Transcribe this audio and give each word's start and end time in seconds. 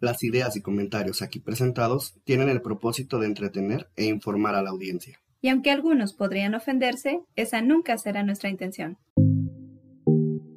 Las 0.00 0.22
ideas 0.22 0.54
y 0.56 0.62
comentarios 0.62 1.22
aquí 1.22 1.40
presentados 1.40 2.14
tienen 2.24 2.48
el 2.48 2.62
propósito 2.62 3.18
de 3.18 3.26
entretener 3.26 3.88
e 3.96 4.04
informar 4.04 4.54
a 4.54 4.62
la 4.62 4.70
audiencia. 4.70 5.18
Y 5.40 5.48
aunque 5.48 5.72
algunos 5.72 6.14
podrían 6.14 6.54
ofenderse, 6.54 7.20
esa 7.34 7.62
nunca 7.62 7.98
será 7.98 8.22
nuestra 8.22 8.48
intención. 8.48 8.96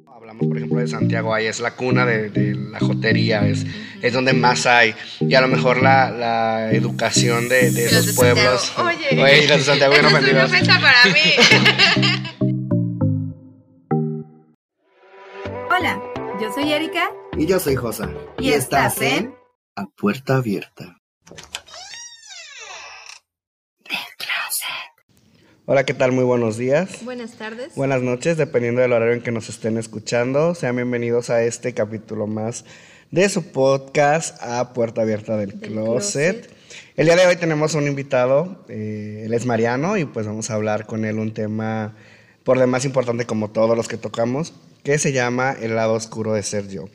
Hablamos, 0.06 0.46
por 0.46 0.56
ejemplo, 0.56 0.78
de 0.78 0.86
Santiago, 0.86 1.34
ahí 1.34 1.46
es 1.46 1.58
la 1.58 1.74
cuna 1.74 2.06
de, 2.06 2.54
la 2.54 2.78
jotería, 2.78 3.48
es, 3.48 3.66
es 4.00 4.12
donde 4.12 4.32
más 4.32 4.66
hay. 4.66 4.94
Y 5.20 5.34
a 5.34 5.40
lo 5.40 5.48
mejor 5.48 5.82
la, 5.82 6.10
la 6.10 6.72
educación 6.72 7.48
de, 7.48 7.72
de 7.72 7.86
esos 7.86 8.14
pueblos. 8.14 8.72
Oye, 8.78 9.20
Oye 9.20 9.46
de 9.48 9.58
Santiago, 9.58 9.94
es 9.94 10.30
una 10.30 10.44
ofensa 10.44 10.80
para 10.80 11.04
mí. 11.12 12.21
soy 16.54 16.72
Erika. 16.72 17.10
Y 17.36 17.46
yo 17.46 17.58
soy 17.58 17.76
Josa. 17.76 18.10
Y, 18.38 18.52
estás 18.52 19.00
en 19.00 19.34
A 19.76 19.86
Puerta 19.86 20.36
Abierta. 20.36 20.98
Hola, 25.64 25.84
¿qué 25.84 25.94
tal? 25.94 26.12
Muy 26.12 26.24
buenos 26.24 26.56
días. 26.58 27.04
Buenas 27.04 27.38
tardes. 27.38 27.74
Buenas 27.76 28.02
noches, 28.02 28.36
dependiendo 28.36 28.82
del 28.82 28.92
horario 28.92 29.14
en 29.14 29.22
que 29.22 29.30
nos 29.30 29.48
estén 29.48 29.78
escuchando. 29.78 30.54
Sean 30.54 30.76
bienvenidos 30.76 31.30
a 31.30 31.42
este 31.42 31.72
capítulo 31.72 32.26
más 32.26 32.64
de 33.10 33.28
su 33.28 33.52
podcast 33.52 34.42
A 34.42 34.72
Puerta 34.74 35.02
Abierta 35.02 35.36
del, 35.36 35.54
closet. 35.54 36.50
El 36.96 37.06
día 37.06 37.16
de 37.16 37.26
hoy 37.26 37.36
tenemos 37.36 37.74
un 37.74 37.86
invitado, 37.86 38.64
eh, 38.68 39.22
él 39.24 39.32
es 39.32 39.46
Mariano 39.46 39.96
y 39.96 40.04
pues 40.04 40.26
vamos 40.26 40.50
a 40.50 40.54
hablar 40.54 40.84
con 40.84 41.04
él 41.04 41.18
un 41.18 41.32
tema 41.32 41.94
por 42.44 42.58
demás 42.58 42.84
importante 42.84 43.24
como 43.24 43.50
todos 43.50 43.76
los 43.76 43.88
que 43.88 43.96
tocamos, 43.96 44.52
que 44.82 44.98
se 44.98 45.12
llama 45.12 45.52
El 45.52 45.76
lado 45.76 45.94
oscuro 45.94 46.34
de 46.34 46.42
ser 46.42 46.68
yo. 46.68 46.88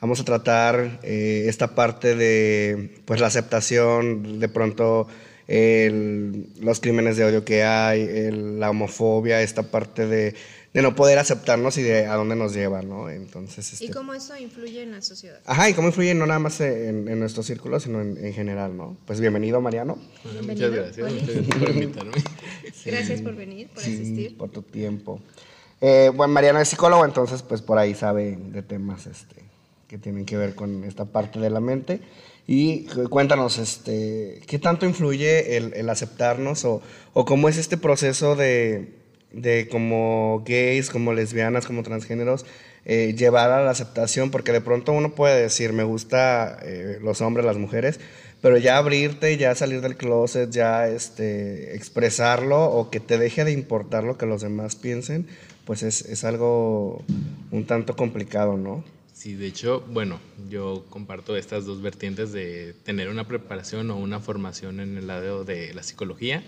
Vamos 0.00 0.20
a 0.20 0.24
tratar 0.24 1.00
eh, 1.02 1.46
esta 1.48 1.74
parte 1.74 2.14
de 2.14 3.02
pues 3.04 3.20
la 3.20 3.26
aceptación, 3.28 4.38
de 4.38 4.48
pronto 4.48 5.08
los 5.46 6.80
crímenes 6.80 7.16
de 7.16 7.24
odio 7.24 7.44
que 7.44 7.64
hay, 7.64 8.30
la 8.30 8.70
homofobia, 8.70 9.42
esta 9.42 9.62
parte 9.62 10.06
de, 10.06 10.34
no 10.72 10.94
poder 10.94 11.18
aceptarnos 11.18 11.76
y 11.76 11.82
de 11.82 12.06
a 12.06 12.14
dónde 12.14 12.34
nos 12.34 12.54
lleva, 12.54 12.82
¿no? 12.82 13.10
Entonces, 13.10 13.80
¿Y 13.80 13.84
este 13.84 13.96
cómo 13.96 14.14
eso 14.14 14.36
influye 14.36 14.82
en 14.82 14.92
la 14.92 15.02
sociedad? 15.02 15.40
Ajá, 15.44 15.68
y 15.68 15.74
cómo 15.74 15.88
influye 15.88 16.14
no 16.14 16.26
nada 16.26 16.38
más 16.38 16.60
en, 16.60 17.08
en 17.08 17.20
nuestro 17.20 17.42
círculo, 17.42 17.78
sino 17.78 18.00
en, 18.00 18.32
general, 18.32 18.76
¿no? 18.76 18.96
Pues 19.06 19.20
bienvenido, 19.20 19.60
Mariano. 19.60 19.98
muchas 20.42 20.70
gracias, 20.70 21.12
por 21.58 21.70
invitarme. 21.70 22.12
Gracias 22.84 23.22
por 23.22 23.34
venir, 23.34 23.68
por 23.68 23.82
asistir. 23.82 24.36
por 24.36 24.50
tu 24.50 24.60
tiempo. 24.62 25.22
Eh, 25.86 26.10
bueno, 26.14 26.32
Mariano 26.32 26.60
es 26.60 26.68
psicólogo, 26.70 27.04
entonces 27.04 27.42
pues 27.42 27.60
por 27.60 27.76
ahí 27.76 27.94
sabe 27.94 28.38
de 28.38 28.62
temas 28.62 29.06
este, 29.06 29.36
que 29.86 29.98
tienen 29.98 30.24
que 30.24 30.38
ver 30.38 30.54
con 30.54 30.82
esta 30.84 31.04
parte 31.04 31.38
de 31.38 31.50
la 31.50 31.60
mente. 31.60 32.00
Y 32.46 32.86
cuéntanos, 33.10 33.58
este, 33.58 34.40
¿qué 34.46 34.58
tanto 34.58 34.86
influye 34.86 35.58
el, 35.58 35.90
aceptarnos 35.90 36.64
o, 36.64 36.80
cómo 37.12 37.50
es 37.50 37.58
este 37.58 37.76
proceso 37.76 38.34
de, 38.34 38.94
como 39.70 40.42
gays, 40.46 40.88
como 40.88 41.12
lesbianas, 41.12 41.66
como 41.66 41.82
transgéneros, 41.82 42.46
eh, 42.86 43.14
llevar 43.14 43.50
a 43.50 43.62
la 43.62 43.70
aceptación? 43.70 44.30
Porque 44.30 44.52
de 44.52 44.62
pronto 44.62 44.92
uno 44.92 45.14
puede 45.14 45.38
decir, 45.38 45.74
me 45.74 45.84
gusta 45.84 46.60
eh, 46.62 46.98
los 47.02 47.20
hombres, 47.20 47.44
las 47.44 47.58
mujeres, 47.58 48.00
pero 48.40 48.56
ya 48.56 48.78
abrirte, 48.78 49.36
ya 49.36 49.54
salir 49.54 49.82
del 49.82 49.98
closet, 49.98 50.48
ya 50.48 50.88
este, 50.88 51.76
expresarlo 51.76 52.64
o 52.64 52.88
que 52.88 53.00
te 53.00 53.18
deje 53.18 53.44
de 53.44 53.52
importar 53.52 54.04
lo 54.04 54.16
que 54.16 54.24
los 54.24 54.40
demás 54.40 54.76
piensen, 54.76 55.26
pues 55.64 55.82
es, 55.82 56.02
es 56.02 56.24
algo 56.24 57.02
un 57.50 57.64
tanto 57.66 57.96
complicado, 57.96 58.56
¿no? 58.56 58.84
Sí, 59.14 59.34
de 59.34 59.46
hecho, 59.46 59.80
bueno, 59.92 60.18
yo 60.50 60.84
comparto 60.90 61.36
estas 61.36 61.64
dos 61.64 61.80
vertientes 61.80 62.32
de 62.32 62.74
tener 62.82 63.08
una 63.08 63.28
preparación 63.28 63.90
o 63.92 63.96
una 63.96 64.18
formación 64.18 64.80
en 64.80 64.98
el 64.98 65.06
lado 65.06 65.44
de 65.44 65.72
la 65.72 65.84
psicología, 65.84 66.42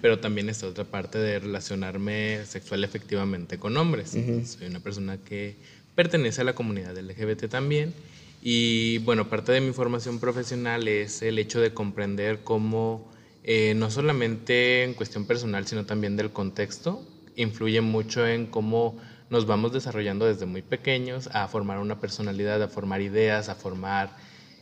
pero 0.00 0.20
también 0.20 0.48
esta 0.48 0.68
otra 0.68 0.84
parte 0.84 1.18
de 1.18 1.40
relacionarme 1.40 2.46
sexual 2.46 2.84
efectivamente 2.84 3.58
con 3.58 3.76
hombres. 3.76 4.10
Soy 4.10 4.66
una 4.68 4.78
persona 4.78 5.18
que 5.18 5.56
pertenece 5.96 6.40
a 6.42 6.44
la 6.44 6.54
comunidad 6.54 6.96
LGBT 6.96 7.48
también 7.48 7.92
y 8.40 8.98
bueno, 8.98 9.28
parte 9.28 9.50
de 9.52 9.60
mi 9.60 9.72
formación 9.72 10.20
profesional 10.20 10.86
es 10.88 11.22
el 11.22 11.38
hecho 11.38 11.60
de 11.60 11.74
comprender 11.74 12.40
cómo 12.44 13.10
eh, 13.44 13.74
no 13.76 13.90
solamente 13.90 14.84
en 14.84 14.94
cuestión 14.94 15.26
personal, 15.26 15.66
sino 15.66 15.86
también 15.86 16.16
del 16.16 16.30
contexto, 16.30 17.04
influye 17.36 17.80
mucho 17.80 18.26
en 18.26 18.46
cómo 18.46 18.98
nos 19.30 19.46
vamos 19.46 19.72
desarrollando 19.72 20.26
desde 20.26 20.46
muy 20.46 20.62
pequeños 20.62 21.28
a 21.32 21.48
formar 21.48 21.78
una 21.78 22.00
personalidad, 22.00 22.62
a 22.62 22.68
formar 22.68 23.00
ideas, 23.00 23.48
a 23.48 23.54
formar 23.54 24.10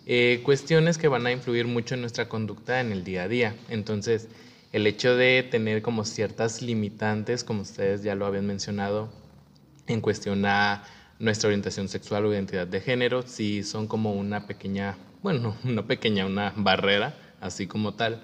eh, 0.06 0.40
cuestiones 0.44 0.96
que 0.96 1.08
van 1.08 1.26
a 1.26 1.32
influir 1.32 1.66
mucho 1.66 1.94
en 1.94 2.00
nuestra 2.00 2.28
conducta 2.28 2.80
en 2.80 2.92
el 2.92 3.04
día 3.04 3.24
a 3.24 3.28
día. 3.28 3.56
Entonces, 3.68 4.28
el 4.72 4.86
hecho 4.86 5.16
de 5.16 5.42
tener 5.42 5.82
como 5.82 6.04
ciertas 6.04 6.62
limitantes, 6.62 7.42
como 7.42 7.62
ustedes 7.62 8.02
ya 8.02 8.14
lo 8.14 8.26
habían 8.26 8.46
mencionado, 8.46 9.08
en 9.88 10.00
cuestión 10.00 10.44
a 10.46 10.84
nuestra 11.18 11.48
orientación 11.48 11.88
sexual 11.88 12.24
o 12.26 12.32
identidad 12.32 12.66
de 12.66 12.80
género, 12.80 13.22
sí 13.22 13.62
son 13.62 13.86
como 13.86 14.12
una 14.14 14.46
pequeña, 14.46 14.96
bueno, 15.22 15.56
una 15.64 15.86
pequeña, 15.86 16.26
una 16.26 16.52
barrera, 16.56 17.14
así 17.40 17.66
como 17.66 17.94
tal, 17.94 18.22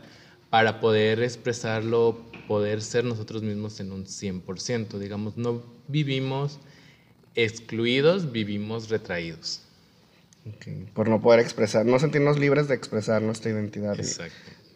para 0.50 0.80
poder 0.80 1.22
expresarlo, 1.22 2.20
poder 2.46 2.82
ser 2.82 3.04
nosotros 3.04 3.42
mismos 3.42 3.80
en 3.80 3.92
un 3.92 4.06
100%. 4.06 4.98
Digamos, 4.98 5.36
no 5.36 5.62
vivimos 5.88 6.58
excluidos, 7.34 8.32
vivimos 8.32 8.88
retraídos. 8.88 9.62
Por 10.94 11.08
no 11.08 11.20
poder 11.20 11.40
expresar, 11.40 11.84
no 11.86 11.98
sentirnos 11.98 12.38
libres 12.38 12.68
de 12.68 12.74
expresar 12.74 13.20
nuestra 13.20 13.50
identidad 13.50 13.96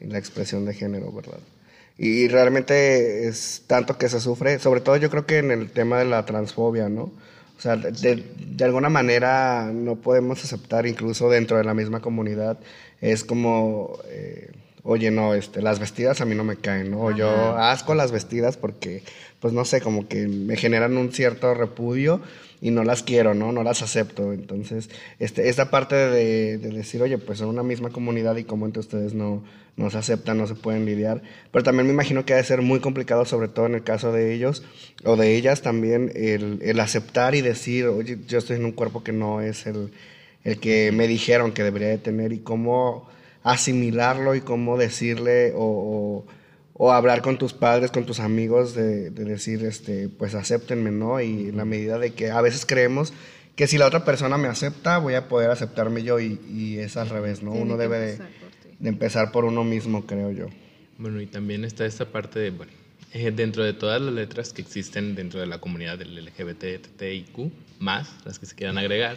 y, 0.01 0.07
la 0.07 0.19
expresión 0.19 0.65
de 0.65 0.75
género, 0.75 1.13
¿verdad? 1.13 1.39
Y 1.97 2.29
realmente 2.29 3.29
es 3.29 3.63
tanto 3.67 3.97
que 3.99 4.09
se 4.09 4.21
sufre, 4.21 4.59
sobre 4.59 4.81
todo 4.81 4.97
yo 4.97 5.11
creo 5.11 5.27
que 5.27 5.39
en 5.39 5.51
el 5.51 5.71
tema 5.71 5.99
de 5.99 6.07
la 6.07 6.25
transfobia, 6.25 6.89
¿no? 6.89 7.13
O 7.57 7.63
sea, 7.63 7.77
de, 7.77 8.25
de, 8.39 8.65
alguna 8.65 8.89
manera 8.89 9.71
no 9.73 9.97
podemos 9.97 10.43
aceptar, 10.43 10.87
incluso 10.87 11.29
dentro 11.29 11.59
de 11.59 11.65
la 11.65 11.75
misma 11.75 12.01
comunidad, 12.01 12.59
es 13.01 13.23
como... 13.23 13.99
Eh, 14.09 14.51
oye, 14.83 15.11
no, 15.11 15.35
este, 15.35 15.63
las 15.63 15.79
vestidas 15.79 16.21
a 16.21 16.25
mí 16.25 16.35
no 16.35 16.45
me 16.45 16.57
caen, 16.57 16.91
¿no? 16.91 17.15
Yo 17.17 17.57
asco 17.57 17.95
las 17.95 18.13
vestidas 18.13 18.57
porque, 18.57 19.03
pues 19.41 19.53
no 19.53 19.65
sé, 19.65 19.81
como 19.81 20.09
que 20.09 20.27
me 20.27 20.57
generan 20.57 20.97
un 20.97 21.13
cierto 21.13 21.55
repudio 21.55 22.21
y 22.61 22.71
no 22.71 22.85
las 22.85 23.03
quiero, 23.03 23.35
¿no? 23.35 23.53
No 23.53 23.63
las 23.63 23.83
acepto. 23.83 24.33
Entonces, 24.33 24.91
este, 25.19 25.49
esta 25.49 25.71
parte 25.71 25.97
de, 25.97 26.59
decir, 26.59 27.03
oye, 27.03 27.19
pues 27.19 27.39
son 27.39 27.49
una 27.49 27.63
misma 27.63 27.91
comunidad 27.91 28.37
y 28.37 28.45
como 28.45 28.67
entre 28.67 28.81
ustedes 28.81 29.15
no, 29.15 29.43
no 29.77 29.91
se 29.91 29.99
aceptan, 29.99 30.39
no 30.39 30.47
se 30.47 30.55
pueden 30.55 30.85
lidiar. 30.85 31.23
Pero 31.53 31.63
también 31.63 31.87
me 31.87 31.93
imagino 31.93 32.25
que 32.25 32.35
ha 32.35 32.37
de 32.37 32.45
ser 32.45 32.63
muy 32.63 32.81
complicado, 32.81 33.25
sobre 33.25 33.49
todo 33.49 33.67
en 33.67 33.75
el 33.75 33.83
caso 33.83 34.13
de 34.13 34.35
ellos 34.35 34.63
o 35.05 35.17
de 35.17 35.37
ellas 35.37 35.63
también, 35.63 36.13
el, 36.15 36.59
el 36.63 36.81
aceptar 36.81 37.35
y 37.35 37.41
decir, 37.41 37.87
oye, 37.87 38.19
yo 38.27 38.39
estoy 38.39 38.57
en 38.57 38.65
un 38.65 38.73
cuerpo 38.73 39.03
que 39.03 39.13
no 39.13 39.41
es 39.41 39.67
el, 39.67 39.91
el 40.45 40.59
que 40.59 40.93
me 40.93 41.07
dijeron 41.07 41.53
que 41.53 41.63
debería 41.63 41.89
de 41.89 41.99
tener 41.99 42.33
y 42.33 42.41
cómo 42.41 43.09
asimilarlo 43.43 44.35
y 44.35 44.41
cómo 44.41 44.77
decirle 44.77 45.53
o, 45.55 46.25
hablar 46.93 47.21
con 47.21 47.37
tus 47.37 47.53
padres, 47.53 47.91
con 47.91 48.07
tus 48.07 48.21
amigos, 48.21 48.75
de, 48.75 49.11
decir, 49.11 49.65
este, 49.65 50.09
pues 50.09 50.35
acéptenme, 50.35 50.91
¿no? 50.91 51.21
Y 51.21 51.49
en 51.49 51.57
la 51.57 51.67
medida 51.67 51.99
de 51.99 52.13
que 52.15 52.31
a 52.31 52.41
veces 52.41 52.65
creemos 52.65 53.13
que 53.55 53.67
si 53.67 53.77
la 53.77 53.87
otra 53.87 54.05
persona 54.07 54.39
me 54.39 54.49
acepta, 54.49 54.97
voy 54.97 55.15
a 55.15 55.29
poder 55.29 55.51
aceptarme 55.51 56.03
yo 56.03 56.19
y, 56.19 56.79
es 56.79 56.97
al 56.97 57.11
revés, 57.11 57.43
¿no? 57.43 57.53
uno 57.53 57.77
debe 57.77 57.99
de, 57.99 58.19
empezar 58.83 59.33
por 59.33 59.45
uno 59.45 59.65
mismo, 59.65 60.07
creo 60.07 60.31
yo. 60.31 60.47
Bueno, 60.97 61.21
y 61.21 61.27
también 61.27 61.67
está 61.67 61.85
esta 61.85 62.07
parte 62.07 62.39
de, 62.39 62.51
bueno, 62.51 62.73
eh, 63.13 63.31
dentro 63.31 63.63
de 63.63 63.75
todas 63.75 64.01
las 64.01 64.15
letras 64.15 64.55
que 64.55 64.63
existen 64.63 65.15
dentro 65.15 65.41
de 65.41 65.47
la 65.47 65.59
comunidad 65.59 65.99
del 65.99 66.25
LGBTTIQ, 66.25 67.53
más 67.81 68.09
las 68.25 68.39
que 68.39 68.47
se 68.47 68.55
quieran 68.55 68.79
agregar, 68.79 69.17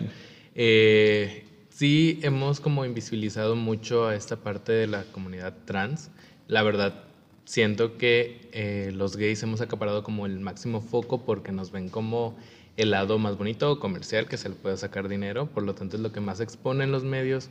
eh, 0.55 1.45
sí 1.73 2.19
hemos 2.21 2.59
como 2.59 2.85
invisibilizado 2.85 3.55
mucho 3.55 4.07
a 4.07 4.15
esta 4.15 4.37
parte 4.37 4.71
de 4.71 4.87
la 4.87 5.03
comunidad 5.05 5.53
trans. 5.65 6.11
La 6.47 6.61
verdad, 6.61 7.03
siento 7.45 7.97
que 7.97 8.49
eh, 8.51 8.91
los 8.93 9.17
gays 9.17 9.41
hemos 9.43 9.61
acaparado 9.61 10.03
como 10.03 10.25
el 10.25 10.39
máximo 10.39 10.81
foco 10.81 11.25
porque 11.25 11.51
nos 11.51 11.71
ven 11.71 11.89
como 11.89 12.37
el 12.77 12.91
lado 12.91 13.17
más 13.17 13.37
bonito 13.37 13.71
o 13.71 13.79
comercial 13.79 14.27
que 14.27 14.37
se 14.37 14.49
le 14.49 14.55
puede 14.55 14.77
sacar 14.77 15.07
dinero, 15.07 15.47
por 15.47 15.63
lo 15.63 15.73
tanto 15.73 15.95
es 15.95 16.01
lo 16.01 16.11
que 16.11 16.19
más 16.19 16.39
expone 16.39 16.83
en 16.83 16.91
los 16.91 17.03
medios 17.03 17.49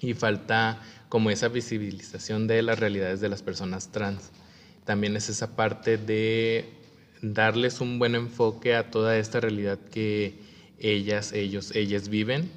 y 0.00 0.14
falta 0.14 0.80
como 1.08 1.30
esa 1.30 1.48
visibilización 1.48 2.46
de 2.46 2.62
las 2.62 2.78
realidades 2.78 3.20
de 3.20 3.28
las 3.28 3.42
personas 3.42 3.90
trans. 3.90 4.30
También 4.84 5.16
es 5.16 5.28
esa 5.28 5.56
parte 5.56 5.96
de 5.96 6.64
darles 7.22 7.80
un 7.80 7.98
buen 7.98 8.14
enfoque 8.14 8.74
a 8.76 8.90
toda 8.90 9.18
esta 9.18 9.40
realidad 9.40 9.78
que 9.90 10.38
ellas, 10.78 11.32
ellos, 11.32 11.74
ellas 11.74 12.08
viven 12.08 12.48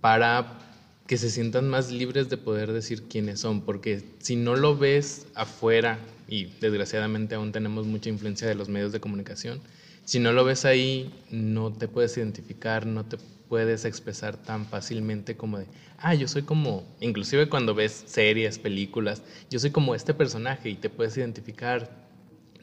para 0.00 0.58
que 1.06 1.16
se 1.16 1.30
sientan 1.30 1.68
más 1.68 1.90
libres 1.90 2.28
de 2.28 2.36
poder 2.36 2.72
decir 2.72 3.02
quiénes 3.08 3.40
son, 3.40 3.62
porque 3.62 4.02
si 4.20 4.36
no 4.36 4.54
lo 4.54 4.76
ves 4.76 5.26
afuera, 5.34 5.98
y 6.28 6.44
desgraciadamente 6.60 7.34
aún 7.34 7.50
tenemos 7.50 7.86
mucha 7.86 8.08
influencia 8.08 8.46
de 8.46 8.54
los 8.54 8.68
medios 8.68 8.92
de 8.92 9.00
comunicación, 9.00 9.60
si 10.04 10.20
no 10.20 10.32
lo 10.32 10.44
ves 10.44 10.64
ahí, 10.64 11.12
no 11.30 11.72
te 11.72 11.88
puedes 11.88 12.16
identificar, 12.16 12.86
no 12.86 13.04
te 13.04 13.18
puedes 13.48 13.84
expresar 13.84 14.36
tan 14.36 14.66
fácilmente 14.66 15.36
como 15.36 15.58
de, 15.58 15.66
ah, 15.98 16.14
yo 16.14 16.28
soy 16.28 16.42
como, 16.42 16.84
inclusive 17.00 17.48
cuando 17.48 17.74
ves 17.74 18.04
series, 18.06 18.60
películas, 18.60 19.22
yo 19.50 19.58
soy 19.58 19.70
como 19.70 19.96
este 19.96 20.14
personaje 20.14 20.70
y 20.70 20.76
te 20.76 20.90
puedes 20.90 21.16
identificar, 21.16 21.90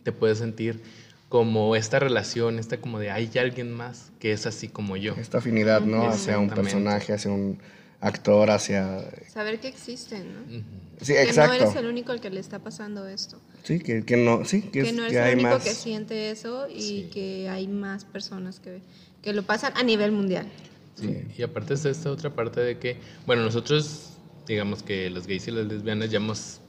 te 0.03 0.13
puedes 0.13 0.37
sentir 0.37 0.81
como 1.29 1.75
esta 1.75 1.99
relación, 1.99 2.57
esta 2.59 2.77
como 2.79 2.99
de 2.99 3.11
hay 3.11 3.29
alguien 3.37 3.71
más 3.71 4.11
que 4.19 4.31
es 4.31 4.45
así 4.45 4.67
como 4.69 4.95
yo. 4.97 5.13
Esta 5.15 5.39
afinidad, 5.39 5.81
¿no? 5.81 6.07
Hacia 6.07 6.39
un 6.39 6.49
personaje, 6.49 7.13
hacia 7.13 7.31
un 7.31 7.59
actor, 7.99 8.49
hacia... 8.51 9.03
Saber 9.27 9.59
que 9.59 9.67
existen, 9.67 10.25
¿no? 10.33 10.63
Sí, 11.01 11.13
que 11.13 11.23
exacto. 11.23 11.57
no 11.57 11.63
eres 11.63 11.75
el 11.75 11.85
único 11.87 12.11
al 12.11 12.21
que 12.21 12.29
le 12.29 12.39
está 12.39 12.59
pasando 12.59 13.07
esto. 13.07 13.39
Sí, 13.63 13.79
que, 13.79 14.03
que 14.05 14.15
no, 14.17 14.45
sí, 14.45 14.61
que, 14.61 14.83
Que 14.83 14.89
es- 14.89 14.93
no 14.95 15.01
eres 15.01 15.13
que 15.13 15.19
hay 15.19 15.33
el 15.33 15.39
único 15.39 15.55
más... 15.55 15.63
que 15.63 15.71
siente 15.73 16.31
eso 16.31 16.67
y 16.69 16.81
Sí. 16.81 17.09
que 17.13 17.49
hay 17.49 17.67
más 17.67 18.05
personas 18.05 18.59
que, 18.59 18.81
que 19.21 19.33
lo 19.33 19.43
pasan 19.43 19.73
a 19.75 19.83
nivel 19.83 20.11
mundial. 20.13 20.47
Sí, 20.95 21.23
Y 21.37 21.43
aparte 21.43 21.73
está 21.73 21.89
esta 21.89 22.09
otra 22.09 22.33
parte 22.33 22.59
de 22.61 22.77
que, 22.79 22.97
bueno, 23.25 23.43
nosotros, 23.43 24.11
digamos 24.47 24.81
que 24.81 25.09
los 25.09 25.27
gays 25.27 25.47
y 25.47 25.51
las 25.51 25.65
lesbianas 25.67 26.09
ya 26.09 26.17
hemos 26.17 26.61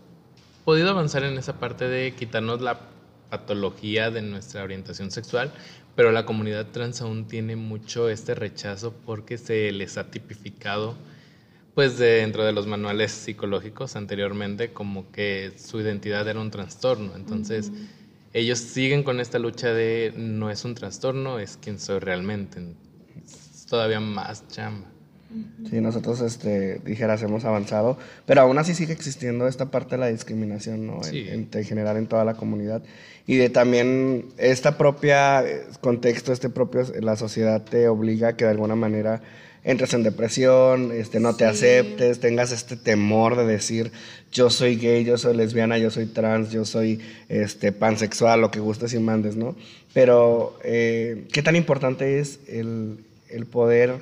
podido 0.65 0.91
avanzar 0.91 1.23
en 1.25 1.39
esa 1.39 1.59
parte 1.61 1.89
de 1.89 2.13
quitarnos 2.13 2.61
la 2.61 2.79
patología 3.31 4.11
de 4.11 4.23
nuestra 4.23 4.63
orientación 4.63 5.11
sexual, 5.11 5.53
pero 5.97 6.13
la 6.13 6.25
comunidad 6.27 6.67
trans 6.67 7.01
aún 7.01 7.27
tiene 7.27 7.57
mucho 7.57 8.09
este 8.09 8.35
rechazo 8.35 8.95
porque 9.05 9.39
se 9.39 9.73
les 9.73 9.99
ha 9.99 10.11
tipificado, 10.11 10.97
pues 11.75 11.99
de- 11.99 12.07
dentro 12.21 12.45
de 12.45 12.53
los 12.53 12.67
manuales 12.67 13.13
psicológicos 13.13 13.97
anteriormente, 13.97 14.73
como 14.73 15.11
que 15.13 15.53
su 15.57 15.81
identidad 15.81 16.27
era 16.29 16.41
un 16.41 16.51
trastorno. 16.51 17.15
Entonces, 17.17 17.71
ellos 18.33 18.59
siguen 18.59 19.03
con 19.03 19.21
esta 19.21 19.39
lucha 19.39 19.73
de 19.73 20.13
no 20.17 20.51
es 20.51 20.65
un 20.65 20.75
trastorno, 20.75 21.39
es 21.39 21.57
quien 21.57 21.79
soy 21.79 21.99
realmente. 21.99 22.61
Es 23.25 23.67
todavía 23.69 24.01
más 24.01 24.47
chamba. 24.49 24.89
Sí, 25.69 25.81
nosotros, 25.83 26.21
este, 26.23 26.79
dijeras, 26.87 27.23
hemos 27.23 27.45
avanzado, 27.45 27.99
pero 28.25 28.41
aún 28.41 28.57
así 28.59 28.75
sigue 28.75 28.95
existiendo 28.95 29.47
esta 29.47 29.67
parte 29.67 29.97
de 29.97 29.99
la 29.99 30.07
discriminación, 30.09 30.87
¿no? 30.87 30.97
En- 30.99 31.05
Sí. 31.05 31.27
En, 31.29 31.49
en 31.53 31.65
general 31.65 31.97
en 31.99 32.07
toda 32.07 32.25
la 32.25 32.35
comunidad. 32.35 32.83
Y 33.27 33.37
de 33.37 33.51
también 33.51 34.25
esta 34.39 34.79
propia 34.79 35.43
eh, 35.47 35.65
contexto, 35.83 36.33
este 36.33 36.49
propio, 36.49 36.83
la 37.03 37.17
sociedad 37.17 37.63
te 37.63 37.89
obliga 37.89 38.29
a 38.29 38.37
que 38.37 38.47
de 38.47 38.53
alguna 38.53 38.75
manera 38.75 39.21
entres 39.65 39.93
en 39.93 40.03
depresión, 40.03 40.93
este, 40.93 41.21
no 41.21 41.37
te 41.37 41.45
aceptes, 41.45 42.21
tengas 42.21 42.53
este 42.53 42.77
temor 42.77 43.37
de 43.37 43.45
decir, 43.45 43.93
yo 44.33 44.49
soy 44.49 44.77
gay, 44.77 45.05
yo 45.05 45.19
soy 45.19 45.37
lesbiana, 45.37 45.77
yo 45.77 45.91
soy 45.91 46.07
trans, 46.07 46.51
yo 46.51 46.65
soy 46.65 47.01
este, 47.29 47.73
pansexual, 47.73 48.41
lo 48.41 48.51
que 48.51 48.61
gustes 48.61 48.95
y 48.95 48.99
mandes, 48.99 49.37
¿no? 49.37 49.57
Pero, 49.93 50.59
eh, 50.65 51.25
¿qué 51.33 51.43
tan 51.43 51.55
importante 51.57 52.19
es 52.19 52.41
el, 52.49 53.01
el 53.29 53.45
poder 53.45 53.97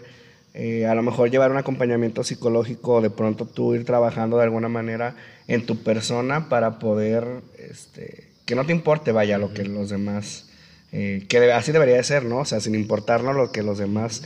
eh, 0.59 0.87
a 0.87 0.95
lo 0.95 1.03
mejor 1.03 1.31
llevar 1.31 1.51
un 1.51 1.59
acompañamiento 1.59 2.25
psicológico, 2.25 3.01
de 3.03 3.11
pronto 3.11 3.45
tú 3.47 3.75
ir 3.75 3.85
trabajando 3.85 4.39
de 4.39 4.45
alguna 4.45 4.69
manera 4.69 5.15
en 5.49 5.67
tu 5.67 5.77
persona 5.83 6.49
para 6.49 6.79
poder, 6.79 7.27
este, 7.59 8.29
que 8.47 8.55
no 8.55 8.65
te 8.65 8.73
importe, 8.73 9.13
vaya, 9.13 9.37
lo 9.39 9.53
que 9.53 9.65
los 9.65 9.91
demás, 9.91 10.49
eh, 10.93 11.25
que 11.29 11.53
así 11.53 11.73
debería 11.73 11.97
de 11.97 12.05
ser, 12.05 12.25
¿no? 12.25 12.39
O 12.39 12.45
sea, 12.47 12.61
sin 12.61 12.75
importarnos 12.75 13.37
lo 13.37 13.53
que 13.53 13.63
los 13.63 13.77
demás 13.77 14.23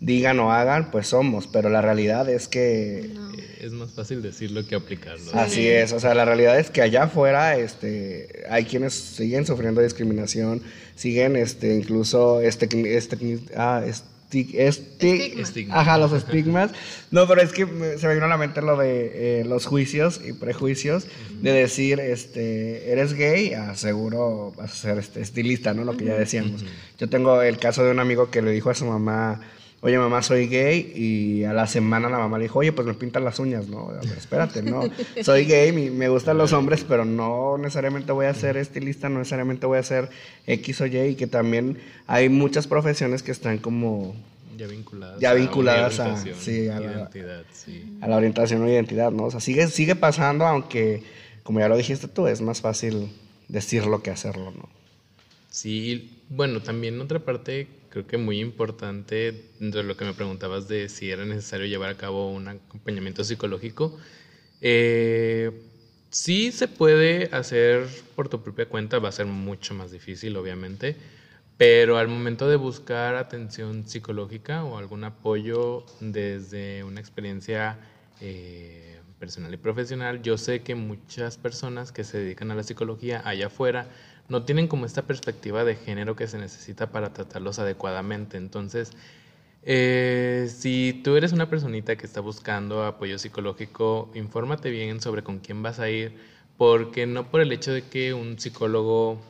digan 0.00 0.40
o 0.40 0.52
hagan, 0.52 0.90
pues 0.90 1.08
somos, 1.08 1.46
pero 1.46 1.68
la 1.68 1.80
realidad 1.80 2.28
es 2.28 2.48
que... 2.48 3.10
No. 3.14 3.32
Es 3.60 3.72
más 3.72 3.92
fácil 3.92 4.20
decirlo 4.20 4.66
que 4.66 4.74
aplicarlo. 4.74 5.30
Así 5.34 5.68
es, 5.68 5.92
o 5.92 6.00
sea, 6.00 6.14
la 6.14 6.24
realidad 6.24 6.58
es 6.58 6.68
que 6.70 6.82
allá 6.82 7.04
afuera 7.04 7.56
este, 7.56 8.44
hay 8.50 8.64
quienes 8.64 8.92
siguen 8.94 9.46
sufriendo 9.46 9.80
discriminación, 9.80 10.62
siguen 10.96 11.36
este, 11.36 11.74
incluso 11.74 12.40
este, 12.40 12.68
este, 12.96 13.38
ah, 13.56 13.82
esti- 13.86 14.02
esti- 14.42 14.56
Estigma. 14.58 15.42
Estigma. 15.42 15.80
Ajá, 15.80 15.98
los 15.98 16.12
estigmas. 16.12 16.70
No, 17.10 17.26
pero 17.28 17.40
es 17.42 17.52
que 17.52 17.66
se 17.98 18.06
me 18.06 18.14
vino 18.14 18.26
a 18.26 18.28
la 18.28 18.36
mente 18.36 18.60
lo 18.62 18.76
de 18.76 19.40
eh, 19.40 19.44
los 19.44 19.66
juicios 19.66 20.20
y 20.26 20.32
prejuicios, 20.32 21.06
de 21.40 21.52
decir, 21.52 22.00
este, 22.00 22.90
eres 22.92 23.14
gay, 23.14 23.52
ah, 23.54 23.74
seguro 23.76 24.52
vas 24.56 24.72
a 24.72 24.74
ser 24.74 24.98
este, 24.98 25.20
estilista, 25.20 25.74
¿no? 25.74 25.84
Lo 25.84 25.96
que 25.96 26.04
ya 26.04 26.14
decíamos. 26.16 26.64
Yo 26.98 27.08
tengo 27.08 27.40
el 27.42 27.58
caso 27.58 27.84
de 27.84 27.90
un 27.90 28.00
amigo 28.00 28.30
que 28.30 28.42
le 28.42 28.50
dijo 28.50 28.70
a 28.70 28.74
su 28.74 28.84
mamá, 28.86 29.40
oye 29.84 29.98
mamá, 29.98 30.22
soy 30.22 30.48
gay, 30.48 30.92
y 30.96 31.44
a 31.44 31.52
la 31.52 31.66
semana 31.66 32.08
la 32.08 32.16
mamá 32.18 32.38
le 32.38 32.44
dijo, 32.44 32.58
oye, 32.60 32.72
pues 32.72 32.86
me 32.86 32.94
pintan 32.94 33.22
las 33.22 33.38
uñas, 33.38 33.68
¿no? 33.68 33.90
A 33.90 34.00
ver, 34.00 34.16
espérate, 34.16 34.62
no, 34.62 34.80
soy 35.22 35.44
gay, 35.44 35.70
me 35.72 36.08
gustan 36.08 36.38
los 36.38 36.52
hombres, 36.54 36.84
pero 36.88 37.04
no 37.04 37.58
necesariamente 37.58 38.10
voy 38.12 38.26
a 38.26 38.32
ser 38.34 38.56
estilista, 38.56 39.08
no 39.10 39.18
necesariamente 39.18 39.66
voy 39.66 39.78
a 39.78 39.82
ser 39.82 40.08
X 40.46 40.80
o 40.80 40.86
Y, 40.86 40.96
y 40.98 41.14
que 41.16 41.26
también 41.26 41.78
hay 42.06 42.28
muchas 42.30 42.66
profesiones 42.66 43.22
que 43.22 43.30
están 43.30 43.58
como 43.58 44.16
Ya 44.56 44.66
vinculadas. 44.66 45.20
Ya 45.20 45.30
a 45.32 45.34
vinculadas 45.34 46.00
a- 46.00 46.04
orientación, 46.04 46.38
sí, 46.40 46.68
a 46.68 46.80
la- 46.80 46.92
identidad, 46.92 47.44
sí. 47.52 47.98
a 48.00 48.08
la 48.08 48.16
orientación 48.16 48.62
o 48.62 48.68
identidad, 48.68 49.10
¿no? 49.12 49.24
O 49.24 49.30
sea, 49.30 49.40
sigue, 49.40 49.66
sigue 49.68 49.94
pasando, 49.96 50.46
aunque, 50.46 51.02
como 51.42 51.60
ya 51.60 51.68
lo 51.68 51.76
dijiste 51.76 52.08
tú, 52.08 52.26
es 52.26 52.40
más 52.40 52.62
fácil 52.62 53.10
decirlo 53.48 54.02
que 54.02 54.10
hacerlo, 54.10 54.50
¿no? 54.56 54.66
Sí, 55.50 56.20
bueno, 56.30 56.62
también 56.62 57.00
otra 57.00 57.18
parte 57.20 57.68
creo 57.94 58.08
que 58.08 58.18
muy 58.18 58.40
importante 58.40 59.52
de 59.60 59.82
lo 59.84 59.96
que 59.96 60.04
me 60.04 60.14
preguntabas 60.14 60.66
de 60.66 60.88
si 60.88 61.12
era 61.12 61.24
necesario 61.24 61.66
llevar 61.66 61.90
a 61.90 61.96
cabo 61.96 62.28
un 62.28 62.48
acompañamiento 62.48 63.22
psicológico. 63.22 63.96
Eh, 64.60 65.52
sí 66.10 66.50
se 66.50 66.66
puede 66.66 67.28
hacer 67.30 67.86
por 68.16 68.28
tu 68.28 68.42
propia 68.42 68.68
cuenta, 68.68 68.98
va 68.98 69.10
a 69.10 69.12
ser 69.12 69.26
mucho 69.26 69.74
más 69.74 69.92
difícil, 69.92 70.36
obviamente, 70.36 70.96
pero 71.56 71.96
al 71.96 72.08
momento 72.08 72.48
de 72.48 72.56
buscar 72.56 73.14
atención 73.14 73.86
psicológica 73.86 74.64
o 74.64 74.76
algún 74.76 75.04
apoyo 75.04 75.86
desde 76.00 76.82
una 76.82 76.98
experiencia 76.98 77.78
eh, 78.20 78.98
personal 79.20 79.54
y 79.54 79.56
profesional, 79.56 80.20
yo 80.20 80.36
sé 80.36 80.62
que 80.62 80.74
muchas 80.74 81.38
personas 81.38 81.92
que 81.92 82.02
se 82.02 82.18
dedican 82.18 82.50
a 82.50 82.56
la 82.56 82.64
psicología 82.64 83.22
allá 83.24 83.46
afuera 83.46 83.86
no 84.28 84.44
tienen 84.44 84.68
como 84.68 84.86
esta 84.86 85.02
perspectiva 85.02 85.64
de 85.64 85.76
género 85.76 86.16
que 86.16 86.26
se 86.26 86.38
necesita 86.38 86.90
para 86.90 87.12
tratarlos 87.12 87.58
adecuadamente. 87.58 88.36
Entonces, 88.36 88.92
eh, 89.62 90.50
si 90.54 91.00
tú 91.04 91.16
eres 91.16 91.32
una 91.32 91.48
personita 91.48 91.96
que 91.96 92.06
está 92.06 92.20
buscando 92.20 92.84
apoyo 92.84 93.18
psicológico, 93.18 94.10
infórmate 94.14 94.70
bien 94.70 95.00
sobre 95.00 95.22
con 95.22 95.38
quién 95.38 95.62
vas 95.62 95.78
a 95.80 95.90
ir, 95.90 96.16
porque 96.56 97.06
no 97.06 97.30
por 97.30 97.40
el 97.40 97.52
hecho 97.52 97.72
de 97.72 97.82
que 97.82 98.14
un 98.14 98.38
psicólogo 98.38 99.20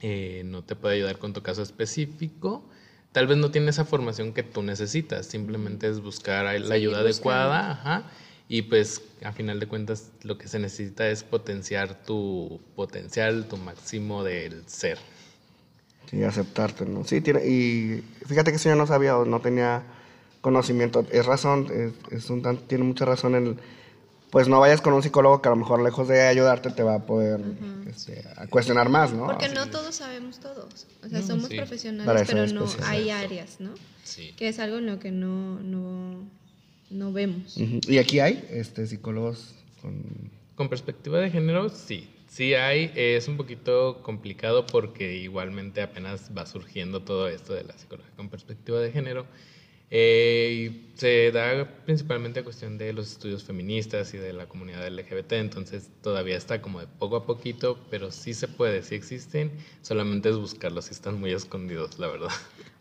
eh, 0.00 0.42
no 0.44 0.62
te 0.62 0.74
puede 0.74 0.96
ayudar 0.96 1.18
con 1.18 1.32
tu 1.32 1.42
caso 1.42 1.62
específico, 1.62 2.64
tal 3.12 3.26
vez 3.26 3.38
no 3.38 3.50
tiene 3.50 3.70
esa 3.70 3.84
formación 3.84 4.32
que 4.32 4.42
tú 4.42 4.62
necesitas, 4.62 5.26
simplemente 5.26 5.88
es 5.88 6.00
buscar 6.00 6.44
la 6.44 6.50
ayuda 6.50 7.02
buscando. 7.02 7.08
adecuada, 7.08 7.70
ajá, 7.70 8.10
y 8.48 8.62
pues 8.62 9.02
a 9.24 9.32
final 9.32 9.60
de 9.60 9.66
cuentas 9.66 10.10
lo 10.22 10.38
que 10.38 10.48
se 10.48 10.58
necesita 10.58 11.08
es 11.08 11.22
potenciar 11.24 12.02
tu 12.02 12.60
potencial, 12.76 13.46
tu 13.46 13.56
máximo 13.56 14.24
del 14.24 14.62
ser. 14.66 14.98
Sí, 16.10 16.22
aceptarte, 16.22 16.84
¿no? 16.84 17.04
Sí, 17.04 17.20
tiene, 17.20 17.46
y 17.46 18.04
fíjate 18.26 18.50
que 18.50 18.56
eso 18.56 18.68
yo 18.68 18.76
no 18.76 18.86
sabía 18.86 19.16
o 19.16 19.24
no 19.24 19.40
tenía 19.40 19.82
conocimiento. 20.40 21.06
Es 21.10 21.24
razón, 21.24 21.68
es, 21.72 21.92
es 22.12 22.30
un 22.30 22.42
tiene 22.66 22.84
mucha 22.84 23.04
razón 23.04 23.34
en, 23.34 23.58
pues 24.30 24.48
no 24.48 24.60
vayas 24.60 24.80
con 24.80 24.94
un 24.94 25.02
psicólogo 25.02 25.40
que 25.40 25.48
a 25.48 25.52
lo 25.52 25.56
mejor 25.56 25.82
lejos 25.82 26.08
de 26.08 26.22
ayudarte 26.22 26.70
te 26.70 26.82
va 26.82 26.94
a 26.96 27.06
poder 27.06 27.40
este, 27.86 28.24
a 28.36 28.46
cuestionar 28.46 28.88
más, 28.88 29.12
¿no? 29.12 29.26
Porque 29.26 29.44
Así. 29.46 29.54
no 29.54 29.68
todos 29.68 29.94
sabemos 29.94 30.40
todos. 30.40 30.86
O 31.04 31.08
sea, 31.08 31.20
No, 31.20 31.26
somos 31.26 31.48
sí. 31.48 31.56
Profesionales, 31.56 32.24
pero 32.26 32.42
es 32.44 32.52
no 32.52 32.66
hay 32.84 33.10
áreas, 33.10 33.60
¿no? 33.60 33.74
Sí. 34.04 34.32
Que 34.36 34.48
es 34.48 34.58
algo 34.58 34.78
en 34.78 34.86
lo 34.86 34.98
que 34.98 35.12
no, 35.12 35.60
no, 35.60 36.26
no 36.92 37.12
vemos. 37.12 37.56
Y 37.56 37.98
aquí 37.98 38.20
hay 38.20 38.44
este, 38.50 38.86
psicólogos 38.86 39.54
con... 39.80 40.30
Con 40.54 40.68
perspectiva 40.68 41.18
de 41.18 41.30
género, 41.30 41.70
sí. 41.70 42.08
Sí 42.28 42.54
hay, 42.54 42.92
es 42.94 43.26
un 43.26 43.36
poquito 43.36 44.02
complicado 44.02 44.66
porque 44.66 45.16
igualmente 45.16 45.82
apenas 45.82 46.30
va 46.36 46.46
surgiendo 46.46 47.02
todo 47.02 47.28
esto 47.28 47.54
de 47.54 47.64
la 47.64 47.76
psicología 47.76 48.12
con 48.16 48.28
perspectiva 48.28 48.78
de 48.80 48.92
género. 48.92 49.26
Eh, 49.94 50.70
y 50.70 50.98
se 50.98 51.30
da 51.32 51.68
principalmente 51.84 52.40
a 52.40 52.44
cuestión 52.44 52.78
de 52.78 52.94
los 52.94 53.12
estudios 53.12 53.44
feministas 53.44 54.14
y 54.14 54.16
de 54.16 54.32
la 54.32 54.46
comunidad 54.46 54.88
LGBT, 54.88 55.32
entonces 55.32 55.90
todavía 56.00 56.38
está 56.38 56.62
como 56.62 56.80
de 56.80 56.86
poco 56.86 57.16
a 57.16 57.26
poquito, 57.26 57.78
pero 57.90 58.10
sí 58.10 58.32
se 58.32 58.48
puede, 58.48 58.82
sí 58.82 58.94
existen, 58.94 59.52
solamente 59.82 60.30
es 60.30 60.38
buscarlos, 60.38 60.88
y 60.88 60.92
están 60.92 61.20
muy 61.20 61.32
escondidos, 61.32 61.98
la 61.98 62.06
verdad. 62.06 62.30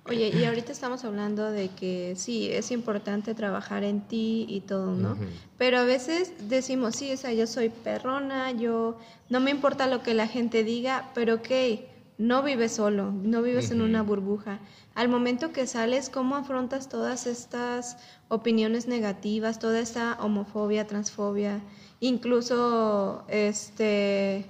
Oye, 0.05 0.29
y 0.29 0.45
ahorita 0.45 0.71
estamos 0.71 1.03
hablando 1.03 1.51
de 1.51 1.69
que 1.69 2.15
sí, 2.17 2.49
es 2.51 2.71
importante 2.71 3.35
trabajar 3.35 3.83
en 3.83 4.01
ti 4.01 4.47
y 4.49 4.61
todo, 4.61 4.95
¿no? 4.95 5.15
Pero 5.59 5.77
a 5.77 5.83
veces 5.83 6.33
decimos, 6.49 6.95
sí, 6.95 7.11
o 7.13 7.17
sea, 7.17 7.31
yo 7.33 7.45
soy 7.45 7.69
perrona, 7.69 8.51
yo 8.51 8.97
no 9.29 9.39
me 9.39 9.51
importa 9.51 9.85
lo 9.85 10.01
que 10.01 10.15
la 10.15 10.27
gente 10.27 10.63
diga, 10.63 11.11
pero 11.13 11.35
ok, 11.35 11.49
no 12.17 12.41
vives 12.41 12.71
solo, 12.71 13.11
no 13.11 13.43
vives 13.43 13.69
en 13.69 13.81
una 13.81 14.01
burbuja. 14.01 14.59
Al 14.95 15.07
momento 15.07 15.51
que 15.51 15.67
sales, 15.67 16.09
¿cómo 16.09 16.35
afrontas 16.35 16.89
todas 16.89 17.27
estas 17.27 17.97
opiniones 18.27 18.87
negativas, 18.87 19.59
toda 19.59 19.79
esta 19.79 20.17
homofobia, 20.19 20.87
transfobia, 20.87 21.61
incluso, 21.99 23.23
este, 23.27 24.45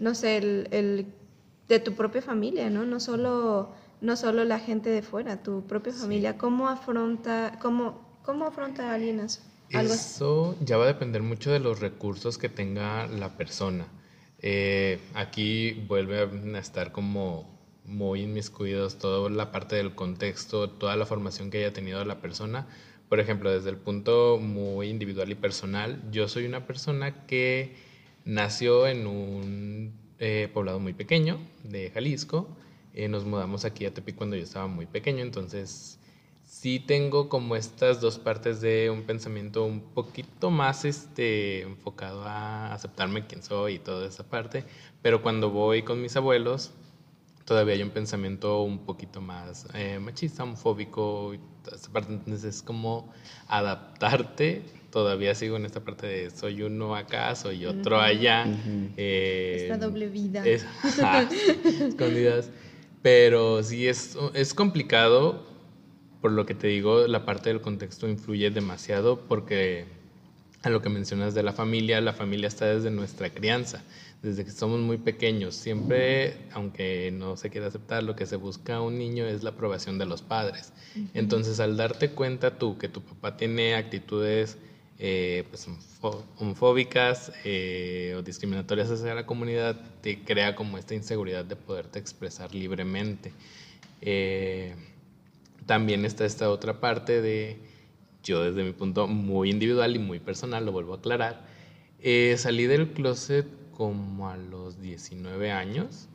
no 0.00 0.14
sé, 0.16 0.38
el, 0.38 0.68
el 0.72 1.06
de 1.68 1.78
tu 1.78 1.94
propia 1.94 2.20
familia, 2.20 2.68
¿no? 2.68 2.84
No 2.84 2.98
solo 2.98 3.70
no 4.00 4.16
solo 4.16 4.44
la 4.44 4.58
gente 4.58 4.90
de 4.90 5.02
fuera, 5.02 5.42
tu 5.42 5.66
propia 5.66 5.92
familia. 5.92 6.38
¿Cómo 6.38 6.68
afronta, 6.68 7.58
cómo, 7.60 8.18
cómo 8.22 8.46
afronta 8.46 8.92
alguien 8.92 9.20
eso? 9.20 9.40
Eso 9.70 10.56
ya 10.64 10.76
va 10.76 10.84
a 10.84 10.86
depender 10.88 11.22
mucho 11.22 11.50
de 11.50 11.58
los 11.58 11.80
recursos 11.80 12.38
que 12.38 12.48
tenga 12.48 13.06
la 13.06 13.36
persona. 13.36 13.86
Eh, 14.40 15.00
aquí 15.14 15.72
vuelve 15.88 16.20
a 16.20 16.58
estar 16.58 16.92
como 16.92 17.58
muy 17.84 18.22
inmiscuidos 18.22 18.98
toda 18.98 19.28
la 19.30 19.50
parte 19.50 19.76
del 19.76 19.94
contexto, 19.94 20.70
toda 20.70 20.96
la 20.96 21.06
formación 21.06 21.50
que 21.50 21.58
haya 21.58 21.72
tenido 21.72 22.04
la 22.04 22.20
persona. 22.20 22.66
Por 23.08 23.20
ejemplo, 23.20 23.50
desde 23.50 23.70
el 23.70 23.76
punto 23.76 24.38
muy 24.38 24.88
individual 24.88 25.30
y 25.30 25.34
personal, 25.34 26.02
yo 26.10 26.28
soy 26.28 26.44
una 26.44 26.66
persona 26.66 27.26
que 27.26 27.76
nació 28.24 28.86
en 28.86 29.06
un 29.06 29.92
eh, 30.18 30.48
poblado 30.52 30.78
muy 30.78 30.92
pequeño 30.92 31.38
de 31.64 31.90
Jalisco. 31.90 32.48
Eh, 32.98 33.06
nos 33.06 33.24
mudamos 33.24 33.64
aquí 33.64 33.86
a 33.86 33.94
Tepic 33.94 34.16
cuando 34.16 34.34
yo 34.34 34.42
estaba 34.42 34.66
muy 34.66 34.84
pequeño, 34.84 35.22
entonces 35.22 36.00
sí 36.44 36.80
tengo 36.80 37.28
como 37.28 37.54
estas 37.54 38.00
dos 38.00 38.18
partes 38.18 38.60
de 38.60 38.90
un 38.90 39.04
pensamiento 39.04 39.64
un 39.64 39.80
poquito 39.80 40.50
más 40.50 40.84
este, 40.84 41.60
enfocado 41.60 42.24
a 42.24 42.72
aceptarme 42.72 43.24
quién 43.28 43.40
soy 43.40 43.74
y 43.74 43.78
toda 43.78 44.08
esa 44.08 44.28
parte, 44.28 44.64
pero 45.00 45.22
cuando 45.22 45.50
voy 45.50 45.84
con 45.84 46.02
mis 46.02 46.16
abuelos 46.16 46.72
todavía 47.44 47.74
hay 47.74 47.84
un 47.84 47.90
pensamiento 47.90 48.62
un 48.62 48.80
poquito 48.80 49.20
más 49.20 49.68
eh, 49.74 50.00
machista, 50.00 50.42
homofóbico, 50.42 51.34
esta 51.72 51.92
parte, 51.92 52.12
entonces 52.12 52.56
es 52.56 52.62
como 52.62 53.12
adaptarte, 53.46 54.64
todavía 54.90 55.36
sigo 55.36 55.56
en 55.56 55.66
esta 55.66 55.84
parte 55.84 56.08
de 56.08 56.30
soy 56.32 56.62
uno 56.62 56.96
acá, 56.96 57.36
soy 57.36 57.64
otro 57.64 58.00
allá. 58.00 58.44
Eh, 58.96 59.68
esta 59.70 59.78
doble 59.78 60.08
vida. 60.08 60.42
escondidas. 61.64 62.50
Pero 63.02 63.62
sí 63.62 63.86
es, 63.86 64.16
es 64.34 64.54
complicado 64.54 65.46
por 66.20 66.32
lo 66.32 66.46
que 66.46 66.54
te 66.54 66.66
digo, 66.66 67.06
la 67.06 67.24
parte 67.24 67.48
del 67.50 67.60
contexto 67.60 68.08
influye 68.08 68.50
demasiado 68.50 69.20
porque 69.20 69.86
a 70.62 70.70
lo 70.70 70.82
que 70.82 70.88
mencionas 70.88 71.34
de 71.34 71.44
la 71.44 71.52
familia, 71.52 72.00
la 72.00 72.12
familia 72.12 72.48
está 72.48 72.66
desde 72.66 72.90
nuestra 72.90 73.30
crianza, 73.30 73.84
desde 74.22 74.44
que 74.44 74.50
somos 74.50 74.80
muy 74.80 74.98
pequeños. 74.98 75.54
Siempre, 75.54 76.36
aunque 76.52 77.12
no 77.12 77.36
se 77.36 77.50
quiera 77.50 77.68
aceptar, 77.68 78.02
lo 78.02 78.16
que 78.16 78.26
se 78.26 78.34
busca 78.34 78.76
a 78.76 78.80
un 78.80 78.98
niño 78.98 79.24
es 79.26 79.44
la 79.44 79.50
aprobación 79.50 79.98
de 79.98 80.06
los 80.06 80.22
padres. 80.22 80.72
Entonces, 81.14 81.60
al 81.60 81.76
darte 81.76 82.10
cuenta 82.10 82.58
tú 82.58 82.76
que 82.78 82.88
tu 82.88 83.00
papá 83.02 83.36
tiene 83.36 83.76
actitudes 83.76 84.58
eh, 84.98 85.44
pues, 85.48 85.68
homofóbicas 86.38 87.32
eh, 87.44 88.14
o 88.16 88.22
discriminatorias 88.22 88.90
hacia 88.90 89.14
la 89.14 89.26
comunidad, 89.26 89.80
te 90.00 90.24
crea 90.24 90.54
como 90.54 90.78
esta 90.78 90.94
inseguridad 90.94 91.44
de 91.44 91.56
poderte 91.56 91.98
expresar 91.98 92.54
libremente. 92.54 93.32
Eh, 94.00 94.74
también 95.66 96.04
está 96.04 96.24
esta 96.24 96.50
otra 96.50 96.80
parte 96.80 97.20
de, 97.20 97.58
yo 98.22 98.42
desde 98.42 98.64
mi 98.64 98.72
punto 98.72 99.06
muy 99.06 99.50
individual 99.50 99.94
y 99.94 99.98
muy 99.98 100.18
personal, 100.18 100.64
lo 100.64 100.72
vuelvo 100.72 100.94
a 100.94 100.96
aclarar, 100.96 101.46
eh, 102.00 102.36
salí 102.38 102.66
del 102.66 102.92
closet 102.92 103.46
como 103.72 104.28
a 104.28 104.36
los 104.36 104.80
19 104.80 105.52
años, 105.52 106.08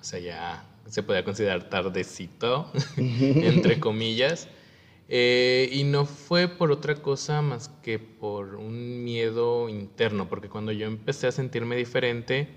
o 0.00 0.04
sea, 0.04 0.18
ya 0.18 0.64
se 0.86 1.02
podía 1.02 1.24
considerar 1.24 1.68
tardecito, 1.68 2.70
entre 2.96 3.80
comillas, 3.80 4.48
eh, 5.12 5.68
y 5.72 5.82
no 5.82 6.06
fue 6.06 6.46
por 6.46 6.70
otra 6.70 6.94
cosa 6.94 7.42
más 7.42 7.68
que 7.82 7.98
por 7.98 8.54
un 8.54 9.02
miedo 9.02 9.68
interno, 9.68 10.28
porque 10.28 10.48
cuando 10.48 10.70
yo 10.70 10.86
empecé 10.86 11.26
a 11.26 11.32
sentirme 11.32 11.74
diferente, 11.74 12.48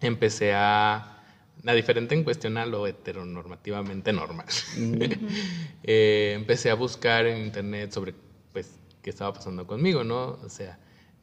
empecé 0.00 0.54
a 0.54 1.22
la 1.62 1.74
diferente 1.74 2.14
en 2.14 2.24
cuestión 2.24 2.56
a 2.56 2.64
lo 2.64 2.86
heteronormativamente 2.86 4.12
normal. 4.12 4.46
Eh, 5.86 6.32
empecé 6.34 6.70
a 6.70 6.74
buscar 6.74 7.26
en 7.26 7.44
internet 7.44 7.92
sobre 7.92 8.14
pues 8.54 8.80
qué 9.02 9.10
estaba 9.10 9.34
pasando 9.34 9.66
conmigo, 9.66 10.02
¿no? 10.02 10.38
O 10.42 10.48
sea, 10.48 10.78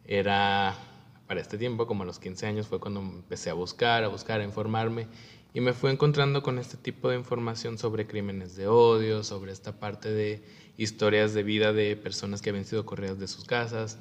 era 0.06 0.78
para 1.26 1.42
este 1.42 1.58
tiempo, 1.58 1.88
como 1.88 2.04
a 2.04 2.06
los 2.06 2.20
15 2.20 2.46
años, 2.46 2.68
fue 2.68 2.80
cuando 2.80 3.00
empecé 3.00 3.50
a 3.50 3.54
buscar, 3.54 4.04
a 4.04 4.08
buscar, 4.10 4.40
a 4.40 4.44
informarme 4.44 5.08
y 5.54 5.62
me 5.62 5.74
fui 5.74 5.92
encontrando 5.92 6.44
con 6.44 6.58
este 6.58 6.78
tipo 6.78 7.10
de 7.10 7.18
información 7.18 7.78
sobre 7.78 8.08
crímenes 8.08 8.56
de 8.56 8.68
odio, 8.68 9.24
sobre 9.24 9.52
esta 9.52 9.80
parte 9.80 10.12
de 10.12 10.44
historias 10.78 11.34
de 11.34 11.44
vida 11.44 11.74
de 11.74 11.96
personas 11.96 12.42
que 12.42 12.50
habían 12.50 12.66
sido 12.66 12.86
corridas 12.86 13.20
de 13.20 13.28
sus 13.28 13.46
casas, 13.46 14.00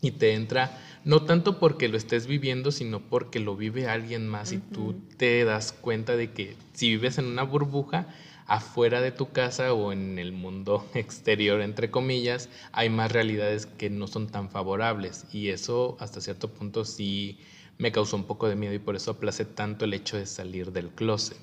y 0.00 0.10
te 0.10 0.34
entra 0.34 0.78
no 1.04 1.22
tanto 1.22 1.58
porque 1.58 1.88
lo 1.88 1.96
estés 1.96 2.26
viviendo, 2.26 2.72
sino 2.72 3.00
porque 3.00 3.40
lo 3.40 3.56
vive 3.56 3.88
alguien 3.88 4.28
más 4.28 4.52
y 4.52 4.58
tú 4.58 4.94
te 5.16 5.44
das 5.44 5.72
cuenta 5.72 6.16
de 6.16 6.32
que 6.32 6.56
si 6.74 6.90
vives 6.90 7.18
en 7.18 7.26
una 7.26 7.42
burbuja, 7.42 8.08
afuera 8.46 9.00
de 9.00 9.12
tu 9.12 9.32
casa 9.32 9.72
o 9.72 9.92
en 9.92 10.18
el 10.18 10.32
mundo 10.32 10.86
exterior, 10.94 11.60
entre 11.60 11.90
comillas, 11.90 12.48
hay 12.72 12.90
más 12.90 13.12
realidades 13.12 13.66
que 13.66 13.90
no 13.90 14.06
son 14.06 14.28
tan 14.28 14.50
favorables. 14.50 15.24
Y 15.32 15.48
eso 15.48 15.96
hasta 16.00 16.20
cierto 16.20 16.48
punto 16.48 16.84
sí 16.84 17.38
me 17.78 17.92
causó 17.92 18.16
un 18.16 18.24
poco 18.24 18.48
de 18.48 18.56
miedo 18.56 18.74
y 18.74 18.78
por 18.78 18.96
eso 18.96 19.12
aplacé 19.12 19.44
tanto 19.44 19.84
el 19.84 19.94
hecho 19.94 20.16
de 20.16 20.26
salir 20.26 20.72
del 20.72 20.90
closet. 20.90 21.38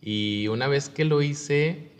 Y 0.00 0.48
una 0.48 0.68
vez 0.68 0.88
que 0.88 1.04
lo 1.04 1.22
hice, 1.22 1.90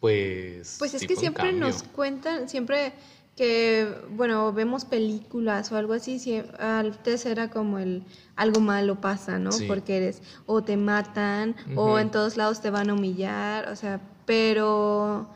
pues... 0.00 0.76
Pues 0.78 0.94
es 0.94 1.06
que 1.06 1.16
siempre 1.16 1.52
nos 1.52 1.82
cuentan, 1.82 2.48
siempre 2.48 2.92
que, 3.36 3.92
bueno, 4.10 4.52
vemos 4.52 4.84
películas 4.84 5.72
o 5.72 5.76
algo 5.76 5.92
así, 5.92 6.18
si, 6.18 6.40
antes 6.58 7.26
era 7.26 7.50
como 7.50 7.78
el 7.78 8.04
algo 8.36 8.60
malo 8.60 9.00
pasa, 9.00 9.38
¿no? 9.38 9.50
Porque 9.66 9.96
eres, 9.96 10.22
o 10.46 10.62
te 10.62 10.76
matan, 10.76 11.56
o 11.74 11.98
en 11.98 12.10
todos 12.10 12.36
lados 12.36 12.60
te 12.60 12.70
van 12.70 12.90
a 12.90 12.94
humillar, 12.94 13.68
o 13.68 13.76
sea, 13.76 14.00
pero 14.24 15.28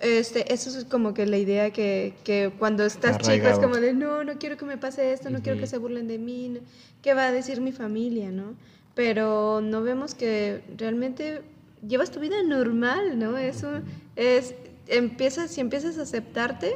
este, 0.00 0.52
eso 0.52 0.76
es 0.76 0.84
como 0.84 1.14
que 1.14 1.26
la 1.26 1.38
idea 1.38 1.70
que, 1.70 2.14
que 2.24 2.52
cuando 2.58 2.84
estás 2.84 3.18
chica 3.18 3.50
es 3.50 3.58
como 3.58 3.76
de, 3.76 3.92
no, 3.92 4.24
no 4.24 4.38
quiero 4.38 4.56
que 4.56 4.64
me 4.64 4.78
pase 4.78 5.12
esto, 5.12 5.30
no 5.30 5.42
quiero 5.42 5.60
que 5.60 5.66
se 5.66 5.78
burlen 5.78 6.08
de 6.08 6.18
mí, 6.18 6.58
¿qué 7.02 7.14
va 7.14 7.26
a 7.26 7.32
decir 7.32 7.60
mi 7.60 7.72
familia, 7.72 8.30
no? 8.30 8.54
Pero 8.94 9.60
no 9.60 9.82
vemos 9.82 10.14
que 10.14 10.62
realmente 10.76 11.42
llevas 11.86 12.10
tu 12.10 12.20
vida 12.20 12.42
normal, 12.42 13.18
¿no? 13.18 13.36
Eso 13.36 13.68
es 14.16 14.54
empiezas, 14.90 15.50
si 15.50 15.60
empiezas 15.60 15.98
a 15.98 16.02
aceptarte, 16.02 16.74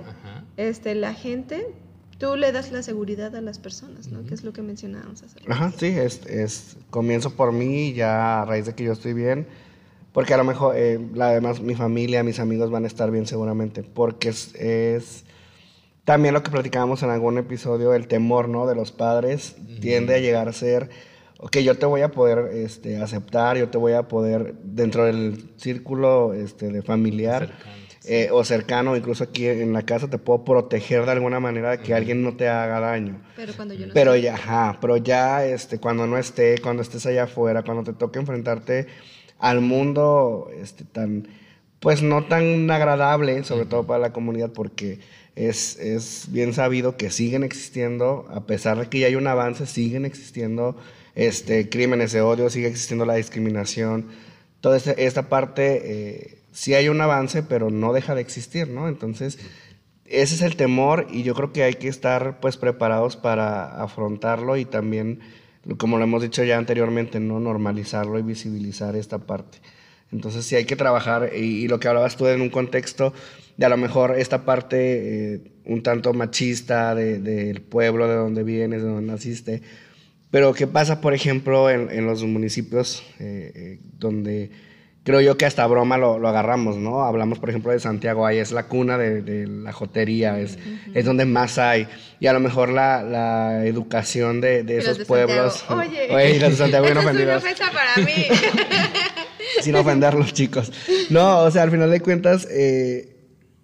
este, 0.56 0.94
la 0.94 1.14
gente, 1.14 1.66
tú 2.18 2.36
le 2.36 2.52
das 2.52 2.72
la 2.72 2.82
seguridad 2.82 3.34
a 3.36 3.40
las 3.40 3.58
personas, 3.58 4.08
¿no? 4.08 4.24
Que 4.24 4.34
es 4.34 4.44
lo 4.44 4.52
que 4.52 4.62
mencionábamos 4.62 5.22
hace 5.22 5.38
Ajá, 5.48 5.72
sí, 5.76 5.86
es, 5.86 6.24
es, 6.26 6.76
comienzo 6.90 7.34
por 7.34 7.52
mí 7.52 7.92
ya 7.92 8.42
a 8.42 8.44
raíz 8.44 8.66
de 8.66 8.74
que 8.74 8.84
yo 8.84 8.92
estoy 8.92 9.12
bien, 9.12 9.46
porque 10.14 10.32
a 10.32 10.38
lo 10.38 10.44
mejor, 10.44 10.74
eh, 10.78 10.98
además, 11.20 11.60
mi 11.60 11.74
familia, 11.74 12.22
mis 12.22 12.40
amigos 12.40 12.70
van 12.70 12.84
a 12.84 12.86
estar 12.86 13.10
bien 13.10 13.26
seguramente, 13.26 13.82
porque 13.82 14.30
es, 14.30 14.54
es 14.54 15.26
también 16.04 16.32
lo 16.32 16.42
que 16.42 16.50
platicábamos 16.50 17.02
en 17.02 17.10
algún 17.10 17.36
episodio, 17.36 17.92
el 17.92 18.08
temor, 18.08 18.48
¿no? 18.48 18.66
De 18.66 18.74
los 18.74 18.92
padres 18.92 19.56
tiende 19.82 20.14
a 20.14 20.18
llegar 20.20 20.48
a 20.48 20.52
ser 20.54 20.88
ok, 21.44 21.58
yo 21.58 21.76
te 21.76 21.84
voy 21.84 22.00
a 22.00 22.10
poder 22.10 22.50
este, 22.54 22.96
aceptar, 22.96 23.58
yo 23.58 23.68
te 23.68 23.76
voy 23.76 23.92
a 23.92 24.08
poder, 24.08 24.54
dentro 24.62 25.04
del 25.04 25.50
círculo 25.56 26.32
este, 26.32 26.70
de 26.70 26.80
familiar, 26.80 27.50
eh, 28.06 28.28
o 28.32 28.44
cercano, 28.44 28.96
incluso 28.96 29.24
aquí 29.24 29.46
en 29.46 29.72
la 29.72 29.82
casa, 29.82 30.08
te 30.08 30.18
puedo 30.18 30.44
proteger 30.44 31.04
de 31.04 31.12
alguna 31.12 31.40
manera 31.40 31.72
de 31.72 31.78
que 31.80 31.92
alguien 31.92 32.22
no 32.22 32.34
te 32.36 32.48
haga 32.48 32.80
daño. 32.80 33.20
Pero 33.36 33.52
cuando 33.54 33.74
yo 33.74 33.86
no 33.86 33.92
Pero 33.92 34.16
ya, 34.16 34.34
ajá, 34.34 34.78
pero 34.80 34.96
ya 34.96 35.44
este, 35.44 35.78
cuando 35.78 36.06
no 36.06 36.16
esté, 36.16 36.58
cuando 36.62 36.82
estés 36.82 37.04
allá 37.04 37.24
afuera, 37.24 37.62
cuando 37.62 37.82
te 37.82 37.92
toque 37.92 38.18
enfrentarte 38.18 38.86
al 39.38 39.60
mundo 39.60 40.50
este, 40.60 40.84
tan, 40.84 41.28
pues 41.80 42.02
no 42.02 42.24
tan 42.24 42.70
agradable, 42.70 43.44
sobre 43.44 43.66
todo 43.66 43.86
para 43.86 44.00
la 44.00 44.12
comunidad, 44.12 44.52
porque 44.52 45.00
es, 45.36 45.78
es 45.78 46.26
bien 46.30 46.54
sabido 46.54 46.96
que 46.96 47.10
siguen 47.10 47.44
existiendo, 47.44 48.26
a 48.30 48.46
pesar 48.46 48.78
de 48.78 48.88
que 48.88 49.00
ya 49.00 49.06
hay 49.06 49.16
un 49.16 49.26
avance, 49.26 49.66
siguen 49.66 50.04
existiendo 50.04 50.76
este, 51.14 51.68
crímenes 51.68 52.12
de 52.12 52.20
odio, 52.20 52.50
sigue 52.50 52.68
existiendo 52.68 53.04
la 53.04 53.14
discriminación. 53.14 54.06
Toda 54.60 54.76
esta, 54.76 55.28
parte... 55.28 55.82
Eh, 55.84 56.38
sí 56.54 56.72
hay 56.72 56.88
un 56.88 57.00
avance, 57.00 57.42
pero 57.42 57.68
no 57.68 57.92
deja 57.92 58.14
de 58.14 58.22
existir, 58.22 58.68
¿no? 58.68 58.88
Entonces, 58.88 59.38
ese 60.06 60.36
es 60.36 60.42
el 60.42 60.56
temor 60.56 61.08
y 61.10 61.22
yo 61.24 61.34
creo 61.34 61.52
que 61.52 61.64
hay 61.64 61.74
que 61.74 61.88
estar 61.88 62.40
pues 62.40 62.56
preparados 62.56 63.16
para 63.16 63.82
afrontarlo 63.82 64.56
y 64.56 64.64
también, 64.64 65.20
como 65.78 65.98
lo 65.98 66.04
hemos 66.04 66.22
dicho 66.22 66.44
ya 66.44 66.58
anteriormente, 66.58 67.20
¿no? 67.20 67.40
Normalizarlo 67.40 68.18
y 68.18 68.22
visibilizar 68.22 68.96
esta 68.96 69.18
parte. 69.18 69.58
Entonces 70.12 70.44
sí 70.44 70.54
hay 70.54 70.64
que 70.64 70.76
trabajar 70.76 71.30
y, 71.34 71.66
lo 71.68 71.80
que 71.80 71.88
hablabas 71.88 72.16
tú 72.16 72.26
en 72.26 72.40
un 72.40 72.50
contexto 72.50 73.12
de 73.56 73.66
a 73.66 73.68
lo 73.68 73.76
mejor 73.76 74.16
esta 74.18 74.44
parte 74.44 75.34
eh, 75.34 75.40
un 75.64 75.82
tanto 75.82 76.12
machista 76.12 76.94
del 76.94 77.60
pueblo 77.62 78.06
de 78.08 78.14
donde 78.14 78.44
vienes, 78.44 78.82
de 78.82 78.88
donde 78.88 79.12
naciste, 79.12 79.62
pero 80.30 80.52
¿qué 80.52 80.66
pasa 80.66 81.00
por 81.00 81.14
ejemplo 81.14 81.70
en, 81.70 82.06
los 82.06 82.22
municipios 82.24 83.02
eh, 83.18 83.52
eh, 83.54 83.78
donde 83.98 84.50
creo 85.04 85.20
yo 85.20 85.36
que 85.36 85.46
hasta 85.46 85.66
broma 85.66 85.98
lo, 85.98 86.26
agarramos, 86.26 86.76
¿no? 86.76 87.04
Hablamos, 87.04 87.38
por 87.38 87.50
ejemplo, 87.50 87.70
de 87.70 87.78
Santiago, 87.78 88.26
ahí 88.26 88.38
es 88.38 88.52
la 88.52 88.66
cuna 88.66 88.98
de, 88.98 89.46
la 89.46 89.72
jotería, 89.72 90.40
es, 90.40 90.58
es 90.94 91.04
donde 91.04 91.26
más 91.26 91.58
hay. 91.58 91.86
Y 92.20 92.26
a 92.26 92.32
lo 92.32 92.40
mejor 92.40 92.70
la, 92.70 93.02
la 93.02 93.66
educación 93.66 94.40
de, 94.40 94.64
de 94.64 94.78
esos 94.78 95.00
pueblos. 95.00 95.64
Oye, 95.70 96.08
Oye 96.10 96.38
de 96.38 96.56
Santiago 96.56 96.86
es 96.86 96.92
una 96.92 97.02
para 97.02 97.96
mí. 98.04 98.26
sin 99.60 99.76
ofenderlos, 99.76 100.32
chicos. 100.32 100.72
No, 101.10 101.40
o 101.40 101.50
sea, 101.50 101.62
al 101.62 101.70
final 101.70 101.90
de 101.90 102.00
cuentas, 102.00 102.48
eh, 102.50 103.14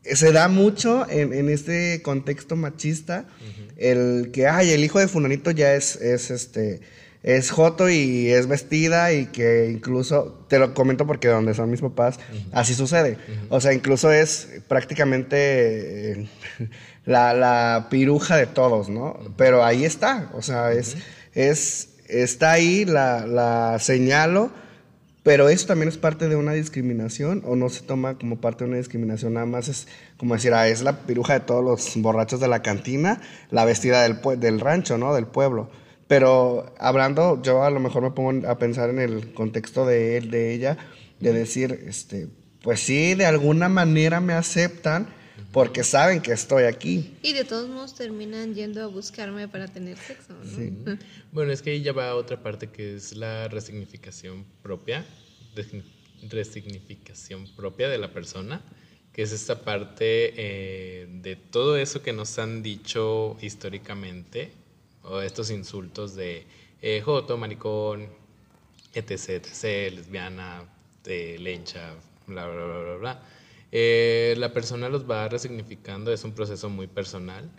se 0.04 0.32
da 0.32 0.48
mucho 0.48 1.06
en, 1.08 1.48
este 1.48 2.02
contexto 2.02 2.56
machista 2.56 3.26
el 3.76 4.30
que, 4.32 4.46
ay, 4.46 4.70
el 4.70 4.84
hijo 4.84 4.98
de 4.98 5.08
Funanito 5.08 5.50
ya 5.50 5.74
es, 5.74 5.96
es 5.96 6.30
este 6.30 6.80
es 7.22 7.50
joto 7.50 7.90
y 7.90 8.30
es 8.30 8.46
vestida 8.46 9.12
y 9.12 9.26
que 9.26 9.70
incluso, 9.70 10.44
te 10.48 10.58
lo 10.58 10.72
comento 10.72 11.06
porque 11.06 11.28
donde 11.28 11.54
son 11.54 11.70
mis 11.70 11.80
papás, 11.80 12.18
así 12.52 12.74
sucede. 12.74 13.18
O 13.50 13.60
sea, 13.60 13.72
incluso 13.72 14.10
es 14.10 14.48
prácticamente 14.68 16.12
eh, 16.12 16.28
la, 17.04 17.34
la, 17.34 17.88
piruja 17.90 18.36
de 18.36 18.46
todos, 18.46 18.88
¿no? 18.88 19.18
Pero 19.36 19.64
ahí 19.64 19.84
está, 19.84 20.30
o 20.34 20.42
sea, 20.42 20.72
es, 20.72 20.96
es, 21.34 21.90
está 22.08 22.52
ahí, 22.52 22.86
la, 22.86 23.26
la 23.26 23.78
señalo, 23.78 24.50
pero 25.22 25.50
eso 25.50 25.66
también 25.66 25.90
es 25.90 25.98
parte 25.98 26.28
de 26.28 26.36
una 26.36 26.54
discriminación 26.54 27.42
o 27.44 27.54
no 27.54 27.68
se 27.68 27.82
toma 27.82 28.16
como 28.16 28.40
parte 28.40 28.64
de 28.64 28.70
una 28.70 28.78
discriminación, 28.78 29.34
nada 29.34 29.44
más 29.44 29.68
es 29.68 29.86
como 30.16 30.34
decir, 30.34 30.54
ah, 30.54 30.68
es 30.68 30.80
la 30.80 31.00
piruja 31.02 31.34
de 31.34 31.40
todos 31.40 31.62
los 31.62 32.02
borrachos 32.02 32.40
de 32.40 32.48
la 32.48 32.62
cantina, 32.62 33.20
la 33.50 33.66
vestida 33.66 34.02
del, 34.02 34.18
del 34.40 34.60
rancho, 34.60 34.96
¿no? 34.96 35.14
Del 35.14 35.26
pueblo. 35.26 35.68
Pero 36.10 36.74
hablando, 36.80 37.40
yo 37.40 37.62
a 37.62 37.70
lo 37.70 37.78
mejor 37.78 38.02
me 38.02 38.10
pongo 38.10 38.48
a 38.48 38.58
pensar 38.58 38.90
en 38.90 38.98
el 38.98 39.32
contexto 39.32 39.86
de 39.86 40.16
él, 40.16 40.32
de 40.32 40.52
ella, 40.52 40.76
de 41.20 41.32
decir, 41.32 41.84
este, 41.86 42.26
pues 42.62 42.80
sí, 42.80 43.14
de 43.14 43.26
alguna 43.26 43.68
manera 43.68 44.20
me 44.20 44.32
aceptan 44.32 45.06
porque 45.52 45.84
saben 45.84 46.20
que 46.20 46.32
estoy 46.32 46.64
aquí. 46.64 47.16
Y 47.22 47.32
de 47.32 47.44
todos 47.44 47.68
modos 47.68 47.94
terminan 47.94 48.56
yendo 48.56 48.82
a 48.82 48.88
buscarme 48.88 49.46
para 49.46 49.68
tener 49.68 49.98
sexo, 49.98 50.32
¿no? 50.32 50.50
Sí. 50.50 50.72
Bueno, 51.30 51.52
es 51.52 51.62
que 51.62 51.70
ahí 51.70 51.82
ya 51.82 51.92
va 51.92 52.16
otra 52.16 52.42
parte 52.42 52.70
que 52.70 52.96
es 52.96 53.14
la 53.14 53.46
resignificación 53.46 54.44
propia, 54.64 55.06
resignificación 56.28 57.46
propia 57.54 57.88
de 57.88 57.98
la 57.98 58.12
persona, 58.12 58.60
que 59.12 59.22
es 59.22 59.30
esta 59.30 59.62
parte 59.62 60.32
eh, 60.36 61.06
de 61.22 61.36
todo 61.36 61.76
eso 61.76 62.02
que 62.02 62.12
nos 62.12 62.36
han 62.40 62.64
dicho 62.64 63.36
históricamente 63.40 64.58
o 65.02 65.20
estos 65.20 65.50
insultos 65.50 66.14
de 66.14 66.46
eh, 66.82 67.00
joto, 67.04 67.36
maricón, 67.36 68.08
etc, 68.94 69.28
etc, 69.28 69.94
lesbiana, 69.94 70.64
de 71.04 71.38
lencha, 71.38 71.94
bla, 72.26 72.46
bla, 72.46 72.64
bla, 72.64 72.78
bla, 72.78 72.96
bla. 72.96 73.22
Eh, 73.72 74.34
la 74.38 74.52
persona 74.52 74.88
los 74.88 75.08
va 75.08 75.28
resignificando, 75.28 76.12
es 76.12 76.24
un 76.24 76.32
proceso 76.32 76.68
muy 76.68 76.86
personal 76.86 77.50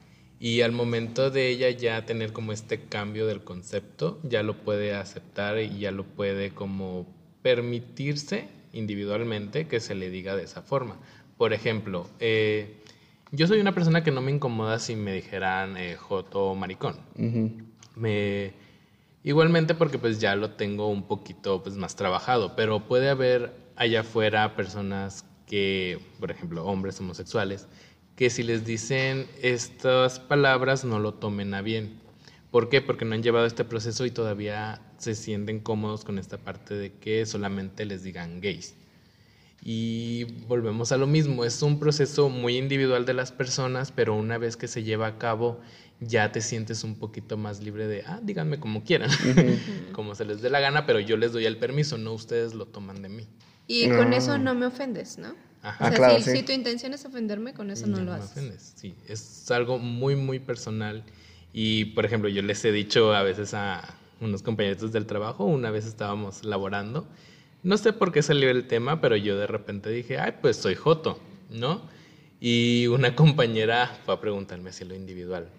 y 0.42 0.62
al 0.62 0.72
momento 0.72 1.30
de 1.30 1.50
ella 1.50 1.70
ya 1.70 2.04
tener 2.06 2.34
como 2.34 2.52
este 2.52 2.82
cambio 2.86 3.28
del 3.28 3.44
concepto, 3.44 4.20
ya 4.24 4.42
lo 4.42 4.58
puede 4.58 4.96
aceptar 4.96 5.60
y 5.60 5.78
ya 5.78 5.92
lo 5.92 6.04
puede 6.04 6.50
como 6.50 7.06
permitirse 7.44 8.50
individualmente 8.74 9.68
que 9.68 9.80
se 9.80 9.94
le 9.94 10.10
diga 10.10 10.36
de 10.36 10.44
esa 10.44 10.64
forma. 10.64 11.00
Por 11.38 11.54
ejemplo, 11.54 12.10
eh, 12.20 12.81
yo 13.32 13.48
soy 13.48 13.60
una 13.60 13.74
persona 13.74 14.04
que 14.04 14.12
no 14.12 14.22
me 14.22 14.32
incomoda 14.32 14.80
si 14.80 14.96
me 14.96 15.14
dijeran 15.14 15.78
eh, 15.78 15.96
joto 15.96 16.48
o 16.48 16.56
maricón. 16.56 16.98
Me 17.96 18.54
igualmente 19.24 19.76
porque 19.76 19.98
pues 19.98 20.20
ya 20.20 20.36
lo 20.36 20.52
tengo 20.52 20.88
un 20.88 21.04
poquito 21.04 21.64
pues 21.64 21.78
más 21.78 21.96
trabajado, 21.96 22.56
pero 22.56 22.88
puede 22.88 23.10
haber 23.10 23.54
allá 23.76 24.02
afuera 24.02 24.56
personas 24.56 25.26
que, 25.46 26.00
por 26.20 26.32
ejemplo, 26.32 26.66
hombres 26.66 27.00
homosexuales, 27.00 27.68
que 28.16 28.30
si 28.30 28.44
les 28.44 28.66
dicen 28.66 29.28
estas 29.42 30.20
palabras 30.20 30.84
no 30.84 31.00
lo 31.00 31.14
tomen 31.14 31.54
a 31.54 31.62
bien. 31.62 32.00
¿Por 32.52 32.68
qué? 32.68 32.82
Porque 32.82 33.06
no 33.06 33.16
han 33.16 33.24
llevado 33.24 33.46
este 33.46 33.64
proceso 33.64 34.06
y 34.06 34.12
todavía 34.12 34.82
se 34.98 35.16
sienten 35.16 35.62
cómodos 35.62 36.04
con 36.04 36.20
esta 36.20 36.38
parte 36.38 36.74
de 36.74 36.94
que 36.94 37.26
solamente 37.26 37.86
les 37.86 38.04
digan 38.04 38.42
gays. 38.42 38.76
Y 39.64 40.24
volvemos 40.48 40.92
a 40.92 40.98
lo 40.98 41.06
mismo, 41.06 41.46
es 41.46 41.62
un 41.62 41.80
proceso 41.80 42.30
muy 42.30 42.58
individual 42.58 43.06
de 43.06 43.14
las 43.14 43.32
personas, 43.32 43.92
pero 43.92 44.16
una 44.16 44.38
vez 44.40 44.58
que 44.58 44.68
se 44.68 44.84
lleva 44.84 45.08
a 45.08 45.18
cabo 45.20 45.60
ya 46.02 46.32
te 46.32 46.42
sientes 46.42 46.84
un 46.84 46.96
poquito 46.96 47.38
más 47.38 47.62
libre 47.62 47.88
de, 47.88 48.04
ah, 48.08 48.20
díganme 48.24 48.60
como 48.60 48.84
quieran, 48.84 49.12
como 49.94 50.16
se 50.16 50.26
les 50.26 50.42
dé 50.42 50.50
la 50.50 50.60
gana, 50.60 50.88
pero 50.88 51.00
yo 51.00 51.16
les 51.16 51.32
doy 51.32 51.46
el 51.46 51.58
permiso, 51.58 51.98
no 51.98 52.14
ustedes 52.14 52.56
lo 52.56 52.66
toman 52.66 53.04
de 53.04 53.10
mí. 53.10 53.28
Y 53.68 53.88
con 53.90 54.12
eso 54.12 54.38
no 54.38 54.56
me 54.56 54.66
ofendes, 54.66 55.18
¿no? 55.18 55.36
Ajá. 55.62 55.90
O 55.90 55.96
sea, 55.96 56.08
ah, 56.08 56.20
si, 56.20 56.42
tu 56.42 56.52
intención 56.52 56.94
es 56.94 57.06
ofenderme, 57.06 57.54
con 57.54 57.70
eso 57.70 57.86
no, 57.86 58.02
lo 58.02 58.14
haces. 58.14 58.32
Ofendes. 58.32 58.74
Sí, 58.76 58.96
es 59.08 59.50
algo 59.52 59.78
muy, 59.78 60.16
muy 60.16 60.40
personal. 60.40 61.04
Y, 61.54 61.86
por 61.86 62.06
ejemplo, 62.06 62.30
yo 62.30 62.42
les 62.42 62.66
he 62.66 62.72
dicho 62.72 63.14
a 63.14 63.22
veces 63.22 63.54
a 63.54 63.96
unos 64.20 64.42
compañeros 64.42 64.92
del 64.92 65.06
trabajo, 65.06 65.46
una 65.46 65.70
vez 65.70 65.86
estábamos 65.86 66.44
laborando, 66.44 67.08
no 67.64 67.78
sé 67.78 67.94
por 67.94 68.12
qué 68.12 68.22
salió 68.22 68.50
el 68.50 68.68
tema, 68.68 69.02
pero 69.02 69.16
yo 69.16 69.38
de 69.38 69.48
repente 69.48 69.90
dije, 69.90 70.18
ay, 70.18 70.34
pues 70.42 70.58
soy 70.58 70.76
Joto, 70.76 71.20
¿no? 71.50 71.82
Y 72.40 72.88
una 72.88 73.16
compañera 73.16 74.00
fue 74.06 74.16
a 74.16 74.20
preguntarme 74.20 74.74
si 74.74 74.84
lo 74.84 74.96
individual, 74.96 75.50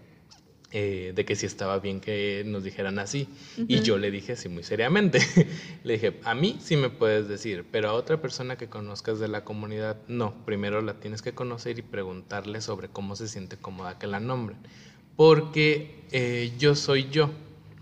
eh, 0.72 1.12
de 1.14 1.24
que 1.24 1.36
si 1.36 1.46
estaba 1.46 1.78
bien 1.78 2.00
que 2.00 2.42
nos 2.44 2.64
dijeran 2.64 2.98
así. 2.98 3.28
Y 3.68 3.80
yo 3.82 3.98
le 3.98 4.10
dije 4.10 4.32
así 4.32 4.48
muy 4.48 4.64
seriamente. 4.64 5.20
le 5.84 5.92
dije, 5.94 6.18
a 6.24 6.34
mí 6.34 6.56
sí 6.60 6.76
me 6.76 6.90
puedes 6.90 7.28
decir, 7.28 7.64
pero 7.70 7.90
a 7.90 7.92
otra 7.92 8.20
persona 8.20 8.56
que 8.56 8.68
conozcas 8.68 9.20
de 9.20 9.28
la 9.28 9.44
comunidad, 9.44 9.98
no. 10.08 10.44
Primero 10.44 10.82
la 10.82 10.94
tienes 10.94 11.22
que 11.22 11.34
conocer 11.34 11.78
y 11.78 11.82
preguntarle 11.82 12.60
sobre 12.60 12.88
cómo 12.88 13.14
se 13.14 13.28
siente 13.28 13.56
cómoda 13.56 13.98
que 13.98 14.08
la 14.08 14.18
nombren. 14.18 14.58
Porque 15.14 16.00
eh, 16.10 16.52
yo 16.58 16.74
soy 16.74 17.08
yo. 17.10 17.30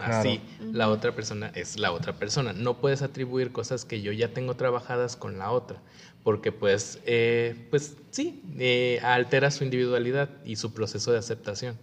Así, 0.00 0.40
la 0.72 0.88
otra 0.88 1.14
persona 1.14 1.50
es 1.54 1.78
la 1.78 1.92
otra 1.92 2.14
persona. 2.14 2.52
No 2.52 2.78
puedes 2.78 3.02
atribuir 3.02 3.52
cosas 3.52 3.84
que 3.84 4.02
yo 4.02 4.12
ya 4.12 4.32
tengo 4.32 4.54
trabajadas 4.54 5.16
con 5.16 5.38
la 5.38 5.50
otra, 5.50 5.80
porque 6.22 6.52
pues, 6.52 6.98
eh, 7.04 7.66
pues 7.70 7.96
sí, 8.10 8.42
eh, 8.58 9.00
altera 9.02 9.50
su 9.50 9.64
individualidad 9.64 10.28
y 10.44 10.56
su 10.56 10.72
proceso 10.72 11.12
de 11.12 11.18
aceptación. 11.18 11.76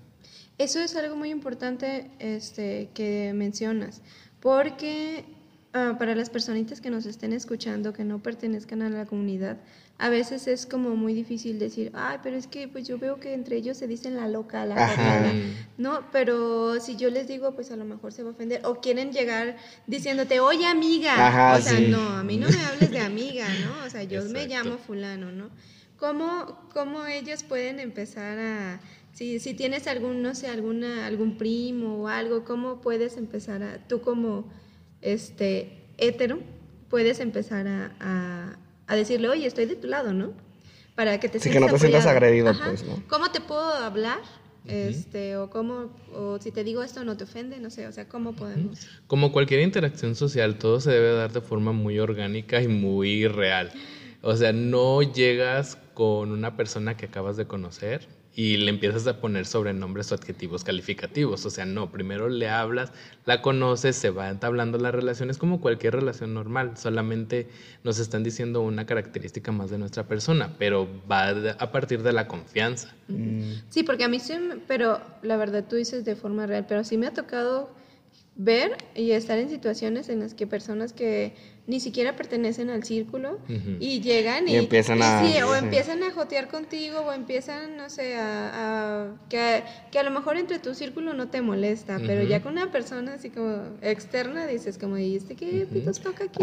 Eso 0.57 0.79
es 0.79 0.95
algo 0.95 1.15
muy 1.15 1.29
importante 1.29 2.09
este, 2.19 2.89
que 2.93 3.31
mencionas, 3.35 4.01
porque 4.39 5.25
ah, 5.73 5.95
para 5.99 6.15
las 6.15 6.29
personitas 6.31 6.81
que 6.81 6.89
nos 6.89 7.05
estén 7.05 7.31
escuchando, 7.31 7.93
que 7.93 8.03
no 8.03 8.23
pertenezcan 8.23 8.81
a 8.81 8.89
la 8.89 9.05
comunidad, 9.05 9.57
a 9.99 10.09
veces 10.09 10.47
es 10.47 10.67
como 10.67 10.95
muy 10.95 11.13
difícil 11.15 11.57
decir, 11.57 11.91
ay, 11.95 12.19
pero 12.21 12.37
es 12.37 12.45
que 12.45 12.67
pues 12.67 12.87
yo 12.87 12.99
veo 12.99 13.19
que 13.19 13.33
entre 13.33 13.55
ellos 13.55 13.77
se 13.77 13.87
dicen 13.87 14.15
la 14.15 14.27
loca, 14.27 14.63
la 14.65 14.75
loca, 14.89 15.33
¿no? 15.77 16.03
Pero 16.11 16.79
si 16.79 16.95
yo 16.97 17.09
les 17.09 17.27
digo, 17.27 17.55
pues 17.55 17.71
a 17.71 17.75
lo 17.75 17.83
mejor 17.83 18.13
se 18.13 18.21
va 18.21 18.29
a 18.29 18.33
ofender. 18.33 18.61
O 18.65 18.79
quieren 18.79 19.11
llegar 19.11 19.57
diciéndote, 19.87 20.39
oye 20.39 20.67
amiga. 20.67 21.55
o 21.57 21.61
sea, 21.61 21.79
no, 21.79 22.09
a 22.09 22.23
mí 22.23 22.37
no 22.37 22.47
me 22.47 22.63
hables 22.63 22.91
de 22.91 22.99
amiga, 22.99 23.47
¿no? 23.65 23.87
O 23.87 23.89
sea, 23.89 24.03
yo 24.03 24.23
me 24.25 24.47
llamo 24.47 24.77
fulano, 24.77 25.31
¿no? 25.31 25.49
¿Cómo, 25.97 26.69
¿Cómo 26.73 27.07
ellos 27.07 27.43
pueden 27.43 27.79
empezar 27.79 28.37
a... 28.37 28.79
Si, 29.13 29.39
si 29.39 29.55
tienes 29.55 29.87
algún, 29.87 30.21
no 30.21 30.35
sé, 30.35 30.47
alguna, 30.47 31.07
algún 31.07 31.39
primo 31.39 32.03
o 32.03 32.07
algo, 32.07 32.43
¿cómo 32.43 32.81
puedes 32.81 33.17
empezar 33.17 33.63
a... 33.63 33.79
Tú 33.87 34.01
como, 34.01 34.47
este, 35.01 35.87
hétero, 35.97 36.37
puedes 36.87 37.19
empezar 37.19 37.67
a 37.67 37.95
a 37.99 38.57
decirle, 38.95 39.29
oye, 39.29 39.45
estoy 39.45 39.65
de 39.65 39.75
tu 39.75 39.87
lado, 39.87 40.13
¿no? 40.13 40.31
Para 40.95 41.19
que 41.19 41.29
te 41.29 41.39
sí, 41.39 41.49
que 41.51 41.59
no 41.59 41.67
te 41.67 41.77
sientas 41.77 42.05
agredido, 42.05 42.53
pues, 42.63 42.83
¿no? 42.83 43.03
¿Cómo 43.07 43.31
te 43.31 43.41
puedo 43.41 43.61
hablar? 43.61 44.19
Este, 44.65 45.37
o 45.37 45.49
cómo, 45.49 45.89
o 46.13 46.39
si 46.39 46.51
te 46.51 46.65
digo 46.65 46.83
esto 46.83 47.05
no 47.05 47.15
te 47.15 47.23
ofende, 47.23 47.57
no 47.59 47.69
sé, 47.69 47.87
o 47.87 47.91
sea, 47.93 48.09
¿cómo 48.09 48.33
podemos? 48.33 48.85
Como 49.07 49.31
cualquier 49.31 49.61
interacción 49.61 50.13
social, 50.15 50.57
todo 50.57 50.81
se 50.81 50.91
debe 50.91 51.13
dar 51.13 51.31
de 51.31 51.39
forma 51.39 51.71
muy 51.71 51.99
orgánica 51.99 52.61
y 52.61 52.67
muy 52.67 53.27
real. 53.27 53.71
O 54.21 54.35
sea, 54.35 54.51
no 54.51 55.01
llegas 55.03 55.77
con 55.93 56.31
una 56.31 56.57
persona 56.57 56.97
que 56.97 57.05
acabas 57.05 57.37
de 57.37 57.45
conocer 57.47 58.07
y 58.37 58.55
le 58.57 58.69
empiezas 58.69 59.07
a 59.07 59.19
poner 59.19 59.47
sobrenombres 59.47 60.11
o 60.11 60.15
adjetivos 60.15 60.63
calificativos. 60.63 61.43
O 61.47 61.49
sea, 61.49 61.65
no, 61.65 61.89
primero 61.91 62.29
le 62.29 62.47
hablas, 62.47 62.91
la 63.25 63.41
conoces, 63.41 63.95
se 63.95 64.11
va 64.11 64.29
entablando 64.29 64.77
la 64.77 64.91
relación, 64.91 65.31
es 65.31 65.39
como 65.39 65.59
cualquier 65.59 65.95
relación 65.95 66.35
normal, 66.35 66.77
solamente 66.77 67.47
nos 67.83 67.97
están 67.97 68.23
diciendo 68.23 68.61
una 68.61 68.85
característica 68.85 69.51
más 69.51 69.71
de 69.71 69.79
nuestra 69.79 70.07
persona, 70.07 70.53
pero 70.59 70.87
va 71.11 71.29
a 71.57 71.71
partir 71.71 72.03
de 72.03 72.13
la 72.13 72.27
confianza. 72.27 72.93
Mm. 73.07 73.53
Sí, 73.69 73.81
porque 73.81 74.03
a 74.03 74.07
mí 74.07 74.19
sí, 74.19 74.35
pero 74.67 75.01
la 75.23 75.35
verdad 75.35 75.65
tú 75.67 75.75
dices 75.75 76.05
de 76.05 76.15
forma 76.15 76.45
real, 76.45 76.67
pero 76.69 76.83
sí 76.83 76.95
me 76.95 77.07
ha 77.07 77.13
tocado 77.13 77.71
ver 78.35 78.77
y 78.93 79.13
estar 79.13 79.39
en 79.39 79.49
situaciones 79.49 80.09
en 80.09 80.19
las 80.19 80.35
que 80.35 80.45
personas 80.45 80.93
que 80.93 81.33
ni 81.67 81.81
siquiera 81.81 82.15
pertenecen 82.15 82.69
al 82.69 82.85
círculo 82.85 83.39
y 83.79 83.99
llegan 83.99 84.47
y, 84.47 84.55
empiezan 84.55 85.01
a 85.01 85.21
o 85.45 85.53
empiezan 85.53 86.01
a 86.01 86.11
jotear 86.11 86.47
contigo 86.47 87.01
o 87.01 87.11
empiezan 87.11 87.75
no 87.75 87.89
sé 87.89 88.15
a, 88.15 89.07
que, 89.29 89.63
que, 89.91 89.99
a 89.99 90.03
lo 90.03 90.11
mejor 90.11 90.37
entre 90.37 90.59
tu 90.59 90.73
círculo 90.73 91.13
no 91.13 91.27
te 91.27 91.41
molesta 91.41 91.99
pero 91.99 92.23
ya 92.23 92.41
con 92.41 92.53
una 92.53 92.71
persona 92.71 93.15
así 93.15 93.29
como 93.29 93.63
externa 93.81 94.47
dices 94.47 94.77
como 94.77 94.97
y 94.97 95.17
este 95.17 95.35
qué 95.35 95.67
pitos 95.71 95.99
toca 95.99 96.23
aquí 96.23 96.41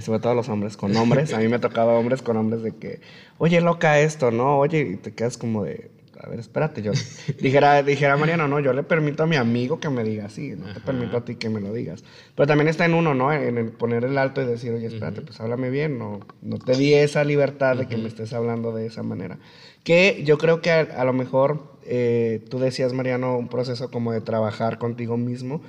sobre 0.00 0.18
todo 0.18 0.34
los 0.34 0.48
hombres 0.48 0.76
con 0.76 0.94
hombres 0.96 1.32
a 1.32 1.38
mí 1.38 1.46
me 1.46 1.60
tocaba 1.60 1.94
hombres 1.94 2.20
con 2.20 2.36
hombres 2.36 2.62
de 2.64 2.72
que 2.72 3.00
oye 3.38 3.60
loca 3.60 4.00
esto 4.00 4.32
no 4.32 4.58
oye 4.58 4.80
y 4.80 4.96
te 4.96 5.14
quedas 5.14 5.38
como 5.38 5.62
de 5.62 5.90
a 6.24 6.28
ver, 6.28 6.40
espérate, 6.40 6.80
yo 6.80 6.92
dijera, 7.40 7.82
dijera 7.82 8.16
Mariano, 8.16 8.48
no, 8.48 8.58
yo 8.60 8.72
le 8.72 8.82
permito 8.82 9.24
a 9.24 9.26
mi 9.26 9.36
amigo 9.36 9.78
que 9.78 9.90
me 9.90 10.02
diga 10.04 10.24
así, 10.24 10.54
no 10.56 10.72
te 10.72 10.80
permito 10.80 11.18
a 11.18 11.24
ti 11.24 11.36
que 11.36 11.50
me 11.50 11.60
lo 11.60 11.72
digas. 11.72 12.02
Pero 12.34 12.46
también 12.46 12.68
está 12.68 12.86
en 12.86 12.94
uno, 12.94 13.14
¿no? 13.14 13.32
En 13.32 13.58
el 13.58 13.70
poner 13.72 14.04
el 14.04 14.16
alto 14.16 14.40
y 14.40 14.46
decir, 14.46 14.72
oye, 14.72 14.86
espérate, 14.86 15.20
pues 15.20 15.40
háblame 15.40 15.68
bien, 15.70 15.98
no, 15.98 16.20
no 16.40 16.58
te 16.58 16.76
di 16.76 16.94
esa 16.94 17.24
libertad 17.24 17.76
de 17.76 17.86
que 17.86 17.96
me 17.96 18.08
estés 18.08 18.32
hablando 18.32 18.72
de 18.72 18.86
esa 18.86 19.02
manera. 19.02 19.38
Que 19.82 20.22
yo 20.24 20.38
creo 20.38 20.62
que 20.62 20.70
a, 20.70 21.04
lo 21.04 21.12
mejor 21.12 21.76
eh, 21.84 22.42
tú 22.48 22.58
decías, 22.58 22.94
Mariano, 22.94 23.36
un 23.36 23.48
proceso 23.48 23.90
como 23.90 24.12
de 24.12 24.22
trabajar 24.22 24.78
contigo 24.78 25.18
mismo 25.18 25.60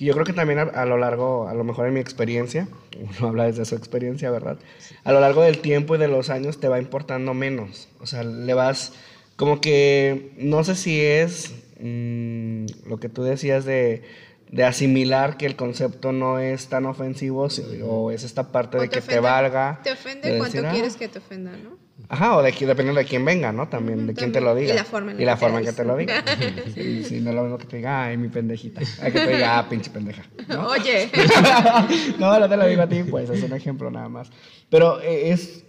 y 0.00 0.06
yo 0.06 0.14
creo 0.14 0.24
que 0.24 0.32
también 0.32 0.58
a, 0.58 0.86
lo 0.86 0.96
largo, 0.96 1.46
a 1.46 1.52
lo 1.52 1.62
mejor 1.62 1.86
en 1.86 1.92
mi 1.92 2.00
experiencia, 2.00 2.68
uno 3.18 3.28
habla 3.28 3.44
desde 3.44 3.66
su 3.66 3.76
experiencia, 3.76 4.30
¿verdad? 4.30 4.58
A 5.04 5.12
lo 5.12 5.20
largo 5.20 5.42
del 5.42 5.58
tiempo 5.58 5.94
y 5.94 5.98
de 5.98 6.08
los 6.08 6.30
años 6.30 6.58
te 6.58 6.68
va 6.68 6.80
importando 6.80 7.34
menos. 7.34 7.86
O 8.00 8.06
sea, 8.06 8.24
le 8.24 8.54
vas 8.54 8.94
como 9.40 9.58
que, 9.58 10.34
no 10.36 10.64
sé 10.64 10.74
si 10.74 11.00
es 11.00 11.54
mm, 11.80 12.66
lo 12.86 13.00
que 13.00 13.08
tú 13.08 13.22
decías 13.22 13.64
de, 13.64 14.02
de, 14.50 14.64
asimilar 14.64 15.38
que 15.38 15.46
el 15.46 15.56
concepto 15.56 16.12
no 16.12 16.38
es 16.38 16.66
tan 16.66 16.84
ofensivo 16.84 17.48
o 17.84 18.10
es 18.10 18.22
esta 18.22 18.52
parte 18.52 18.76
de 18.76 18.90
que 18.90 19.00
te 19.00 19.18
valga. 19.18 19.80
Te 19.82 19.92
ofende 19.92 20.36
cuando 20.36 20.68
ah, 20.68 20.72
quieres 20.72 20.96
que 20.96 21.08
te 21.08 21.20
ofenda, 21.20 21.52
¿no? 21.52 21.78
Ajá, 22.10 22.36
o 22.36 22.42
de 22.42 22.52
dependiendo 22.52 23.00
de 23.00 23.06
quién 23.06 23.24
venga, 23.24 23.50
¿no? 23.50 23.66
También, 23.66 24.06
de 24.06 24.12
quién 24.12 24.30
te 24.30 24.42
lo 24.42 24.54
diga. 24.54 24.74
Y 24.74 24.76
la 24.76 24.84
forma 24.84 25.12
en, 25.12 25.20
y 25.22 25.24
la 25.24 25.38
forma 25.38 25.60
en 25.60 25.64
que 25.64 25.72
te 25.72 25.84
lo 25.84 25.96
diga. 25.96 26.22
sí, 26.74 27.04
sí, 27.04 27.20
no 27.22 27.30
es 27.30 27.36
lo 27.36 27.42
mismo 27.44 27.56
que 27.56 27.64
te 27.64 27.76
diga, 27.78 28.04
ay, 28.04 28.18
mi 28.18 28.28
pendejita. 28.28 28.82
Hay 29.00 29.10
que 29.10 29.20
te 29.20 29.36
diga, 29.36 29.58
ah, 29.58 29.68
pinche 29.70 29.90
pendeja. 29.90 30.22
Oye. 30.68 31.10
no, 32.18 32.38
no 32.38 32.46
te 32.46 32.56
lo 32.58 32.66
digo 32.66 32.82
a 32.82 32.88
ti, 32.88 33.04
pues, 33.04 33.30
es 33.30 33.42
un 33.42 33.54
ejemplo 33.54 33.90
nada 33.90 34.10
más. 34.10 34.30
Pero 34.68 35.00
eh, 35.00 35.30
es, 35.30 35.64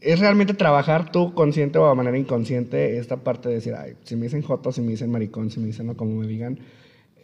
es 0.00 0.20
realmente 0.20 0.54
trabajar 0.54 1.10
tú 1.10 1.34
consciente 1.34 1.78
o 1.78 1.88
de 1.88 1.94
manera 1.94 2.18
inconsciente 2.18 2.98
esta 2.98 3.16
parte 3.18 3.48
de 3.48 3.56
decir, 3.56 3.74
ay, 3.74 3.94
si 4.04 4.16
me 4.16 4.24
dicen 4.24 4.42
joto, 4.42 4.72
si 4.72 4.80
me 4.80 4.90
dicen 4.90 5.10
maricón, 5.10 5.50
si 5.50 5.60
me 5.60 5.66
dicen 5.66 5.86
no, 5.86 5.96
como 5.96 6.20
me 6.20 6.26
digan, 6.26 6.58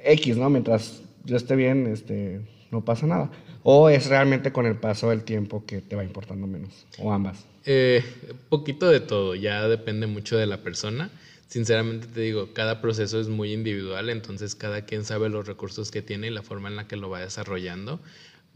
X, 0.04 0.36
¿no? 0.36 0.50
Mientras 0.50 1.02
yo 1.24 1.36
esté 1.36 1.54
bien, 1.56 1.86
este, 1.86 2.40
no 2.70 2.84
pasa 2.84 3.06
nada. 3.06 3.30
O 3.62 3.88
es 3.88 4.06
realmente 4.06 4.52
con 4.52 4.66
el 4.66 4.76
paso 4.76 5.10
del 5.10 5.22
tiempo 5.22 5.64
que 5.64 5.80
te 5.80 5.94
va 5.94 6.02
importando 6.02 6.46
menos, 6.46 6.86
o 6.98 7.12
ambas. 7.12 7.44
Eh, 7.64 8.02
poquito 8.48 8.88
de 8.88 9.00
todo, 9.00 9.34
ya 9.34 9.68
depende 9.68 10.06
mucho 10.06 10.36
de 10.36 10.46
la 10.46 10.62
persona. 10.62 11.10
Sinceramente 11.46 12.06
te 12.06 12.20
digo, 12.22 12.54
cada 12.54 12.80
proceso 12.80 13.20
es 13.20 13.28
muy 13.28 13.52
individual, 13.52 14.08
entonces 14.08 14.54
cada 14.54 14.86
quien 14.86 15.04
sabe 15.04 15.28
los 15.28 15.46
recursos 15.46 15.90
que 15.90 16.00
tiene 16.00 16.28
y 16.28 16.30
la 16.30 16.42
forma 16.42 16.68
en 16.68 16.76
la 16.76 16.88
que 16.88 16.96
lo 16.96 17.10
va 17.10 17.20
desarrollando. 17.20 18.00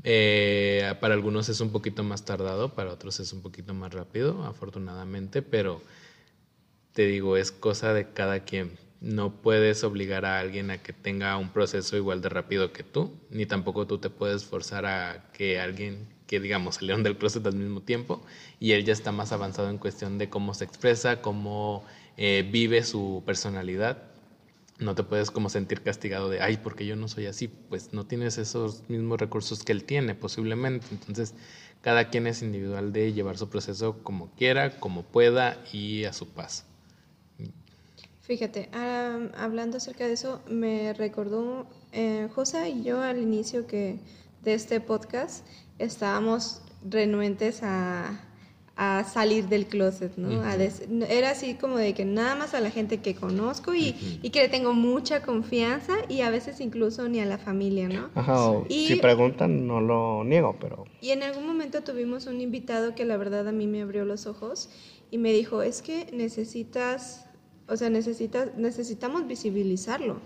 Eh, 0.05 0.95
para 1.01 1.15
algunos 1.15 1.49
es 1.49 1.61
un 1.61 1.71
poquito 1.73 2.05
más 2.05 2.25
tardado, 2.25 2.75
para 2.75 2.93
otros 2.93 3.21
es 3.21 3.33
un 3.33 3.43
poquito 3.43 3.75
más 3.75 3.93
rápido, 3.93 4.45
afortunadamente, 4.45 5.43
pero 5.43 5.83
te 6.93 7.07
digo, 7.07 7.37
es 7.37 7.53
cosa 7.53 7.93
de 7.93 8.13
cada 8.13 8.41
quien. 8.45 8.79
No 9.01 9.43
puedes 9.43 9.85
obligar 9.85 10.25
a 10.25 10.39
alguien 10.39 10.71
a 10.71 10.79
que 10.79 10.93
tenga 10.93 11.37
un 11.37 11.51
proceso 11.51 11.97
igual 11.97 12.23
de 12.23 12.29
rápido 12.31 12.73
que 12.73 12.83
tú, 12.83 13.13
ni 13.31 13.47
tampoco 13.47 13.87
tú 13.87 13.99
te 13.99 14.11
puedes 14.11 14.45
forzar 14.45 14.87
a 14.87 15.31
que 15.33 15.61
alguien 15.61 16.09
que 16.27 16.41
digamos 16.41 16.77
salieron 16.77 17.03
del 17.03 17.17
closet 17.17 17.47
al 17.47 17.55
mismo 17.55 17.83
tiempo 17.83 18.25
y 18.59 18.73
él 18.73 18.85
ya 18.85 18.93
está 18.93 19.13
más 19.13 19.33
avanzado 19.33 19.71
en 19.71 19.79
cuestión 19.79 20.19
de 20.19 20.29
cómo 20.29 20.55
se 20.55 20.65
expresa, 20.65 21.21
cómo 21.23 21.85
eh, 22.17 22.49
vive 22.51 22.83
su 22.83 23.23
personalidad. 23.27 23.99
No 24.79 24.95
te 24.95 25.03
puedes 25.03 25.31
como 25.31 25.49
sentir 25.49 25.83
castigado 25.83 26.29
de, 26.29 26.41
ay, 26.43 26.59
porque 26.59 26.87
yo 26.87 26.97
no 26.97 27.09
soy 27.09 27.27
así. 27.27 27.49
Pues 27.49 27.93
no 27.93 28.05
tienes 28.05 28.37
esos 28.39 28.83
mismos 28.89 29.19
recursos 29.19 29.63
que 29.63 29.73
él 29.73 29.85
tiene, 29.85 30.15
posiblemente. 30.15 30.87
Entonces, 30.91 31.35
cada 31.81 32.11
quien 32.11 32.27
es 32.27 32.43
individual 32.43 32.93
de 32.93 33.13
llevar 33.13 33.39
su 33.39 33.49
proceso 33.49 33.99
como 34.03 34.31
quiera, 34.37 34.79
como 34.79 35.03
pueda 35.03 35.63
y 35.73 36.05
a 36.05 36.13
su 36.13 36.29
paso. 36.29 36.65
Fíjate, 38.27 38.69
hablando 39.37 39.77
acerca 39.77 40.05
de 40.07 40.15
eso, 40.15 40.43
me 40.49 40.93
recordó 40.95 41.65
eh, 41.93 42.29
José 42.35 42.71
y 42.71 42.83
yo 42.83 43.01
al 43.01 43.19
inicio 43.19 43.69
que 43.69 44.01
de 44.43 44.55
este 44.55 44.81
podcast 44.81 45.47
estábamos 45.79 46.61
renuentes 46.83 47.63
a, 47.63 48.26
a 48.77 49.05
salir 49.05 49.49
del 49.49 49.67
closet, 49.67 50.17
¿no? 50.19 50.45
era 51.09 51.31
así 51.31 51.55
como 51.55 51.79
de 51.79 51.95
que 51.95 52.05
nada 52.05 52.35
más 52.35 52.53
a 52.53 52.61
la 52.61 52.71
gente 52.71 52.99
que 52.99 53.15
conozco 53.15 53.75
y, 53.75 54.21
y, 54.23 54.29
que 54.29 54.43
le 54.43 54.49
tengo 54.49 54.75
mucha 54.75 55.23
confianza 55.23 55.95
y 56.11 56.21
a 56.21 56.29
veces 56.29 56.61
incluso 56.61 57.09
ni 57.09 57.21
a 57.21 57.25
la 57.25 57.39
familia, 57.39 57.89
¿no? 57.89 58.11
Ajá, 58.15 58.53
y, 58.69 58.89
si 58.89 58.97
preguntan 58.97 59.67
no 59.67 59.81
lo 59.81 60.25
niego, 60.25 60.57
pero... 60.61 60.85
Y 61.01 61.11
en 61.11 61.23
algún 61.23 61.47
momento 61.47 61.83
tuvimos 61.83 62.27
un 62.27 62.43
invitado 62.43 62.95
que 62.95 63.07
la 63.07 63.17
verdad 63.17 63.49
a 63.49 63.53
mí 63.53 63.67
me 63.67 63.81
abrió 63.81 64.05
los 64.05 64.27
ojos 64.27 64.69
y 65.11 65.17
me 65.17 65.33
dijo, 65.33 65.63
es 65.63 65.81
que 65.81 66.11
necesitas 66.13 67.26
o 67.69 67.77
sea, 67.77 67.91
necesita, 67.91 68.47
necesitamos 68.57 69.27
visibilizarlo, 69.27 70.21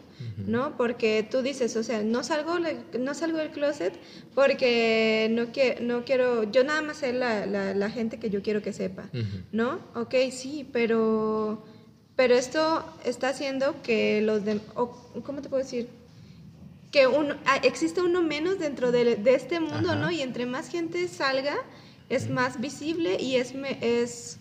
¿no? 0.46 0.76
Porque 0.76 1.26
tú 1.28 1.40
dices, 1.40 1.74
o 1.76 1.82
sea, 1.82 2.02
no 2.02 2.22
salgo, 2.22 2.56
no 2.98 3.14
salgo 3.14 3.38
del 3.38 3.50
closet 3.50 3.94
porque 4.34 5.28
no, 5.30 5.50
que, 5.50 5.78
no 5.80 6.04
quiero, 6.04 6.44
yo 6.50 6.64
nada 6.64 6.82
más 6.82 6.98
sé 6.98 7.14
la, 7.14 7.46
la, 7.46 7.90
gente 7.90 8.18
que 8.18 8.28
yo 8.28 8.42
quiero 8.42 8.60
que 8.60 8.74
sepa, 8.74 9.08
¿no? 9.52 9.80
Ok, 9.94 10.14
sí, 10.30 10.68
pero, 10.70 11.64
pero 12.14 12.34
esto 12.34 12.84
está 13.04 13.30
haciendo 13.30 13.80
que 13.82 14.20
los 14.20 14.44
de, 14.44 14.60
¿cómo 14.74 15.40
te 15.40 15.48
puedo 15.48 15.62
decir? 15.62 15.88
Que 16.92 17.06
uno, 17.06 17.36
ah, 17.46 17.60
existe 17.62 18.02
uno 18.02 18.20
menos 18.20 18.58
dentro 18.58 18.92
de, 18.92 19.16
de 19.16 19.34
este 19.34 19.60
mundo, 19.60 19.94
¿no? 19.94 20.10
Y 20.10 20.20
entre 20.20 20.44
más 20.44 20.68
gente 20.68 21.08
salga, 21.08 21.56
es 22.10 22.28
más 22.28 22.60
visible 22.60 23.16
y 23.18 23.36
es, 23.36 23.54
es 23.80 24.39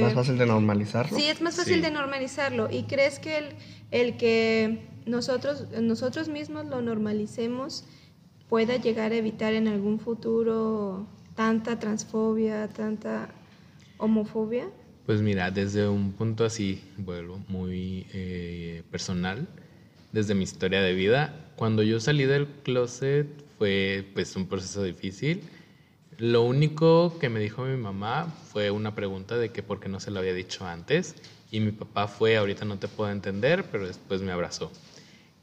más 0.00 0.14
fácil 0.14 0.38
de 0.38 0.46
normalizarlo. 0.46 1.16
Sí, 1.16 1.26
es 1.26 1.40
más 1.40 1.56
fácil 1.56 1.82
de 1.82 1.90
normalizarlo. 1.90 2.68
¿Y 2.70 2.84
crees 2.84 3.18
que 3.18 3.38
el, 3.38 3.48
el 3.90 4.16
que 4.16 4.80
nosotros, 5.06 5.66
nosotros 5.80 6.28
mismos 6.28 6.66
lo 6.66 6.82
normalicemos 6.82 7.84
pueda 8.48 8.76
llegar 8.76 9.12
a 9.12 9.16
evitar 9.16 9.54
en 9.54 9.68
algún 9.68 9.98
futuro 9.98 11.06
tanta 11.34 11.78
transfobia, 11.78 12.68
tanta 12.68 13.30
homofobia? 13.98 14.68
Pues 15.06 15.20
mira, 15.20 15.50
desde 15.50 15.88
un 15.88 16.12
punto 16.12 16.44
así, 16.44 16.82
vuelvo, 16.96 17.40
muy 17.48 18.06
eh, 18.12 18.82
personal, 18.90 19.48
desde 20.12 20.34
mi 20.34 20.44
historia 20.44 20.80
de 20.82 20.92
vida, 20.92 21.50
cuando 21.56 21.82
yo 21.82 21.98
salí 21.98 22.24
del 22.24 22.46
closet 22.46 23.26
fue 23.58 24.06
pues 24.14 24.36
un 24.36 24.46
proceso 24.46 24.82
difícil 24.82 25.42
lo 26.18 26.42
único 26.42 27.18
que 27.18 27.28
me 27.28 27.40
dijo 27.40 27.64
mi 27.64 27.76
mamá 27.76 28.32
fue 28.52 28.70
una 28.70 28.94
pregunta 28.94 29.36
de 29.36 29.50
que 29.50 29.62
por 29.62 29.80
qué 29.80 29.88
no 29.88 30.00
se 30.00 30.10
lo 30.10 30.20
había 30.20 30.34
dicho 30.34 30.66
antes. 30.66 31.16
Y 31.50 31.60
mi 31.60 31.72
papá 31.72 32.08
fue, 32.08 32.36
ahorita 32.36 32.64
no 32.64 32.78
te 32.78 32.88
puedo 32.88 33.10
entender, 33.10 33.64
pero 33.70 33.86
después 33.86 34.22
me 34.22 34.32
abrazó. 34.32 34.72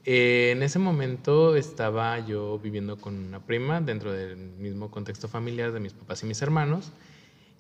Eh, 0.06 0.52
en 0.56 0.64
ese 0.64 0.80
momento 0.80 1.56
estaba 1.56 2.26
yo 2.26 2.58
viviendo 2.60 2.98
con 2.98 3.16
una 3.16 3.40
prima 3.40 3.82
dentro 3.82 4.12
del 4.12 4.38
mismo 4.38 4.90
contexto 4.90 5.28
familiar 5.28 5.72
de 5.72 5.80
mis 5.80 5.94
papás 5.94 6.24
y 6.24 6.26
mis 6.26 6.42
hermanos. 6.42 6.92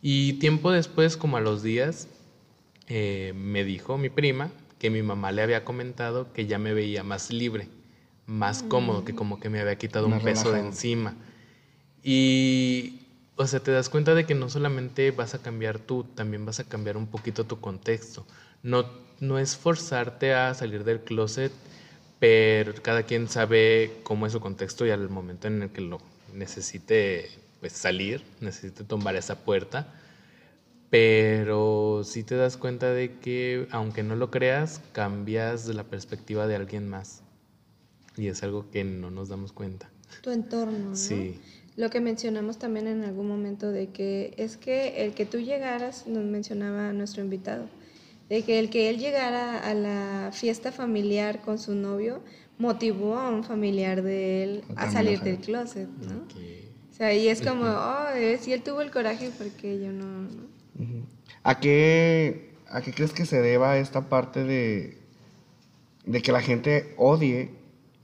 Y 0.01 0.33
tiempo 0.33 0.71
después, 0.71 1.17
como 1.17 1.37
a 1.37 1.41
los 1.41 1.61
días, 1.61 2.07
eh, 2.87 3.33
me 3.35 3.63
dijo 3.63 3.97
mi 3.97 4.09
prima 4.09 4.49
que 4.79 4.89
mi 4.89 5.03
mamá 5.03 5.31
le 5.31 5.41
había 5.41 5.65
comentado 5.65 6.31
que 6.33 6.47
ya 6.47 6.57
me 6.57 6.73
veía 6.73 7.03
más 7.03 7.31
libre, 7.31 7.67
más 8.25 8.63
cómodo, 8.63 9.03
que 9.03 9.13
como 9.13 9.39
que 9.39 9.49
me 9.49 9.59
había 9.59 9.77
quitado 9.77 10.07
un 10.07 10.21
peso 10.21 10.51
de 10.51 10.61
encima. 10.61 11.15
Y, 12.03 12.99
o 13.35 13.45
sea, 13.47 13.59
te 13.59 13.71
das 13.71 13.89
cuenta 13.89 14.15
de 14.15 14.25
que 14.25 14.35
no 14.35 14.49
solamente 14.49 15.11
vas 15.11 15.33
a 15.35 15.41
cambiar 15.41 15.79
tú, 15.79 16.03
también 16.03 16.45
vas 16.45 16.59
a 16.59 16.63
cambiar 16.63 16.97
un 16.97 17.07
poquito 17.07 17.45
tu 17.45 17.59
contexto. 17.59 18.25
No, 18.63 18.85
no 19.19 19.39
es 19.39 19.55
forzarte 19.57 20.33
a 20.33 20.53
salir 20.53 20.83
del 20.83 21.01
closet, 21.01 21.51
pero 22.19 22.73
cada 22.81 23.03
quien 23.03 23.27
sabe 23.27 23.99
cómo 24.03 24.25
es 24.25 24.33
su 24.33 24.39
contexto 24.39 24.85
y 24.85 24.91
al 24.91 25.09
momento 25.09 25.47
en 25.47 25.63
el 25.63 25.69
que 25.69 25.81
lo 25.81 25.99
necesite 26.33 27.29
pues, 27.59 27.73
salir, 27.73 28.23
necesite 28.41 28.83
tomar 28.83 29.15
esa 29.15 29.39
puerta. 29.39 29.93
Pero 30.89 32.01
sí 32.03 32.23
te 32.23 32.35
das 32.35 32.57
cuenta 32.57 32.91
de 32.91 33.19
que, 33.19 33.67
aunque 33.71 34.01
no 34.01 34.15
lo 34.15 34.31
creas, 34.31 34.81
cambias 34.91 35.67
la 35.67 35.83
perspectiva 35.83 36.47
de 36.47 36.55
alguien 36.55 36.89
más. 36.89 37.21
Y 38.17 38.27
es 38.27 38.41
algo 38.41 38.71
que 38.71 38.83
no 38.83 39.11
nos 39.11 39.29
damos 39.29 39.53
cuenta. 39.53 39.89
Tu 40.23 40.31
entorno, 40.31 40.89
¿no? 40.89 40.95
Sí 40.95 41.39
lo 41.79 41.89
que 41.89 42.01
mencionamos 42.01 42.59
también 42.59 42.87
en 42.87 43.05
algún 43.05 43.25
momento 43.25 43.71
de 43.71 43.87
que 43.87 44.33
es 44.35 44.57
que 44.57 45.05
el 45.05 45.13
que 45.13 45.25
tú 45.25 45.39
llegaras, 45.39 46.07
nos 46.07 46.25
mencionaba 46.25 46.91
nuestro 46.91 47.23
invitado, 47.23 47.69
de 48.27 48.43
que 48.43 48.59
el 48.59 48.69
que 48.69 48.89
él 48.89 48.97
llegara 48.97 49.57
a 49.57 49.73
la 49.73 50.31
fiesta 50.33 50.73
familiar 50.73 51.39
con 51.39 51.57
su 51.57 51.75
novio 51.75 52.19
motivó 52.57 53.15
a 53.15 53.29
un 53.29 53.45
familiar 53.45 54.03
de 54.03 54.43
él 54.43 54.63
a 54.75 54.91
salir 54.91 55.21
del 55.21 55.37
closet, 55.37 55.87
¿no? 55.87 56.17
O 56.91 56.93
sea, 56.93 57.13
y 57.13 57.29
es 57.29 57.41
como, 57.47 57.63
oh, 57.63 58.07
si 58.41 58.51
él 58.51 58.61
tuvo 58.61 58.81
el 58.81 58.91
coraje, 58.91 59.31
porque 59.37 59.79
yo 59.79 59.93
no? 59.93 60.27
¿A, 61.43 61.61
qué, 61.61 62.55
¿A 62.67 62.81
qué 62.81 62.91
crees 62.91 63.13
que 63.13 63.25
se 63.25 63.41
deba 63.41 63.77
esta 63.77 64.09
parte 64.09 64.43
de, 64.43 64.97
de 66.05 66.21
que 66.21 66.33
la 66.33 66.41
gente 66.41 66.93
odie 66.97 67.51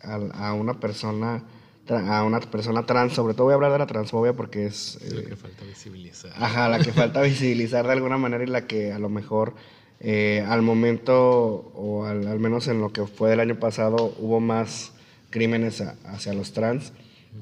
a, 0.01 0.15
a 0.15 0.53
una 0.53 0.79
persona? 0.79 1.43
A 1.89 2.24
una 2.24 2.39
persona 2.39 2.86
trans, 2.86 3.13
sobre 3.13 3.34
todo 3.34 3.45
voy 3.45 3.52
a 3.52 3.56
hablar 3.56 3.71
de 3.71 3.80
la 3.80 3.88
transfobia 3.88 4.34
porque 4.34 4.65
es... 4.65 5.00
la 5.12 5.21
eh, 5.21 5.26
que 5.26 5.36
falta 5.36 5.63
visibilizar. 5.65 6.32
Ajá, 6.36 6.69
la 6.69 6.80
que 6.80 6.91
falta 6.91 7.21
visibilizar 7.24 7.86
de 7.86 7.93
alguna 7.93 8.17
manera 8.17 8.43
y 8.43 8.48
la 8.48 8.65
que 8.67 8.91
a 8.91 9.00
lo 9.00 9.10
mejor 9.10 9.54
eh, 10.00 10.45
al 10.48 10.62
momento, 10.62 11.71
o 11.76 12.06
al, 12.06 12.39
menos 12.39 12.67
en 12.67 12.82
lo 12.82 12.91
que 12.91 13.06
fue 13.06 13.30
del 13.30 13.39
año 13.39 13.60
pasado, 13.60 14.15
hubo 14.19 14.39
más 14.39 14.93
crímenes 15.30 15.82
hacia 16.06 16.34
los 16.34 16.54
trans 16.54 16.93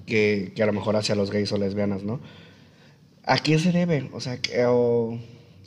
que, 0.05 0.51
que, 0.55 0.63
a 0.63 0.65
lo 0.65 0.73
mejor 0.73 0.95
hacia 0.95 1.15
los 1.15 1.31
gays 1.31 1.51
o 1.51 1.57
lesbianas, 1.57 2.03
¿no? 2.03 2.19
¿A 3.25 3.37
quién 3.37 3.59
se 3.59 3.71
debe? 3.71 4.09
O 4.13 4.19
sea, 4.19 4.41
que, 4.41 4.65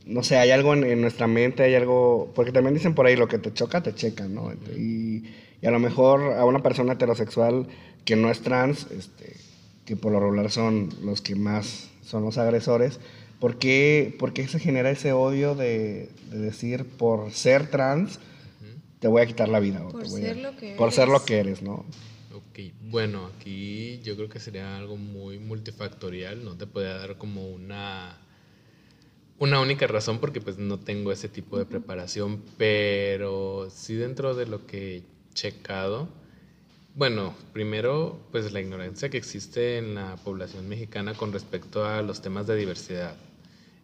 no 0.07 0.23
sé, 0.23 0.37
hay 0.37 0.53
algo 0.53 0.73
en, 0.73 1.01
nuestra 1.01 1.27
mente, 1.27 1.65
hay 1.65 1.75
algo, 1.75 2.33
porque 2.35 2.53
también 2.53 2.75
dicen 2.75 2.95
por 2.95 3.07
ahí, 3.07 3.17
lo 3.17 3.27
que 3.29 3.39
te 3.39 3.53
choca, 3.53 3.83
te 3.83 3.95
checa, 3.95 4.29
¿no? 4.29 4.53
Y, 4.77 5.25
y, 5.61 5.67
a 5.67 5.71
lo 5.71 5.81
mejor 5.81 6.35
a 6.35 6.45
una 6.45 6.63
persona 6.63 6.93
heterosexual 6.93 7.67
que 8.05 8.15
no 8.15 8.31
es 8.31 8.41
trans, 8.41 8.87
este, 8.93 9.35
que 9.85 9.97
por 9.97 10.13
lo 10.13 10.21
regular 10.21 10.51
son 10.51 10.91
los 11.03 11.21
que 11.21 11.35
más 11.35 11.91
son 12.05 12.23
los 12.23 12.39
agresores, 12.39 13.01
¿por 13.41 13.59
qué, 13.59 14.15
por 14.19 14.33
qué 14.33 14.47
se 14.47 14.61
genera 14.61 14.91
ese 14.91 15.13
odio 15.13 15.57
de, 15.57 16.09
de, 16.31 16.39
decir 16.39 16.85
por 16.85 17.33
ser 17.33 17.69
trans 17.69 18.21
te 19.01 19.09
voy 19.09 19.23
a 19.23 19.27
quitar 19.27 19.49
la 19.49 19.59
vida? 19.59 19.81
por 19.89 20.07
ser 20.07 20.37
lo 20.37 20.57
que 20.57 20.75
Por 20.77 20.93
ser 20.93 21.09
lo 21.09 21.25
que 21.25 21.39
eres, 21.39 21.63
¿no? 21.63 21.85
Ok, 22.33 22.73
bueno, 22.83 23.27
aquí 23.37 24.01
yo 24.05 24.15
creo 24.15 24.29
que 24.29 24.39
sería 24.39 24.77
algo 24.77 24.97
muy 24.97 25.41
multifactorial, 25.41 26.45
no 26.45 26.57
te 26.57 26.69
puede 26.69 26.89
dar 26.89 27.19
como 27.19 27.49
una 27.49 28.21
una 29.39 29.61
única 29.61 29.87
razón 29.87 30.19
porque 30.19 30.41
pues 30.41 30.59
no 30.59 30.79
tengo 30.79 31.13
ese 31.13 31.29
tipo 31.29 31.59
de 31.59 31.67
preparación, 31.67 32.43
pero 32.57 33.69
sí 33.71 33.95
dentro 33.95 34.35
de 34.35 34.47
lo 34.47 34.67
que 34.67 34.97
he 34.97 35.03
checado, 35.35 36.09
bueno, 36.95 37.35
primero 37.53 38.19
pues 38.33 38.51
la 38.53 38.61
ignorancia 38.61 39.11
que 39.11 39.19
existe 39.19 39.77
en 39.77 39.95
la 39.95 40.17
población 40.17 40.69
mexicana 40.69 41.13
con 41.15 41.33
respecto 41.33 41.85
a 41.85 42.01
los 42.01 42.23
temas 42.23 42.47
de 42.47 42.57
diversidad 42.57 43.17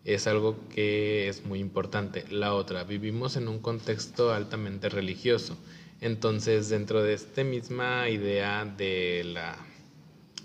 es 0.04 0.26
algo 0.26 0.56
que 0.74 1.28
es 1.28 1.44
muy 1.44 1.60
importante. 1.60 2.24
La 2.30 2.54
otra, 2.54 2.84
vivimos 2.84 3.36
en 3.36 3.48
un 3.48 3.60
contexto 3.60 4.32
altamente 4.32 4.88
religioso, 4.88 5.58
entonces 6.00 6.70
dentro 6.70 7.02
de 7.02 7.14
esta 7.14 7.44
misma 7.44 8.08
idea 8.08 8.64
de 8.64 9.22
la 9.24 9.58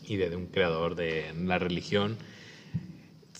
idea 0.08 0.30
de 0.30 0.36
un 0.36 0.48
creador 0.48 0.96
de 0.96 1.34
la 1.44 1.60
religión, 1.60 2.18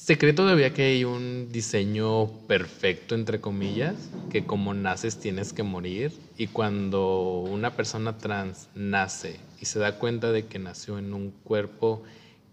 secreto 0.08 0.44
todavía 0.44 0.74
que 0.74 0.84
hay 0.84 1.04
un 1.04 1.52
diseño 1.52 2.28
perfecto, 2.48 3.14
entre 3.14 3.42
comillas, 3.42 3.94
que 4.32 4.46
como 4.46 4.74
naces 4.74 5.20
tienes 5.20 5.52
que 5.52 5.64
morir. 5.64 6.14
Y 6.38 6.48
cuando 6.48 7.42
una 7.42 7.76
persona 7.76 8.18
trans 8.18 8.70
nace 8.74 9.38
y 9.60 9.66
se 9.66 9.80
da 9.80 10.00
cuenta 10.00 10.32
de 10.32 10.46
que 10.46 10.60
nació 10.60 10.98
en 10.98 11.14
un 11.14 11.32
cuerpo 11.32 12.04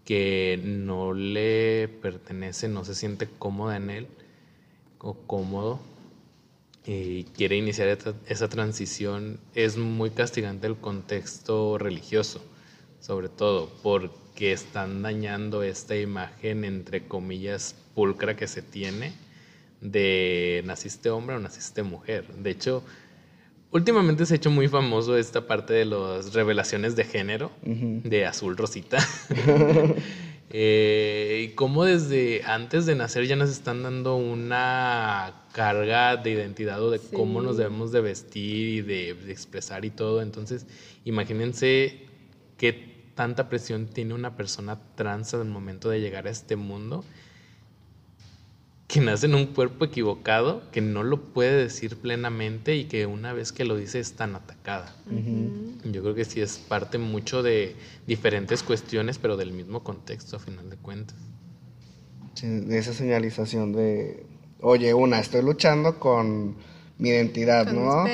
que 0.05 0.61
no 0.64 1.14
le 1.14 1.87
pertenece, 2.03 2.67
no 2.67 2.85
se 2.85 2.97
siente 2.97 3.29
cómoda 3.38 3.77
en 3.77 3.90
él 3.90 4.09
o 4.99 5.14
cómodo 5.14 5.79
y 6.85 7.23
quiere 7.23 7.57
iniciar 7.57 7.97
esa 8.27 8.49
transición, 8.49 9.38
es 9.55 9.77
muy 9.77 10.11
castigante 10.11 10.67
el 10.67 10.75
contexto 10.75 11.79
religioso, 11.79 12.45
sobre 12.99 13.29
todo, 13.29 13.71
porque 13.85 14.24
que 14.35 14.53
están 14.53 15.03
dañando 15.03 15.62
esta 15.62 15.97
imagen, 15.97 16.64
entre 16.64 17.07
comillas, 17.07 17.77
pulcra 17.94 18.37
que 18.37 18.49
se 18.49 18.62
tiene 18.62 19.12
de 19.81 20.62
naciste 20.64 21.11
hombre 21.11 21.37
o 21.37 21.38
naciste 21.38 21.83
mujer. 21.83 22.27
De 22.35 22.51
hecho, 22.51 22.83
últimamente 23.70 24.27
se 24.27 24.35
ha 24.35 24.37
hecho 24.37 24.51
muy 24.51 24.66
famoso 24.66 25.16
esta 25.16 25.47
parte 25.47 25.75
de 25.75 25.85
las 25.85 26.33
revelaciones 26.33 26.97
de 26.97 27.05
género, 27.05 27.53
de 27.62 28.27
azul 28.27 28.57
rosita. 28.57 28.99
eh, 30.51 31.47
y 31.47 31.55
cómo 31.55 31.85
desde 31.85 32.42
antes 32.44 32.87
de 32.87 32.94
nacer 32.94 33.27
ya 33.27 33.37
nos 33.37 33.51
están 33.51 33.83
dando 33.83 34.16
una 34.16 35.42
carga 35.53 36.16
de 36.16 36.31
identidad 36.31 36.83
o 36.83 36.90
de 36.90 36.99
cómo 36.99 37.42
nos 37.42 37.59
debemos 37.59 37.92
de 37.92 38.01
vestir 38.01 38.68
y 38.68 38.81
de, 38.81 39.14
de 39.14 39.33
expresar 39.33 39.85
y 39.85 39.90
todo. 39.90 40.23
Entonces, 40.23 40.66
imagínense 41.05 42.07
qué 42.57 42.93
tanta 43.14 43.48
presión 43.48 43.87
tiene 43.87 44.14
una 44.14 44.37
persona 44.37 44.79
trans 44.94 45.35
al 45.35 45.46
momento 45.46 45.88
de 45.90 46.00
llegar 46.00 46.27
a 46.27 46.31
este 46.31 46.57
mundo 46.57 47.05
que 48.94 49.00
nace 49.00 49.27
en 49.27 49.35
un 49.35 49.46
cuerpo 49.46 49.87
equivocado, 49.87 50.62
que 50.70 50.81
no 50.81 51.03
lo 51.03 51.20
puede 51.20 51.57
decir 51.57 51.96
plenamente 51.96 52.77
y 52.77 52.85
que 52.85 53.07
una 53.07 53.33
vez 53.33 53.50
que 53.50 53.64
lo 53.64 53.77
dice 53.77 53.98
es 53.98 54.12
tan 54.12 54.37
atacada. 54.37 54.94
Yo 55.85 56.03
creo 56.03 56.14
que 56.14 56.24
sí 56.24 56.40
es 56.40 56.59
parte 56.59 56.98
mucho 56.98 57.42
de 57.42 57.74
diferentes 58.07 58.62
cuestiones, 58.62 59.18
pero 59.18 59.37
del 59.37 59.53
mismo 59.53 59.83
contexto 59.83 60.37
a 60.37 60.38
final 60.38 60.68
de 60.70 60.77
cuentas. 60.77 61.16
de 62.42 62.79
esa 62.79 62.92
señalización 62.92 63.72
de, 63.72 64.27
oye, 64.61 64.92
una, 64.92 65.18
estoy 65.18 65.42
luchando 65.42 65.98
con 65.98 66.55
mi 66.98 67.09
identidad, 67.09 67.72
¿no? 67.72 68.04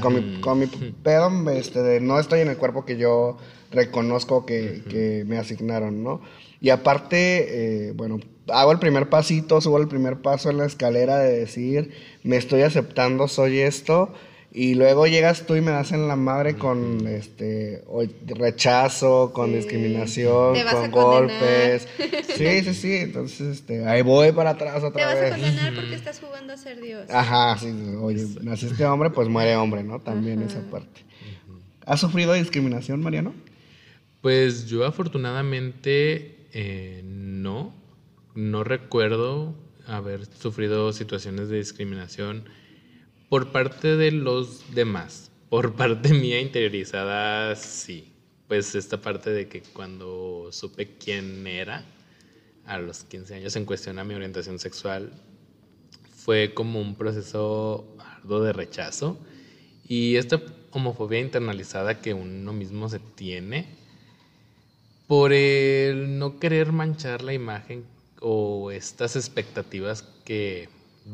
con, 0.00 0.14
mi, 0.14 0.40
con 0.40 0.58
mi 0.58 0.66
pedo, 0.66 1.30
este, 1.50 1.82
de 1.82 2.00
no 2.00 2.18
estoy 2.18 2.40
en 2.40 2.48
el 2.48 2.56
cuerpo 2.56 2.84
que 2.84 2.96
yo 2.96 3.38
reconozco 3.70 4.44
que, 4.44 5.24
me 5.26 5.38
asignaron, 5.38 6.02
¿no? 6.02 6.20
Y 6.60 6.70
aparte, 6.70 7.88
eh, 7.88 7.92
bueno, 7.92 8.18
hago 8.48 8.72
el 8.72 8.78
primer 8.78 9.08
pasito, 9.08 9.60
subo 9.60 9.78
el 9.78 9.88
primer 9.88 10.20
paso 10.20 10.50
en 10.50 10.58
la 10.58 10.66
escalera 10.66 11.18
de 11.18 11.38
decir, 11.38 11.92
me 12.22 12.36
estoy 12.36 12.62
aceptando, 12.62 13.28
soy 13.28 13.60
esto, 13.60 14.12
y 14.52 14.74
luego 14.74 15.06
llegas 15.06 15.46
tú 15.46 15.54
y 15.54 15.60
me 15.60 15.70
das 15.70 15.92
en 15.92 16.08
la 16.08 16.16
madre 16.16 16.56
con 16.56 17.06
este 17.06 17.84
rechazo, 18.26 19.32
con 19.32 19.52
discriminación, 19.52 20.56
con 20.70 20.90
golpes. 20.90 21.86
Sí, 22.40 22.62
sí, 22.62 22.74
sí. 22.74 22.94
Entonces, 22.94 23.58
este, 23.58 23.86
ahí 23.86 24.00
voy 24.00 24.32
para 24.32 24.50
atrás 24.50 24.82
otra 24.82 25.08
vez. 25.08 25.14
Te 25.14 25.30
vas 25.30 25.32
a 25.32 25.42
condenar 25.42 25.74
porque 25.74 25.94
estás 25.94 26.20
jugando 26.20 26.54
a 26.54 26.56
ser 26.56 26.80
Dios. 26.80 27.04
Ajá, 27.10 27.58
sí. 27.58 27.70
Oye, 28.00 28.26
naciste 28.40 28.82
hombre, 28.86 29.10
pues 29.10 29.28
muere 29.28 29.56
hombre, 29.56 29.84
¿no? 29.84 30.00
También 30.00 30.40
esa 30.40 30.62
parte. 30.70 31.04
¿Has 31.84 32.00
sufrido 32.00 32.32
discriminación, 32.32 33.02
Mariano? 33.02 33.34
Pues 34.22 34.66
yo 34.66 34.86
afortunadamente 34.86 36.46
eh, 36.52 37.02
no, 37.04 37.74
no 38.34 38.64
recuerdo 38.64 39.54
haber 39.86 40.24
sufrido 40.24 40.92
situaciones 40.94 41.50
de 41.50 41.58
discriminación 41.58 42.44
por 43.30 43.52
parte 43.52 43.96
de 43.96 44.10
los 44.10 44.74
demás. 44.74 45.30
Por 45.48 45.74
parte 45.74 46.12
mía 46.12 46.40
interiorizada, 46.40 47.56
sí. 47.56 48.12
Pues 48.48 48.74
esta 48.74 49.00
parte 49.00 49.30
de 49.30 49.48
que 49.48 49.62
cuando 49.62 50.48
supe 50.50 50.98
quién 50.98 51.46
era, 51.46 51.84
a 52.66 52.78
los 52.78 53.04
15 53.04 53.36
años 53.36 53.56
en 53.56 53.64
cuestión 53.64 53.98
a 54.00 54.04
mi 54.04 54.14
orientación 54.14 54.58
sexual, 54.58 55.12
fue 56.12 56.52
como 56.52 56.80
un 56.80 56.96
proceso 56.96 57.96
arduo 57.98 58.42
de 58.42 58.52
rechazo. 58.52 59.16
Y 59.86 60.16
esta 60.16 60.42
homofobia 60.72 61.20
internalizada 61.20 62.00
que 62.00 62.12
uno 62.12 62.52
mismo 62.52 62.88
se 62.88 62.98
tiene, 62.98 63.68
por 65.06 65.32
el 65.32 66.18
no 66.18 66.40
querer 66.40 66.72
manchar 66.72 67.22
la 67.22 67.32
imagen 67.32 67.84
o 68.20 68.72
estas 68.72 69.14
expectativas 69.14 70.02
que 70.24 70.68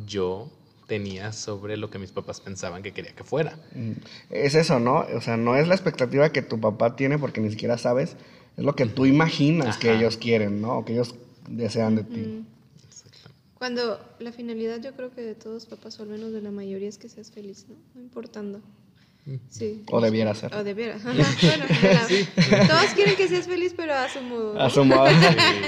yo 0.07 0.50
tenía 0.87 1.33
sobre 1.33 1.77
lo 1.77 1.90
que 1.90 1.99
mis 1.99 2.12
papás 2.12 2.40
pensaban 2.40 2.83
que 2.83 2.92
quería 2.92 3.12
que 3.12 3.25
fuera. 3.25 3.59
Mm, 3.75 3.92
es 4.31 4.55
eso, 4.55 4.79
¿no? 4.81 5.07
O 5.14 5.20
sea, 5.20 5.37
no 5.37 5.57
es 5.57 5.68
la 5.68 5.75
expectativa 5.75 6.31
que 6.31 6.42
tu 6.42 6.61
papá 6.61 6.96
tiene 6.96 7.18
porque 7.18 7.40
ni 7.40 7.51
siquiera 7.51 7.79
sabes, 7.79 8.16
es 8.57 8.64
lo 8.64 8.75
que 8.75 8.87
tú 8.87 9.07
imaginas 9.07 9.77
que 9.79 9.92
ellos 9.92 10.16
quieren, 10.16 10.61
¿no? 10.61 10.79
O 10.79 10.85
que 10.85 10.94
ellos 10.94 11.14
desean 11.49 11.96
de 11.96 12.05
ti. 12.05 12.44
Cuando 13.59 13.99
la 14.18 14.33
finalidad 14.33 14.81
yo 14.83 14.94
creo 14.94 15.11
que 15.11 15.22
de 15.22 15.35
todos 15.35 15.66
papás, 15.66 15.99
o 15.99 16.03
al 16.03 16.11
menos 16.11 16.33
de 16.33 16.42
la 16.42 16.51
mayoría, 16.51 16.88
es 16.88 16.99
que 16.99 17.09
seas 17.09 17.31
feliz, 17.31 17.66
¿no? 17.68 17.77
No 17.94 18.03
importando 18.03 18.61
Sí. 19.49 19.83
O 19.91 20.01
debiera 20.01 20.35
ser. 20.35 20.55
O 20.55 20.62
debiera. 20.62 20.99
bueno, 21.03 21.17
todos 22.69 22.91
quieren 22.95 23.17
que 23.17 23.27
seas 23.27 23.47
feliz, 23.47 23.75
pero 23.77 23.93
a 23.95 24.09
su 24.09 24.21
modo. 24.21 24.61
A 24.61 24.71
su 24.71 24.85
modo. 24.85 25.09
Sí, 25.09 25.17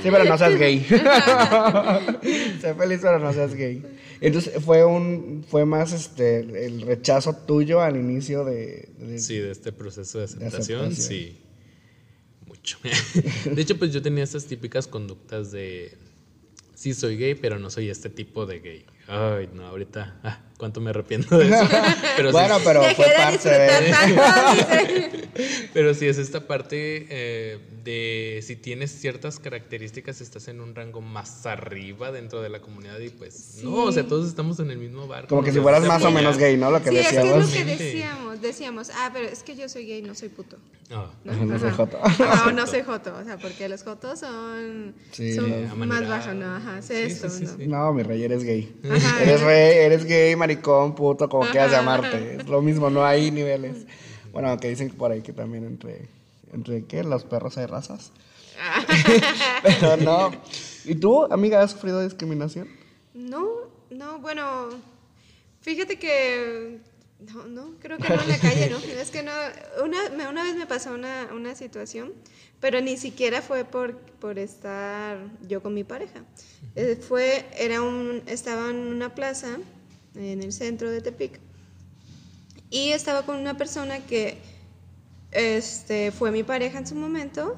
pero 0.10 0.24
no 0.24 0.38
seas 0.38 0.56
gay. 0.56 0.84
sé 2.60 2.74
feliz, 2.74 3.00
pero 3.02 3.18
no 3.18 3.32
seas 3.32 3.54
gay. 3.54 3.84
Entonces, 4.20 4.62
fue 4.64 4.84
un 4.84 5.44
fue 5.48 5.64
más 5.64 5.92
este 5.92 6.66
el 6.66 6.82
rechazo 6.82 7.34
tuyo 7.34 7.80
al 7.80 7.96
inicio 7.96 8.44
de, 8.44 8.90
Sí, 9.18 9.38
de 9.38 9.50
este 9.50 9.72
proceso 9.72 10.18
de 10.18 10.24
aceptación, 10.24 10.94
sí. 10.94 11.38
Mucho. 12.46 12.78
De 13.44 13.60
hecho, 13.60 13.76
pues 13.76 13.92
yo 13.92 14.00
tenía 14.00 14.22
estas 14.22 14.46
típicas 14.46 14.86
conductas 14.86 15.50
de 15.50 15.98
sí 16.74 16.94
soy 16.94 17.16
gay, 17.16 17.34
pero 17.34 17.58
no 17.58 17.70
soy 17.70 17.90
este 17.90 18.08
tipo 18.08 18.46
de 18.46 18.60
gay. 18.60 18.86
Ay, 19.08 19.48
no, 19.52 19.66
ahorita, 19.66 20.20
ah, 20.22 20.47
cuánto 20.58 20.80
me 20.80 20.90
arrepiento 20.90 21.38
de 21.38 21.46
eso. 21.46 21.68
Pero 22.16 22.32
bueno, 22.32 22.56
pero 22.64 22.82
fue 22.82 23.06
parte 23.16 23.48
de... 23.48 25.28
pero 25.72 25.94
sí 25.94 26.06
es 26.06 26.18
esta 26.18 26.46
parte 26.46 27.06
eh, 27.08 27.58
de 27.84 28.40
si 28.42 28.56
tienes 28.56 28.90
ciertas 28.90 29.38
características, 29.38 30.20
estás 30.20 30.48
en 30.48 30.60
un 30.60 30.74
rango 30.74 31.00
más 31.00 31.46
arriba 31.46 32.10
dentro 32.10 32.42
de 32.42 32.48
la 32.48 32.60
comunidad 32.60 32.98
y 32.98 33.10
pues 33.10 33.60
no, 33.62 33.84
o 33.84 33.92
sea, 33.92 34.06
todos 34.06 34.26
estamos 34.26 34.58
en 34.58 34.70
el 34.70 34.78
mismo 34.78 35.06
barco. 35.06 35.28
Como 35.28 35.42
que 35.42 35.52
si 35.52 35.60
fueras 35.60 35.84
más 35.86 36.02
o 36.02 36.10
menos 36.10 36.38
gay, 36.38 36.56
¿no? 36.56 36.70
Lo 36.70 36.82
que 36.82 36.90
sí, 36.90 36.96
decíamos. 36.96 37.44
Es, 37.44 37.52
que 37.52 37.58
es 37.60 37.66
lo 37.66 37.76
que 37.76 37.84
decíamos. 37.84 38.40
decíamos, 38.40 38.90
ah, 38.94 39.10
pero 39.12 39.28
es 39.28 39.42
que 39.44 39.54
yo 39.54 39.68
soy 39.68 39.86
gay, 39.86 40.02
no 40.02 40.14
soy 40.14 40.28
puto. 40.28 40.56
Ah. 40.90 41.10
No, 41.24 41.32
no, 41.44 41.58
soy 41.58 41.70
joto. 41.70 41.98
No, 42.18 42.52
no 42.52 42.66
soy 42.66 42.82
joto, 42.82 43.14
o 43.16 43.24
sea, 43.24 43.36
porque 43.38 43.68
los 43.68 43.82
jotos 43.82 44.20
son, 44.20 44.94
son 45.12 45.88
más 45.88 46.08
bajos, 46.08 46.34
no, 46.34 46.56
ajá, 46.56 46.82
sé 46.82 47.06
esto, 47.06 47.28
¿no? 47.66 47.66
No, 47.66 47.92
mi 47.92 48.02
rey, 48.02 48.24
eres 48.24 48.42
gay. 48.42 48.74
Eres 48.82 49.40
rey, 49.40 49.78
eres 49.78 50.04
gay, 50.04 50.34
maricón, 50.48 50.94
puto, 50.94 51.28
como 51.28 51.48
quieras 51.50 51.70
llamarte. 51.70 52.36
Es 52.36 52.48
lo 52.48 52.62
mismo, 52.62 52.90
no 52.90 53.04
hay 53.04 53.30
niveles. 53.30 53.86
Bueno, 54.32 54.48
aunque 54.48 54.68
dicen 54.68 54.90
por 54.90 55.12
ahí 55.12 55.20
que 55.20 55.32
también 55.32 55.64
entre, 55.64 56.08
entre 56.52 56.84
¿qué? 56.84 57.04
Los 57.04 57.24
perros 57.24 57.58
hay 57.58 57.66
razas. 57.66 58.12
pero 59.62 59.96
no. 59.98 60.30
¿Y 60.84 60.94
tú, 60.94 61.24
amiga, 61.30 61.62
has 61.62 61.72
sufrido 61.72 62.02
discriminación? 62.02 62.68
No, 63.14 63.46
no, 63.90 64.20
bueno, 64.20 64.68
fíjate 65.60 65.98
que 65.98 66.78
no, 67.20 67.46
no, 67.46 67.74
creo 67.80 67.98
que 67.98 68.08
no 68.08 68.22
en 68.22 68.28
la 68.28 68.38
calle, 68.40 68.70
¿no? 68.70 68.78
Es 68.78 69.10
que 69.10 69.22
no, 69.22 69.32
una, 69.84 70.28
una 70.28 70.42
vez 70.44 70.56
me 70.56 70.66
pasó 70.66 70.94
una, 70.94 71.28
una 71.34 71.54
situación, 71.54 72.12
pero 72.60 72.80
ni 72.80 72.96
siquiera 72.96 73.42
fue 73.42 73.64
por, 73.64 73.96
por 73.96 74.38
estar 74.38 75.18
yo 75.46 75.62
con 75.62 75.74
mi 75.74 75.84
pareja. 75.84 76.24
Eh, 76.74 76.96
fue, 76.96 77.44
era 77.56 77.82
un, 77.82 78.22
estaba 78.26 78.70
en 78.70 78.76
una 78.76 79.14
plaza 79.14 79.58
en 80.18 80.42
el 80.42 80.52
centro 80.52 80.90
de 80.90 81.00
Tepic 81.00 81.40
y 82.70 82.90
estaba 82.90 83.22
con 83.22 83.36
una 83.36 83.56
persona 83.56 84.00
que 84.00 84.38
este, 85.30 86.10
fue 86.10 86.30
mi 86.30 86.42
pareja 86.42 86.78
en 86.78 86.86
su 86.86 86.94
momento 86.94 87.56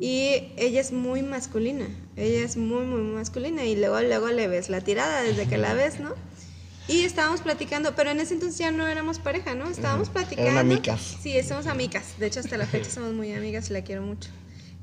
y 0.00 0.52
ella 0.56 0.80
es 0.80 0.92
muy 0.92 1.22
masculina, 1.22 1.86
ella 2.16 2.44
es 2.44 2.56
muy, 2.56 2.84
muy 2.84 3.02
masculina 3.02 3.64
y 3.64 3.76
luego, 3.76 4.00
luego 4.00 4.28
le 4.28 4.48
ves 4.48 4.68
la 4.68 4.80
tirada 4.80 5.22
desde 5.22 5.46
que 5.46 5.58
la 5.58 5.74
ves, 5.74 6.00
¿no? 6.00 6.14
Y 6.88 7.02
estábamos 7.02 7.40
platicando, 7.40 7.94
pero 7.94 8.10
en 8.10 8.18
ese 8.18 8.34
entonces 8.34 8.58
ya 8.58 8.72
no 8.72 8.86
éramos 8.86 9.20
pareja, 9.20 9.54
¿no? 9.54 9.68
Estábamos 9.68 10.08
platicando. 10.08 10.50
Eran 10.50 10.58
amigas. 10.58 11.16
Sí, 11.22 11.40
somos 11.44 11.68
amigas. 11.68 12.18
De 12.18 12.26
hecho, 12.26 12.40
hasta 12.40 12.56
la 12.56 12.66
fecha 12.66 12.90
somos 12.90 13.12
muy 13.12 13.32
amigas 13.32 13.70
y 13.70 13.72
la 13.72 13.82
quiero 13.82 14.02
mucho. 14.02 14.30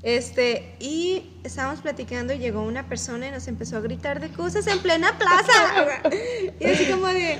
Este, 0.02 0.74
y 0.80 1.30
estábamos 1.44 1.80
platicando 1.80 2.32
y 2.32 2.38
llegó 2.38 2.62
una 2.62 2.88
persona 2.88 3.28
y 3.28 3.30
nos 3.30 3.48
empezó 3.48 3.76
a 3.76 3.80
gritar 3.80 4.20
de 4.20 4.30
cosas 4.30 4.66
en 4.66 4.78
plena 4.78 5.18
plaza. 5.18 6.10
y 6.60 6.64
así 6.64 6.90
como 6.90 7.06
de, 7.06 7.38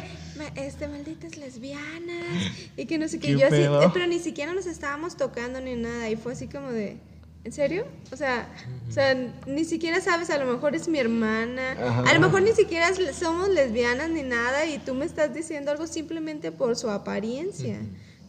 este, 0.57 0.89
malditas 0.89 1.37
lesbianas. 1.37 2.53
Y 2.77 2.87
que 2.87 2.99
no 2.99 3.09
sé 3.09 3.19
qué. 3.19 3.29
qué 3.29 3.39
yo 3.39 3.47
así, 3.47 3.91
pero 3.93 4.07
ni 4.07 4.19
siquiera 4.19 4.53
nos 4.53 4.67
estábamos 4.67 5.17
tocando 5.17 5.61
ni 5.61 5.75
nada. 5.75 6.11
Y 6.11 6.17
fue 6.17 6.33
así 6.33 6.49
como 6.49 6.71
de, 6.71 6.99
¿En 7.43 7.53
serio? 7.53 7.87
O 8.13 8.17
sea, 8.17 8.51
o 8.87 8.93
sea, 8.93 9.15
ni 9.47 9.65
siquiera 9.65 10.03
sabes, 10.03 10.29
a 10.29 10.37
lo 10.37 10.45
mejor 10.53 10.75
es 10.75 10.89
mi 10.89 10.99
hermana, 10.99 11.73
a 12.07 12.13
lo 12.13 12.21
mejor 12.21 12.43
ni 12.43 12.53
siquiera 12.53 12.91
somos 13.15 13.49
lesbianas 13.49 14.11
ni 14.11 14.23
nada 14.23 14.67
y 14.67 14.79
tú 14.79 14.95
me 14.95 15.07
estás 15.07 15.33
diciendo 15.33 15.71
algo 15.71 15.87
simplemente 15.87 16.53
por 16.53 16.77
su 16.77 16.91
apariencia, 16.91 17.79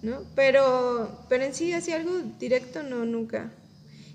¿no? 0.01 0.21
Pero, 0.33 1.25
pero 1.27 1.43
en 1.43 1.53
sí, 1.53 1.73
así 1.73 1.91
algo 1.91 2.21
directo, 2.39 2.83
no, 2.83 3.03
nunca. 3.03 3.51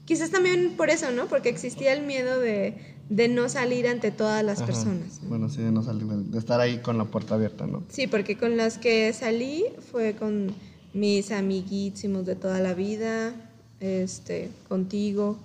Quizás 0.06 0.30
también 0.30 0.74
por 0.76 0.88
eso, 0.88 1.10
¿no? 1.10 1.26
Porque 1.26 1.50
existía 1.50 1.92
el 1.92 2.06
miedo 2.06 2.40
de, 2.40 2.96
de 3.08 3.28
no 3.28 3.48
salir 3.48 3.86
ante 3.88 4.10
todas 4.12 4.42
las 4.44 4.62
personas. 4.62 5.20
Bueno, 5.22 5.48
sí, 5.48 5.62
de 5.62 5.72
no 5.72 5.82
salir, 5.82 6.06
de 6.06 6.38
estar 6.38 6.60
ahí 6.60 6.78
con 6.78 6.96
la 6.96 7.04
puerta 7.04 7.34
abierta, 7.34 7.66
¿no? 7.66 7.82
Sí, 7.88 8.06
porque 8.06 8.38
con 8.38 8.56
las 8.56 8.78
que 8.78 9.12
salí 9.12 9.64
fue 9.90 10.14
con 10.14 10.54
mis 10.94 11.30
amiguísimos 11.30 12.24
de 12.24 12.36
toda 12.36 12.60
la 12.60 12.72
vida, 12.72 13.34
este, 13.80 14.48
contigo, 14.68 15.38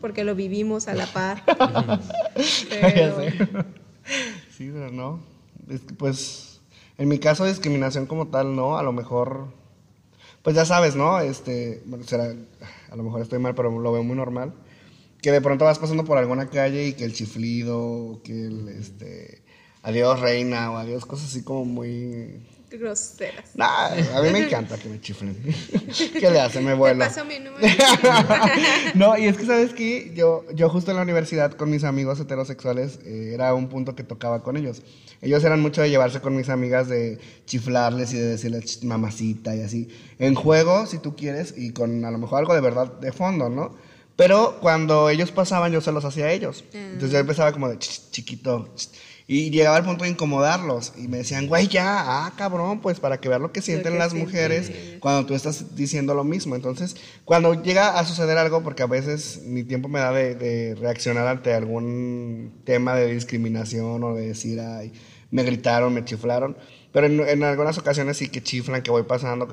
porque 0.00 0.24
lo 0.24 0.34
vivimos 0.34 0.88
a 0.88 0.94
la 0.94 1.06
par. 1.12 1.44
pero... 2.70 3.20
sí, 4.56 4.70
pero 4.72 4.90
no. 4.90 5.20
pues, 5.96 6.60
en 6.98 7.08
mi 7.08 7.18
caso, 7.18 7.44
discriminación 7.44 8.06
como 8.06 8.28
tal, 8.28 8.56
no. 8.56 8.78
A 8.78 8.82
lo 8.82 8.92
mejor, 8.92 9.48
pues 10.46 10.54
ya 10.54 10.64
sabes, 10.64 10.94
¿no? 10.94 11.18
Este, 11.18 11.82
será, 12.04 12.32
a 12.88 12.94
lo 12.94 13.02
mejor 13.02 13.20
estoy 13.20 13.40
mal, 13.40 13.56
pero 13.56 13.76
lo 13.80 13.90
veo 13.90 14.04
muy 14.04 14.14
normal. 14.14 14.54
Que 15.20 15.32
de 15.32 15.40
pronto 15.40 15.64
vas 15.64 15.80
pasando 15.80 16.04
por 16.04 16.18
alguna 16.18 16.50
calle 16.50 16.86
y 16.86 16.92
que 16.92 17.02
el 17.02 17.14
chiflido, 17.14 18.20
que 18.22 18.46
el, 18.46 18.68
este, 18.68 19.42
adiós 19.82 20.20
reina 20.20 20.70
o 20.70 20.76
adiós, 20.76 21.04
cosas 21.04 21.30
así 21.30 21.42
como 21.42 21.64
muy 21.64 22.46
groseras. 22.70 23.50
a 23.58 24.22
mí 24.22 24.30
me 24.30 24.38
encanta 24.46 24.76
que 24.78 24.88
me 24.88 25.00
chiflen. 25.00 25.36
¿Qué 26.12 26.30
le 26.30 26.40
hace? 26.40 26.60
Me 26.60 26.74
vuela. 26.74 27.08
Te 27.08 27.24
mi 27.24 27.38
número. 27.38 27.66
no, 28.94 29.16
y 29.16 29.26
es 29.26 29.36
que, 29.36 29.46
¿sabes 29.46 29.72
qué? 29.72 30.12
Yo, 30.14 30.44
yo 30.54 30.68
justo 30.68 30.90
en 30.90 30.96
la 30.96 31.02
universidad 31.02 31.52
con 31.52 31.70
mis 31.70 31.84
amigos 31.84 32.20
heterosexuales 32.20 32.98
eh, 33.04 33.32
era 33.34 33.54
un 33.54 33.68
punto 33.68 33.94
que 33.94 34.04
tocaba 34.04 34.42
con 34.42 34.56
ellos. 34.56 34.82
Ellos 35.22 35.42
eran 35.44 35.60
mucho 35.60 35.80
de 35.80 35.90
llevarse 35.90 36.20
con 36.20 36.36
mis 36.36 36.48
amigas 36.48 36.88
de 36.88 37.18
chiflarles 37.46 38.12
y 38.12 38.18
de 38.18 38.26
decirles 38.26 38.84
mamacita 38.84 39.56
y 39.56 39.62
así. 39.62 39.88
En 40.18 40.34
juego, 40.34 40.86
si 40.86 40.98
tú 40.98 41.16
quieres, 41.16 41.54
y 41.56 41.72
con 41.72 42.04
a 42.04 42.10
lo 42.10 42.18
mejor 42.18 42.40
algo 42.40 42.54
de 42.54 42.60
verdad 42.60 42.92
de 43.00 43.12
fondo, 43.12 43.48
¿no? 43.48 43.74
Pero 44.16 44.58
cuando 44.60 45.10
ellos 45.10 45.30
pasaban, 45.30 45.72
yo 45.72 45.80
se 45.80 45.92
los 45.92 46.04
hacía 46.04 46.26
a 46.26 46.32
ellos. 46.32 46.64
Ah. 46.68 46.78
Entonces 46.78 47.12
yo 47.12 47.18
empezaba 47.18 47.52
como 47.52 47.68
de 47.68 47.78
chiquito. 47.78 48.74
Y 49.28 49.50
llegaba 49.50 49.76
al 49.76 49.84
punto 49.84 50.04
de 50.04 50.10
incomodarlos. 50.10 50.94
Y 50.96 51.08
me 51.08 51.18
decían, 51.18 51.48
güey, 51.48 51.66
ya, 51.68 52.26
ah, 52.26 52.32
cabrón, 52.36 52.80
pues 52.80 53.00
para 53.00 53.20
que 53.20 53.28
vean 53.28 53.42
lo 53.42 53.52
que 53.52 53.60
sienten 53.60 53.98
las 53.98 54.14
mujeres 54.14 54.70
cuando 55.00 55.26
tú 55.26 55.34
estás 55.34 55.74
diciendo 55.74 56.14
lo 56.14 56.22
mismo. 56.24 56.54
Entonces, 56.54 56.96
cuando 57.24 57.60
llega 57.60 57.98
a 57.98 58.04
suceder 58.04 58.38
algo, 58.38 58.62
porque 58.62 58.84
a 58.84 58.86
veces 58.86 59.42
mi 59.44 59.64
tiempo 59.64 59.88
me 59.88 59.98
da 59.98 60.12
de, 60.12 60.76
reaccionar 60.76 61.26
ante 61.26 61.52
algún 61.52 62.62
tema 62.64 62.94
de 62.94 63.12
discriminación 63.12 64.02
o 64.04 64.14
de 64.14 64.28
decir, 64.28 64.60
ay, 64.60 64.92
me 65.30 65.42
gritaron, 65.42 65.92
me 65.92 66.04
chiflaron. 66.04 66.56
Pero 66.92 67.06
en, 67.06 67.20
en 67.20 67.42
algunas 67.42 67.76
ocasiones 67.78 68.16
sí 68.16 68.28
que 68.28 68.42
chiflan, 68.42 68.82
que 68.82 68.92
voy 68.92 69.02
pasando, 69.02 69.48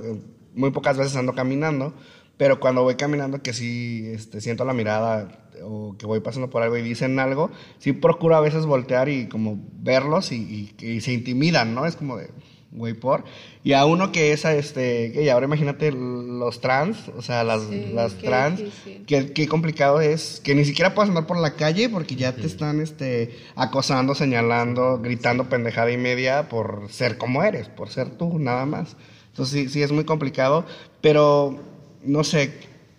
muy 0.54 0.70
pocas 0.70 0.98
veces 0.98 1.16
ando 1.16 1.34
caminando. 1.34 1.96
Pero 2.44 2.60
cuando 2.60 2.84
voy 2.84 2.96
caminando 2.96 3.42
que 3.42 3.54
sí 3.54 4.04
este, 4.14 4.42
siento 4.42 4.66
la 4.66 4.74
mirada 4.74 5.48
o 5.64 5.96
que 5.98 6.06
voy 6.06 6.20
pasando 6.20 6.50
por 6.50 6.62
algo 6.62 6.76
y 6.76 6.82
dicen 6.82 7.18
algo, 7.18 7.50
sí 7.78 7.94
procuro 7.94 8.36
a 8.36 8.42
veces 8.42 8.66
voltear 8.66 9.08
y 9.08 9.30
como 9.30 9.58
verlos 9.76 10.34
y, 10.34 10.76
y, 10.78 11.00
se 11.00 11.14
intimidan, 11.14 11.74
¿no? 11.74 11.86
Es 11.86 11.96
como 11.96 12.18
de, 12.18 12.32
güey, 12.72 12.96
por. 12.96 13.24
Y 13.64 13.72
a 13.72 13.86
uno 13.86 14.12
que 14.12 14.34
es, 14.34 14.44
este, 14.44 15.24
y 15.24 15.30
ahora 15.30 15.46
imagínate 15.46 15.94
los 15.94 16.60
trans, 16.60 17.08
o 17.16 17.22
sea, 17.22 17.46
las, 17.46 17.62
las 17.70 18.16
trans, 18.16 18.62
qué, 19.08 19.48
complicado 19.48 20.02
es, 20.02 20.42
que 20.44 20.54
ni 20.54 20.66
siquiera 20.66 20.94
puedes 20.94 21.08
andar 21.08 21.28
por 21.28 21.40
la 21.40 21.56
calle 21.56 21.88
porque 21.88 22.18
ya 22.18 22.36
te 22.36 22.46
están, 22.46 22.82
este, 22.82 23.38
acosando, 23.56 24.16
señalando, 24.16 25.00
gritando 25.00 25.48
pendejada 25.48 25.94
y 25.94 25.98
media 25.98 26.50
por 26.50 26.90
ser 26.90 27.18
como 27.18 27.42
eres, 27.42 27.70
por 27.70 27.88
ser 27.88 28.10
tú, 28.18 28.38
nada 28.38 28.66
más. 28.66 28.98
Entonces 29.30 29.64
sí, 29.64 29.70
sí 29.70 29.82
es 29.82 29.94
muy 29.94 30.04
complicado, 30.04 30.66
pero 31.00 31.72
no 32.06 32.24
sé, 32.24 32.54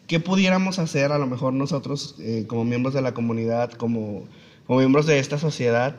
¿qué 0.07 0.21
pudiéramos 0.21 0.79
hacer 0.79 1.13
a 1.13 1.19
lo 1.19 1.27
mejor 1.27 1.53
nosotros 1.53 2.17
eh, 2.21 2.45
como 2.47 2.65
miembros 2.65 2.95
de 2.95 3.03
la 3.03 3.15
comunidad, 3.15 3.73
como, 3.73 4.27
miembros 4.69 5.07
de 5.07 5.19
esta 5.19 5.39
sociedad, 5.39 5.97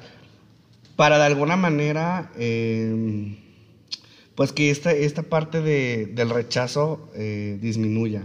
para 0.95 1.17
de 1.17 1.25
alguna 1.25 1.55
manera, 1.55 2.31
em, 2.37 3.37
pues 4.35 4.51
que 4.51 4.69
esta, 4.69 4.91
esta 4.91 5.23
parte 5.23 5.61
de, 5.61 6.07
del 6.07 6.29
rechazo 6.29 7.09
eh, 7.15 7.57
disminuya? 7.61 8.23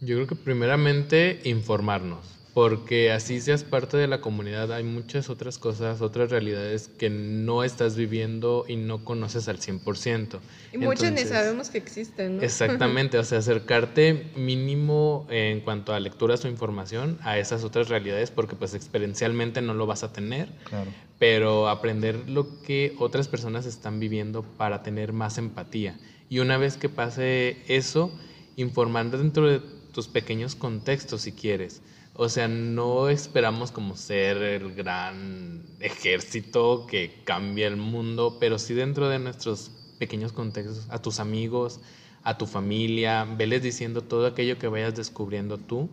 Yo 0.00 0.16
creo 0.16 0.26
que 0.26 0.36
primeramente 0.36 1.40
informarnos 1.44 2.36
porque 2.56 3.12
así 3.12 3.38
seas 3.38 3.64
parte 3.64 3.98
de 3.98 4.06
la 4.06 4.22
comunidad, 4.22 4.72
hay 4.72 4.82
muchas 4.82 5.28
otras 5.28 5.58
cosas, 5.58 6.00
otras 6.00 6.30
realidades 6.30 6.88
que 6.88 7.10
no 7.10 7.62
estás 7.62 7.96
viviendo 7.96 8.64
y 8.66 8.76
no 8.76 9.04
conoces 9.04 9.46
al 9.48 9.58
100%. 9.58 10.38
Y 10.72 10.78
muchas 10.78 11.12
ni 11.12 11.26
sabemos 11.26 11.68
que 11.68 11.76
existen, 11.76 12.38
¿no? 12.38 12.42
Exactamente, 12.42 13.18
o 13.18 13.24
sea, 13.24 13.38
acercarte 13.40 14.30
mínimo 14.36 15.26
en 15.28 15.60
cuanto 15.60 15.92
a 15.92 16.00
lecturas 16.00 16.46
o 16.46 16.48
información 16.48 17.18
a 17.20 17.36
esas 17.36 17.62
otras 17.62 17.90
realidades, 17.90 18.30
porque 18.30 18.56
pues 18.56 18.72
experiencialmente 18.72 19.60
no 19.60 19.74
lo 19.74 19.84
vas 19.84 20.02
a 20.02 20.14
tener, 20.14 20.48
claro. 20.64 20.90
pero 21.18 21.68
aprender 21.68 22.26
lo 22.26 22.62
que 22.62 22.94
otras 22.98 23.28
personas 23.28 23.66
están 23.66 24.00
viviendo 24.00 24.42
para 24.42 24.82
tener 24.82 25.12
más 25.12 25.36
empatía. 25.36 25.98
Y 26.30 26.38
una 26.38 26.56
vez 26.56 26.78
que 26.78 26.88
pase 26.88 27.58
eso, 27.68 28.10
informando 28.56 29.18
dentro 29.18 29.46
de 29.46 29.60
tus 29.92 30.08
pequeños 30.08 30.54
contextos 30.54 31.20
si 31.20 31.32
quieres 31.32 31.82
o 32.18 32.30
sea, 32.30 32.48
no 32.48 33.10
esperamos 33.10 33.72
como 33.72 33.94
ser 33.94 34.38
el 34.38 34.74
gran 34.74 35.64
ejército 35.80 36.86
que 36.86 37.22
cambia 37.24 37.66
el 37.66 37.76
mundo, 37.76 38.38
pero 38.40 38.58
sí 38.58 38.72
dentro 38.72 39.10
de 39.10 39.18
nuestros 39.18 39.70
pequeños 39.98 40.32
contextos, 40.32 40.86
a 40.88 41.02
tus 41.02 41.20
amigos, 41.20 41.80
a 42.22 42.38
tu 42.38 42.46
familia, 42.46 43.24
veles 43.24 43.62
diciendo 43.62 44.00
todo 44.00 44.26
aquello 44.26 44.58
que 44.58 44.66
vayas 44.66 44.96
descubriendo 44.96 45.58
tú, 45.58 45.90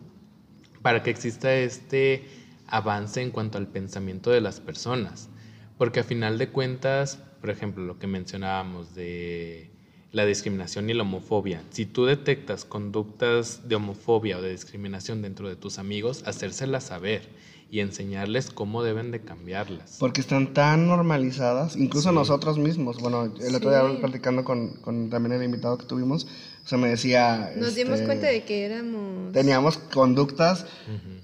para 0.80 1.02
que 1.02 1.10
exista 1.10 1.54
este 1.54 2.26
avance 2.66 3.20
en 3.20 3.30
cuanto 3.30 3.58
al 3.58 3.68
pensamiento 3.68 4.30
de 4.30 4.40
las 4.40 4.60
personas. 4.60 5.28
Porque 5.76 6.00
a 6.00 6.04
final 6.04 6.38
de 6.38 6.48
cuentas, 6.48 7.18
por 7.42 7.50
ejemplo, 7.50 7.84
lo 7.84 7.98
que 7.98 8.06
mencionábamos 8.06 8.94
de 8.94 9.73
la 10.14 10.24
discriminación 10.24 10.88
y 10.88 10.94
la 10.94 11.02
homofobia. 11.02 11.60
Si 11.70 11.86
tú 11.86 12.06
detectas 12.06 12.64
conductas 12.64 13.68
de 13.68 13.74
homofobia 13.74 14.38
o 14.38 14.42
de 14.42 14.52
discriminación 14.52 15.22
dentro 15.22 15.48
de 15.48 15.56
tus 15.56 15.78
amigos, 15.78 16.22
hacérselas 16.24 16.84
saber 16.84 17.28
y 17.68 17.80
enseñarles 17.80 18.50
cómo 18.50 18.84
deben 18.84 19.10
de 19.10 19.22
cambiarlas. 19.22 19.96
Porque 19.98 20.20
están 20.20 20.54
tan 20.54 20.86
normalizadas, 20.86 21.74
incluso 21.74 22.12
nosotros 22.12 22.58
mismos. 22.58 22.98
Bueno, 22.98 23.24
el 23.24 23.54
otro 23.56 23.70
día 23.70 24.00
platicando 24.00 24.44
con, 24.44 24.74
con, 24.76 25.10
también 25.10 25.32
el 25.32 25.42
invitado 25.42 25.76
que 25.78 25.86
tuvimos, 25.86 26.28
o 26.64 26.68
sea, 26.68 26.78
me 26.78 26.90
decía... 26.90 27.52
Nos 27.56 27.74
dimos 27.74 27.94
este, 27.94 28.06
cuenta 28.06 28.28
de 28.28 28.44
que 28.44 28.66
éramos... 28.66 29.32
Teníamos 29.32 29.78
conductas 29.78 30.64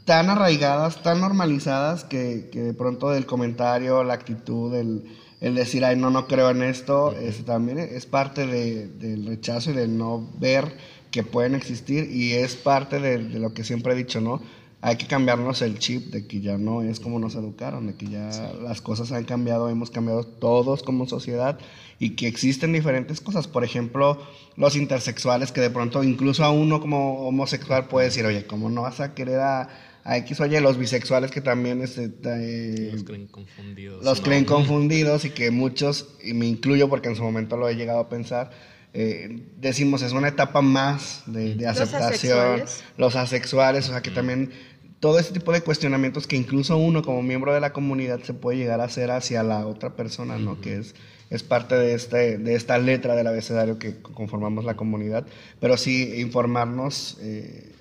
tan 0.05 0.31
arraigadas, 0.31 1.01
tan 1.05 1.21
normalizadas, 1.21 2.03
que, 2.03 2.49
que, 2.51 2.61
de 2.61 2.75
pronto 2.75 3.15
el 3.15 3.25
comentario, 3.25 4.03
la 4.03 4.15
actitud, 4.15 4.75
el, 4.75 5.05
el 5.41 5.55
decir, 5.55 5.85
ay, 5.85 5.97
no, 5.97 6.11
no 6.11 6.27
creo 6.27 6.51
en 6.51 6.63
esto, 6.63 7.15
también 7.47 7.79
es 7.79 8.07
parte 8.07 8.47
de, 8.47 8.89
del 8.89 9.27
rechazo 9.27 9.71
y 9.71 9.75
del 9.75 9.97
no 9.97 10.29
ver 10.39 10.77
que 11.11 11.23
pueden 11.23 11.55
existir 11.55 12.11
y 12.11 12.33
es 12.35 12.57
parte 12.57 13.01
de, 13.01 13.19
lo 13.19 13.53
que 13.55 13.65
siempre 13.65 13.93
he 13.93 13.97
dicho, 13.97 14.21
¿no? 14.21 14.41
Hay 14.83 14.97
que 14.97 15.07
cambiarnos 15.07 15.61
el 15.61 15.79
chip 15.79 16.11
de 16.11 16.27
que 16.27 16.41
ya 16.41 16.57
no 16.57 16.81
es 16.81 17.01
como 17.01 17.19
nos 17.19 17.35
educaron, 17.35 17.87
de 17.87 17.95
que 17.97 18.07
ya 18.07 18.31
las 18.63 18.81
cosas 18.81 19.13
han 19.13 19.25
cambiado, 19.25 19.69
hemos 19.69 19.91
cambiado 19.91 20.25
todos 20.25 20.83
como 20.83 21.07
sociedad 21.07 21.59
y 21.99 22.11
que 22.11 22.27
existen 22.27 22.73
diferentes 22.73 23.21
cosas. 23.21 23.47
Por 23.47 23.63
ejemplo, 23.63 24.23
los 24.57 24.77
intersexuales 24.77 25.53
que 25.53 25.61
de 25.61 25.69
pronto 25.69 26.03
incluso 26.03 26.45
a 26.45 26.51
uno 26.51 26.81
como 26.81 27.27
homosexual 27.29 27.89
puede 27.89 28.07
decir, 28.07 28.25
oye, 28.25 28.47
¿cómo 28.47 28.71
no 28.71 28.83
vas 28.83 29.01
a 29.01 29.13
querer 29.13 29.41
a, 29.41 29.69
a 30.05 30.17
X, 30.19 30.41
oye, 30.41 30.61
los 30.61 30.79
bisexuales 30.79 31.31
que 31.31 31.41
también 31.41 31.83
este, 31.83 32.11
eh, 32.25 32.91
los 32.93 33.05
creen 33.05 33.27
confundidos. 33.27 34.05
Los 34.05 34.21
creen 34.21 34.45
confundidos 34.47 35.25
y 35.25 35.31
que 35.31 35.51
muchos, 35.51 36.15
y 36.23 36.35
me 36.35 36.47
incluyo 36.47 36.89
porque 36.89 37.09
en 37.09 37.17
su 37.17 37.23
momento 37.23 37.57
lo 37.57 37.69
he 37.69 37.77
llegado 37.77 38.01
a 38.01 38.09
pensar, 38.09 38.51
eh, 38.93 39.43
decimos, 39.59 40.03
es 40.03 40.13
una 40.13 40.29
etapa 40.29 40.63
más 40.63 41.23
de, 41.27 41.67
aceptación, 41.67 42.65
los 42.97 43.15
asexuales, 43.15 43.89
o 43.89 43.93
sea 43.93 44.01
que 44.01 44.11
también 44.11 44.51
todo 44.99 45.19
ese 45.19 45.33
tipo 45.33 45.53
de 45.53 45.63
cuestionamientos 45.63 46.27
que 46.27 46.37
incluso 46.37 46.77
uno 46.77 47.03
como 47.03 47.23
miembro 47.23 47.55
de 47.55 47.61
la 47.61 47.73
comunidad 47.73 48.21
se 48.23 48.35
puede 48.35 48.59
llegar 48.59 48.81
a 48.81 48.85
hacer 48.85 49.11
hacia 49.11 49.43
la 49.43 49.67
otra 49.67 49.97
persona, 49.97 50.39
¿no? 50.39 50.61
Que 50.61 50.79
es, 50.79 50.95
es 51.31 51.43
parte 51.43 51.77
de, 51.77 51.95
este, 51.95 52.37
de 52.39 52.55
esta 52.55 52.79
letra 52.79 53.15
del 53.15 53.27
abecedario 53.27 53.79
que 53.79 54.01
conformamos 54.01 54.65
la 54.65 54.77
comunidad, 54.77 55.27
pero 55.61 55.77
sí 55.77 56.21
informarnos. 56.21 57.17
Eh, 57.21 57.73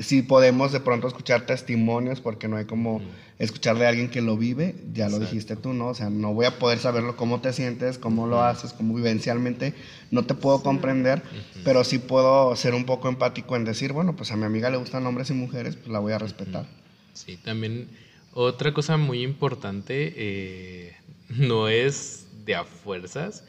si 0.00 0.22
podemos 0.22 0.72
de 0.72 0.80
pronto 0.80 1.08
escuchar 1.08 1.46
testimonios, 1.46 2.20
porque 2.20 2.48
no 2.48 2.56
hay 2.56 2.64
como 2.64 3.00
escuchar 3.38 3.78
de 3.78 3.86
alguien 3.86 4.08
que 4.08 4.20
lo 4.20 4.36
vive, 4.36 4.74
ya 4.92 5.08
lo 5.08 5.18
dijiste 5.18 5.56
tú, 5.56 5.72
¿no? 5.72 5.88
O 5.88 5.94
sea, 5.94 6.10
no 6.10 6.32
voy 6.32 6.46
a 6.46 6.58
poder 6.58 6.78
saberlo 6.78 7.16
cómo 7.16 7.40
te 7.40 7.52
sientes, 7.52 7.98
cómo 7.98 8.26
lo 8.26 8.42
haces, 8.42 8.72
cómo 8.72 8.94
vivencialmente, 8.94 9.74
no 10.10 10.24
te 10.24 10.34
puedo 10.34 10.62
comprender, 10.62 11.22
pero 11.64 11.84
sí 11.84 11.98
puedo 11.98 12.54
ser 12.56 12.74
un 12.74 12.84
poco 12.84 13.08
empático 13.08 13.56
en 13.56 13.64
decir, 13.64 13.92
bueno, 13.92 14.14
pues 14.14 14.30
a 14.30 14.36
mi 14.36 14.44
amiga 14.44 14.70
le 14.70 14.76
gustan 14.76 15.06
hombres 15.06 15.30
y 15.30 15.34
mujeres, 15.34 15.76
pues 15.76 15.88
la 15.88 15.98
voy 15.98 16.12
a 16.12 16.18
respetar. 16.18 16.66
Sí, 17.12 17.36
también 17.36 17.88
otra 18.32 18.72
cosa 18.72 18.96
muy 18.96 19.22
importante, 19.22 20.12
eh, 20.16 20.96
no 21.28 21.68
es 21.68 22.26
de 22.44 22.54
a 22.54 22.64
fuerzas, 22.64 23.44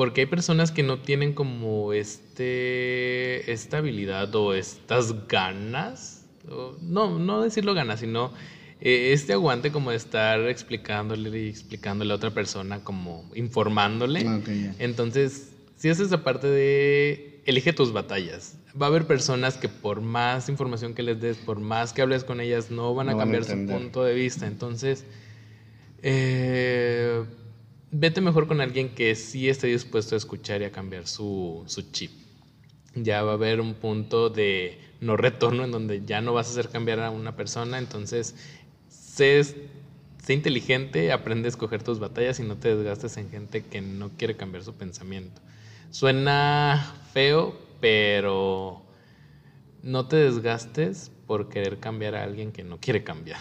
porque 0.00 0.22
hay 0.22 0.26
personas 0.26 0.72
que 0.72 0.82
no 0.82 1.00
tienen 1.00 1.34
como 1.34 1.92
este 1.92 3.52
esta 3.52 3.76
habilidad 3.76 4.34
o 4.34 4.54
estas 4.54 5.28
ganas, 5.28 6.24
no, 6.80 7.18
no 7.18 7.42
decirlo 7.42 7.74
ganas, 7.74 8.00
sino 8.00 8.32
eh, 8.80 9.12
este 9.12 9.34
aguante 9.34 9.70
como 9.70 9.90
de 9.90 9.98
estar 9.98 10.40
explicándole 10.48 11.38
y 11.38 11.50
explicándole 11.50 12.14
a 12.14 12.16
otra 12.16 12.30
persona, 12.30 12.82
como 12.82 13.30
informándole. 13.34 14.26
Ah, 14.26 14.40
Entonces, 14.78 15.52
si 15.76 15.90
es 15.90 16.00
esa 16.00 16.24
parte 16.24 16.46
de 16.46 17.42
elige 17.44 17.74
tus 17.74 17.92
batallas. 17.92 18.56
Va 18.80 18.86
a 18.86 18.88
haber 18.88 19.06
personas 19.06 19.58
que 19.58 19.68
por 19.68 20.00
más 20.00 20.48
información 20.48 20.94
que 20.94 21.02
les 21.02 21.20
des, 21.20 21.36
por 21.36 21.60
más 21.60 21.92
que 21.92 22.00
hables 22.00 22.24
con 22.24 22.40
ellas, 22.40 22.70
no 22.70 22.94
van 22.94 23.10
a 23.10 23.18
cambiar 23.18 23.44
su 23.44 23.66
punto 23.66 24.02
de 24.02 24.14
vista. 24.14 24.46
Entonces, 24.46 25.04
eh, 26.02 27.22
vete 27.92 28.20
mejor 28.20 28.46
con 28.46 28.60
alguien 28.60 28.94
que 28.94 29.14
sí 29.14 29.48
esté 29.48 29.66
dispuesto 29.68 30.14
a 30.14 30.18
escuchar 30.18 30.62
y 30.62 30.64
a 30.64 30.72
cambiar 30.72 31.06
su, 31.06 31.64
chip. 31.92 32.10
Ya 32.94 33.22
va 33.22 33.32
a 33.32 33.34
haber 33.34 33.60
un 33.60 33.74
punto 33.74 34.30
de 34.30 34.78
no 35.00 35.16
retorno 35.16 35.64
en 35.64 35.70
donde 35.70 36.04
ya 36.04 36.20
no 36.20 36.32
vas 36.32 36.48
a 36.48 36.50
hacer 36.50 36.68
cambiar 36.68 37.00
a 37.00 37.10
una 37.10 37.36
persona, 37.36 37.78
entonces 37.78 38.34
sé, 38.88 39.42
sé 40.22 40.32
inteligente, 40.32 41.12
aprende 41.12 41.46
a 41.46 41.50
escoger 41.50 41.82
tus 41.82 41.98
batallas 41.98 42.40
y 42.40 42.42
no 42.42 42.56
te 42.56 42.74
desgastes 42.74 43.16
en 43.16 43.30
gente 43.30 43.64
que 43.64 43.80
no 43.80 44.10
quiere 44.10 44.36
cambiar 44.36 44.64
su 44.64 44.74
pensamiento. 44.74 45.40
Suena 45.90 46.96
feo, 47.12 47.56
pero 47.80 48.82
no 49.82 50.06
te 50.06 50.16
desgastes 50.16 51.10
por 51.26 51.48
querer 51.48 51.78
cambiar 51.78 52.14
a 52.14 52.24
alguien 52.24 52.52
que 52.52 52.64
no 52.64 52.78
quiere 52.78 53.02
cambiar. 53.02 53.40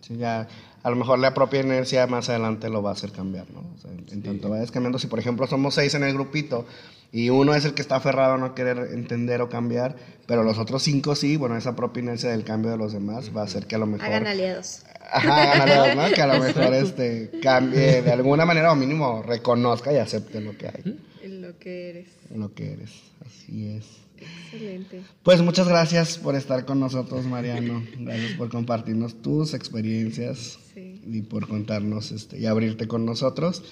Sí, 0.00 0.16
ya 0.16 0.48
a 0.82 0.90
lo 0.90 0.96
mejor 0.96 1.18
la 1.18 1.34
propia 1.34 1.60
inercia 1.60 2.06
más 2.06 2.28
adelante 2.28 2.68
lo 2.68 2.82
va 2.82 2.90
a 2.90 2.92
hacer 2.94 3.12
cambiar, 3.12 3.46
¿no? 3.50 3.64
en 4.10 4.22
tanto 4.22 4.48
vayas 4.48 4.70
cambiando, 4.70 4.98
si 4.98 5.06
por 5.06 5.18
ejemplo 5.18 5.46
somos 5.46 5.74
seis 5.74 5.94
en 5.94 6.02
el 6.02 6.14
grupito 6.14 6.66
y 7.12 7.30
uno 7.30 7.54
es 7.54 7.64
el 7.64 7.74
que 7.74 7.82
está 7.82 7.96
aferrado 7.96 8.34
a 8.34 8.38
no 8.38 8.54
querer 8.54 8.92
entender 8.92 9.40
o 9.40 9.48
cambiar, 9.48 9.96
pero 10.26 10.42
los 10.42 10.58
otros 10.58 10.82
cinco 10.82 11.14
sí, 11.14 11.36
bueno, 11.36 11.56
esa 11.56 11.74
propia 11.74 12.02
inercia 12.02 12.30
del 12.30 12.44
cambio 12.44 12.70
de 12.70 12.76
los 12.76 12.92
demás 12.92 13.34
va 13.36 13.42
a 13.42 13.44
hacer 13.44 13.66
que 13.66 13.74
a 13.74 13.78
lo 13.78 13.86
mejor... 13.86 14.06
Hagan 14.06 14.26
aliados. 14.26 14.82
Ajá, 15.12 15.52
hagan 15.52 15.62
aliados, 15.68 15.96
¿no? 15.96 16.14
Que 16.14 16.22
a 16.22 16.26
lo 16.26 16.42
mejor 16.42 16.74
este, 16.74 17.30
cambie 17.42 18.02
de 18.02 18.12
alguna 18.12 18.46
manera 18.46 18.72
o 18.72 18.76
mínimo 18.76 19.22
reconozca 19.22 19.92
y 19.92 19.96
acepte 19.96 20.40
lo 20.40 20.56
que 20.56 20.68
hay. 20.68 20.98
En 21.22 21.42
lo 21.42 21.58
que 21.58 21.90
eres. 21.90 22.08
En 22.32 22.40
lo 22.40 22.54
que 22.54 22.72
eres, 22.72 22.90
así 23.26 23.76
es. 23.76 23.86
Excelente. 24.20 25.02
Pues 25.22 25.40
muchas 25.40 25.66
gracias 25.66 26.18
por 26.18 26.36
estar 26.36 26.64
con 26.64 26.78
nosotros, 26.78 27.24
Mariano. 27.24 27.82
Gracias 27.98 28.32
por 28.32 28.50
compartirnos 28.50 29.22
tus 29.22 29.54
experiencias 29.54 30.58
y 31.06 31.22
por 31.22 31.48
contarnos 31.48 32.12
este, 32.12 32.38
y 32.38 32.46
abrirte 32.46 32.88
con 32.88 33.04
nosotros. 33.04 33.62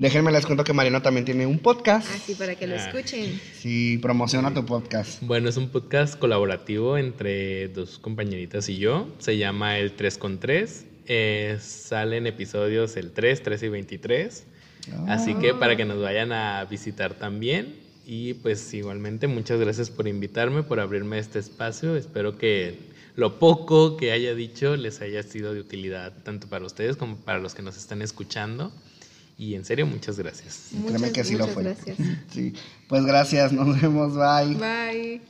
Déjenme 0.00 0.32
les 0.32 0.46
cuento 0.46 0.64
que 0.64 0.72
Mariano 0.72 1.02
también 1.02 1.26
tiene 1.26 1.44
un 1.44 1.58
podcast. 1.58 2.08
Así 2.10 2.32
ah, 2.32 2.36
para 2.38 2.54
que 2.54 2.66
lo 2.66 2.74
ah. 2.74 2.78
escuchen. 2.78 3.38
Sí, 3.52 3.98
promociona 3.98 4.54
tu 4.54 4.64
podcast. 4.64 5.22
Bueno, 5.22 5.50
es 5.50 5.58
un 5.58 5.68
podcast 5.68 6.18
colaborativo 6.18 6.96
entre 6.96 7.68
dos 7.68 7.98
compañeritas 7.98 8.70
y 8.70 8.78
yo. 8.78 9.08
Se 9.18 9.36
llama 9.36 9.78
El 9.78 9.92
3 9.92 10.16
con 10.16 10.40
3. 10.40 10.86
Eh, 11.06 11.58
salen 11.60 12.26
episodios 12.26 12.96
el 12.96 13.10
3, 13.10 13.42
13 13.42 13.66
y 13.66 13.68
23. 13.68 14.46
Así 15.06 15.34
que 15.34 15.52
para 15.52 15.76
que 15.76 15.84
nos 15.84 16.00
vayan 16.00 16.32
a 16.32 16.64
visitar 16.64 17.12
también. 17.12 17.74
Y 18.06 18.34
pues 18.34 18.72
igualmente 18.72 19.26
muchas 19.26 19.60
gracias 19.60 19.90
por 19.90 20.08
invitarme, 20.08 20.62
por 20.62 20.80
abrirme 20.80 21.18
este 21.18 21.38
espacio. 21.38 21.94
Espero 21.94 22.38
que 22.38 22.78
lo 23.16 23.38
poco 23.38 23.96
que 23.96 24.12
haya 24.12 24.34
dicho 24.34 24.76
les 24.76 25.00
haya 25.00 25.22
sido 25.22 25.52
de 25.54 25.60
utilidad 25.60 26.12
tanto 26.22 26.48
para 26.48 26.64
ustedes 26.64 26.96
como 26.96 27.16
para 27.16 27.38
los 27.38 27.54
que 27.54 27.62
nos 27.62 27.76
están 27.76 28.02
escuchando. 28.02 28.72
Y 29.38 29.54
en 29.54 29.64
serio, 29.64 29.86
muchas 29.86 30.18
gracias. 30.18 30.68
Muchas, 30.72 31.12
que 31.12 31.24
sí 31.24 31.34
lo 31.34 31.46
fue. 31.46 31.62
Gracias. 31.62 31.96
Sí. 32.30 32.52
Pues 32.88 33.06
gracias, 33.06 33.52
nos 33.52 33.80
vemos, 33.80 34.14
bye. 34.14 34.54
Bye. 34.54 35.22